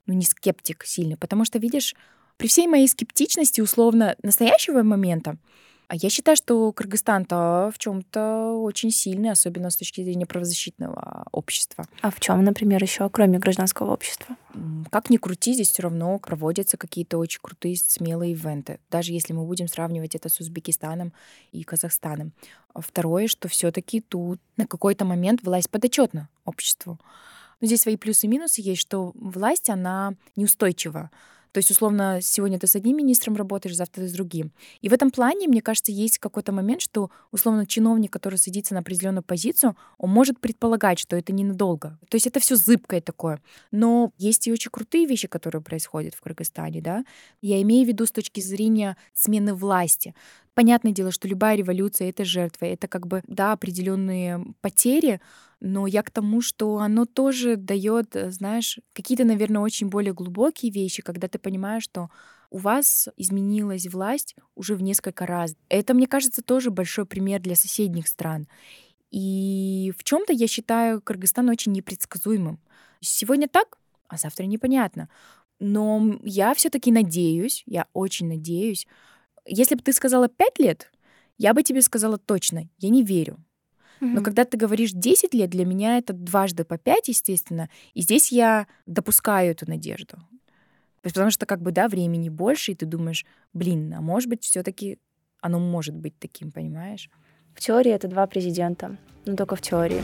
ну, 0.08 0.14
не 0.14 0.26
скептик 0.26 0.84
сильный, 0.86 1.18
потому 1.18 1.46
что, 1.46 1.60
видишь, 1.60 1.96
при 2.38 2.48
всей 2.48 2.68
моей 2.68 2.88
скептичности 2.88 3.62
условно 3.62 4.16
настоящего 4.24 4.84
момента, 4.84 5.38
а 5.88 5.96
я 5.96 6.10
считаю, 6.10 6.36
что 6.36 6.72
Кыргызстан-то 6.72 7.72
в 7.74 7.78
чем-то 7.78 8.54
очень 8.62 8.92
сильный, 8.92 9.32
особенно 9.32 9.70
с 9.70 9.78
точки 9.78 10.02
зрения 10.04 10.26
правозащитного 10.26 11.28
общества. 11.32 11.86
А 12.02 12.12
в 12.12 12.20
чем, 12.20 12.44
например, 12.44 12.82
еще, 12.82 13.10
кроме 13.10 13.40
гражданского 13.40 13.94
общества? 13.94 14.36
Как 14.92 15.10
ни 15.10 15.18
крути, 15.18 15.54
здесь 15.54 15.72
все 15.72 15.84
равно 15.84 16.18
проводятся 16.20 16.78
какие-то 16.78 17.18
очень 17.18 17.40
крутые, 17.42 17.78
смелые 17.78 18.32
ивенты. 18.32 18.80
Даже 18.90 19.12
если 19.12 19.34
мы 19.34 19.46
будем 19.46 19.68
сравнивать 19.68 20.16
это 20.16 20.30
с 20.30 20.40
Узбекистаном 20.40 21.14
и 21.52 21.64
Казахстаном. 21.64 22.34
А 22.74 22.82
второе, 22.82 23.28
что 23.28 23.48
все-таки 23.48 24.02
тут 24.02 24.40
на 24.58 24.66
какой-то 24.68 25.06
момент 25.06 25.44
власть 25.44 25.70
подотчетна 25.70 26.30
обществу. 26.46 27.00
Но 27.62 27.68
здесь 27.68 27.82
свои 27.82 27.96
плюсы 27.96 28.26
и 28.26 28.30
минусы 28.30 28.62
есть, 28.62 28.82
что 28.82 29.12
власть, 29.16 29.70
она 29.70 30.14
неустойчива. 30.36 31.10
То 31.56 31.60
есть, 31.60 31.72
условно, 31.72 32.20
сегодня 32.22 32.60
ты 32.60 32.68
с 32.68 32.76
одним 32.76 32.98
министром 32.98 33.38
работаешь, 33.38 33.78
завтра 33.78 34.02
ты 34.02 34.10
с 34.10 34.12
другим. 34.12 34.52
И 34.82 34.90
в 34.90 34.94
этом 34.94 35.10
плане, 35.10 35.48
мне 35.48 35.62
кажется, 35.62 35.90
есть 35.94 36.18
какой-то 36.18 36.52
момент, 36.52 36.82
что, 36.82 37.12
условно, 37.32 37.66
чиновник, 37.66 38.12
который 38.12 38.38
садится 38.38 38.74
на 38.74 38.82
определенную 38.82 39.24
позицию, 39.24 39.78
он 39.98 40.10
может 40.10 40.38
предполагать, 40.42 41.00
что 41.00 41.16
это 41.16 41.32
ненадолго. 41.32 41.98
То 42.10 42.16
есть 42.16 42.28
это 42.28 42.42
все 42.42 42.58
зыбкое 42.58 43.00
такое. 43.00 43.40
Но 43.72 44.12
есть 44.18 44.48
и 44.48 44.52
очень 44.52 44.70
крутые 44.70 45.06
вещи, 45.06 45.30
которые 45.30 45.62
происходят 45.62 46.14
в 46.14 46.20
Кыргызстане, 46.20 46.82
да. 46.82 47.06
Я 47.42 47.62
имею 47.62 47.86
в 47.86 47.88
виду 47.88 48.06
с 48.06 48.12
точки 48.12 48.42
зрения 48.42 48.98
смены 49.14 49.54
власти. 49.54 50.14
Понятное 50.56 50.92
дело, 50.92 51.12
что 51.12 51.30
любая 51.30 51.56
революция— 51.56 52.10
это 52.10 52.26
жертва, 52.26 52.66
это 52.66 52.90
как 52.90 53.08
бы, 53.08 53.24
да, 53.28 53.54
определенные 53.54 54.44
потери, 54.60 55.22
но 55.68 55.88
я 55.88 56.04
к 56.04 56.12
тому, 56.12 56.42
что 56.42 56.78
оно 56.78 57.06
тоже 57.06 57.56
дает, 57.56 58.16
э, 58.16 58.30
знаешь, 58.30 58.80
какие-то, 58.94 59.26
наверное, 59.26 59.64
очень 59.64 59.90
более 59.90 60.14
глубокие 60.14 60.72
вещи, 60.72 61.02
когда 61.02 61.28
ты 61.28 61.40
понимаешь, 61.40 61.82
что 61.82 62.12
у 62.52 62.60
вас 62.60 63.10
изменилась 63.18 63.88
власть 63.88 64.36
уже 64.54 64.76
в 64.76 64.84
несколько 64.84 65.26
раз. 65.26 65.56
Это, 65.70 65.96
мне 65.96 66.06
кажется, 66.06 66.44
тоже 66.44 66.70
большой 66.70 67.08
пример 67.08 67.42
для 67.42 67.56
соседних 67.56 68.08
стран. 68.08 68.48
И 69.10 69.92
в 69.98 70.04
чем-то 70.04 70.34
я 70.34 70.46
считаю 70.46 71.02
Кыргызстан 71.02 71.50
очень 71.50 71.72
непредсказуемым. 71.72 72.60
Сегодня 73.02 73.48
так, 73.48 73.80
а 74.08 74.18
завтра 74.18 74.44
непонятно. 74.44 75.10
Но 75.60 76.20
я 76.22 76.54
все-таки 76.54 76.92
надеюсь, 76.92 77.64
я 77.66 77.88
очень 77.94 78.28
надеюсь. 78.28 78.86
Если 79.48 79.74
бы 79.74 79.82
ты 79.82 79.94
сказала 79.94 80.28
пять 80.28 80.60
лет, 80.60 80.92
я 81.40 81.56
бы 81.56 81.64
тебе 81.64 81.82
сказала 81.82 82.20
точно, 82.20 82.70
я 82.78 82.90
не 82.90 83.04
верю. 83.04 83.44
Но 84.00 84.22
когда 84.22 84.46
ты 84.46 84.58
говоришь 84.58 84.92
10 84.92 85.34
лет, 85.34 85.50
для 85.50 85.66
меня 85.66 85.98
это 85.98 86.14
дважды 86.14 86.64
по 86.64 86.78
5, 86.78 87.08
естественно. 87.08 87.70
И 87.94 88.02
здесь 88.02 88.32
я 88.32 88.68
допускаю 88.86 89.52
эту 89.52 89.70
надежду. 89.70 90.18
Потому 91.02 91.30
что 91.30 91.46
как 91.46 91.62
бы, 91.62 91.72
да, 91.72 91.88
времени 91.88 92.30
больше, 92.30 92.72
и 92.72 92.76
ты 92.76 92.86
думаешь, 92.86 93.26
блин, 93.54 93.94
а 93.94 94.02
может 94.02 94.30
быть, 94.30 94.44
все 94.44 94.64
таки 94.64 94.98
оно 95.40 95.60
может 95.60 95.96
быть 95.96 96.18
таким, 96.18 96.52
понимаешь? 96.52 97.10
В 97.54 97.60
теории 97.60 97.92
это 97.92 98.08
два 98.08 98.26
президента, 98.26 98.98
но 99.26 99.36
только 99.36 99.56
в 99.56 99.62
теории. 99.62 100.02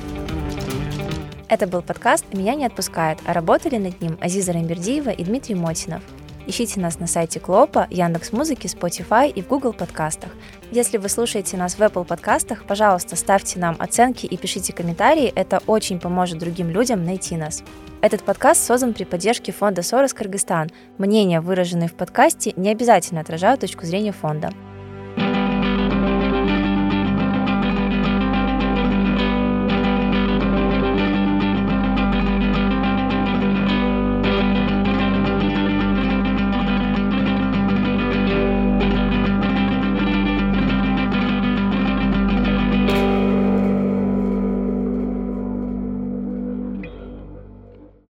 Это 1.50 1.68
был 1.68 1.82
подкаст 1.82 2.34
«Меня 2.34 2.56
не 2.56 2.66
отпускает», 2.66 3.20
а 3.26 3.34
работали 3.34 3.78
над 3.78 4.00
ним 4.00 4.18
Азиза 4.22 4.54
Рамбердиева 4.54 5.10
и 5.10 5.24
Дмитрий 5.24 5.56
Мотинов. 5.56 6.04
Ищите 6.48 6.80
нас 6.80 7.00
на 7.00 7.06
сайте 7.06 7.39
Клопа, 7.39 7.88
Яндекс 7.92 8.32
Музыки, 8.32 8.66
Spotify 8.66 9.30
и 9.30 9.42
в 9.42 9.48
Google 9.48 9.74
подкастах. 9.74 10.32
Если 10.72 10.98
вы 10.98 11.08
слушаете 11.08 11.56
нас 11.56 11.76
в 11.76 11.82
Apple 11.82 12.04
подкастах, 12.04 12.66
пожалуйста, 12.66 13.16
ставьте 13.16 13.60
нам 13.60 13.76
оценки 13.78 14.26
и 14.26 14.38
пишите 14.38 14.74
комментарии, 14.74 15.32
это 15.36 15.62
очень 15.68 16.00
поможет 16.00 16.39
другим 16.39 16.70
людям 16.70 17.06
найти 17.06 17.38
нас. 17.38 17.64
Этот 18.02 18.24
подкаст 18.24 18.66
создан 18.66 18.94
при 18.94 19.04
поддержке 19.04 19.52
фонда 19.52 19.84
«Сорос 19.84 20.14
Кыргызстан». 20.14 20.72
Мнения, 20.98 21.42
выраженные 21.42 21.89
в 21.89 21.94
подкасте, 21.94 22.54
не 22.56 22.72
обязательно 22.72 23.22
отражают 23.22 23.62
точку 23.62 23.86
зрения 23.86 24.12
фонда. 24.12 24.52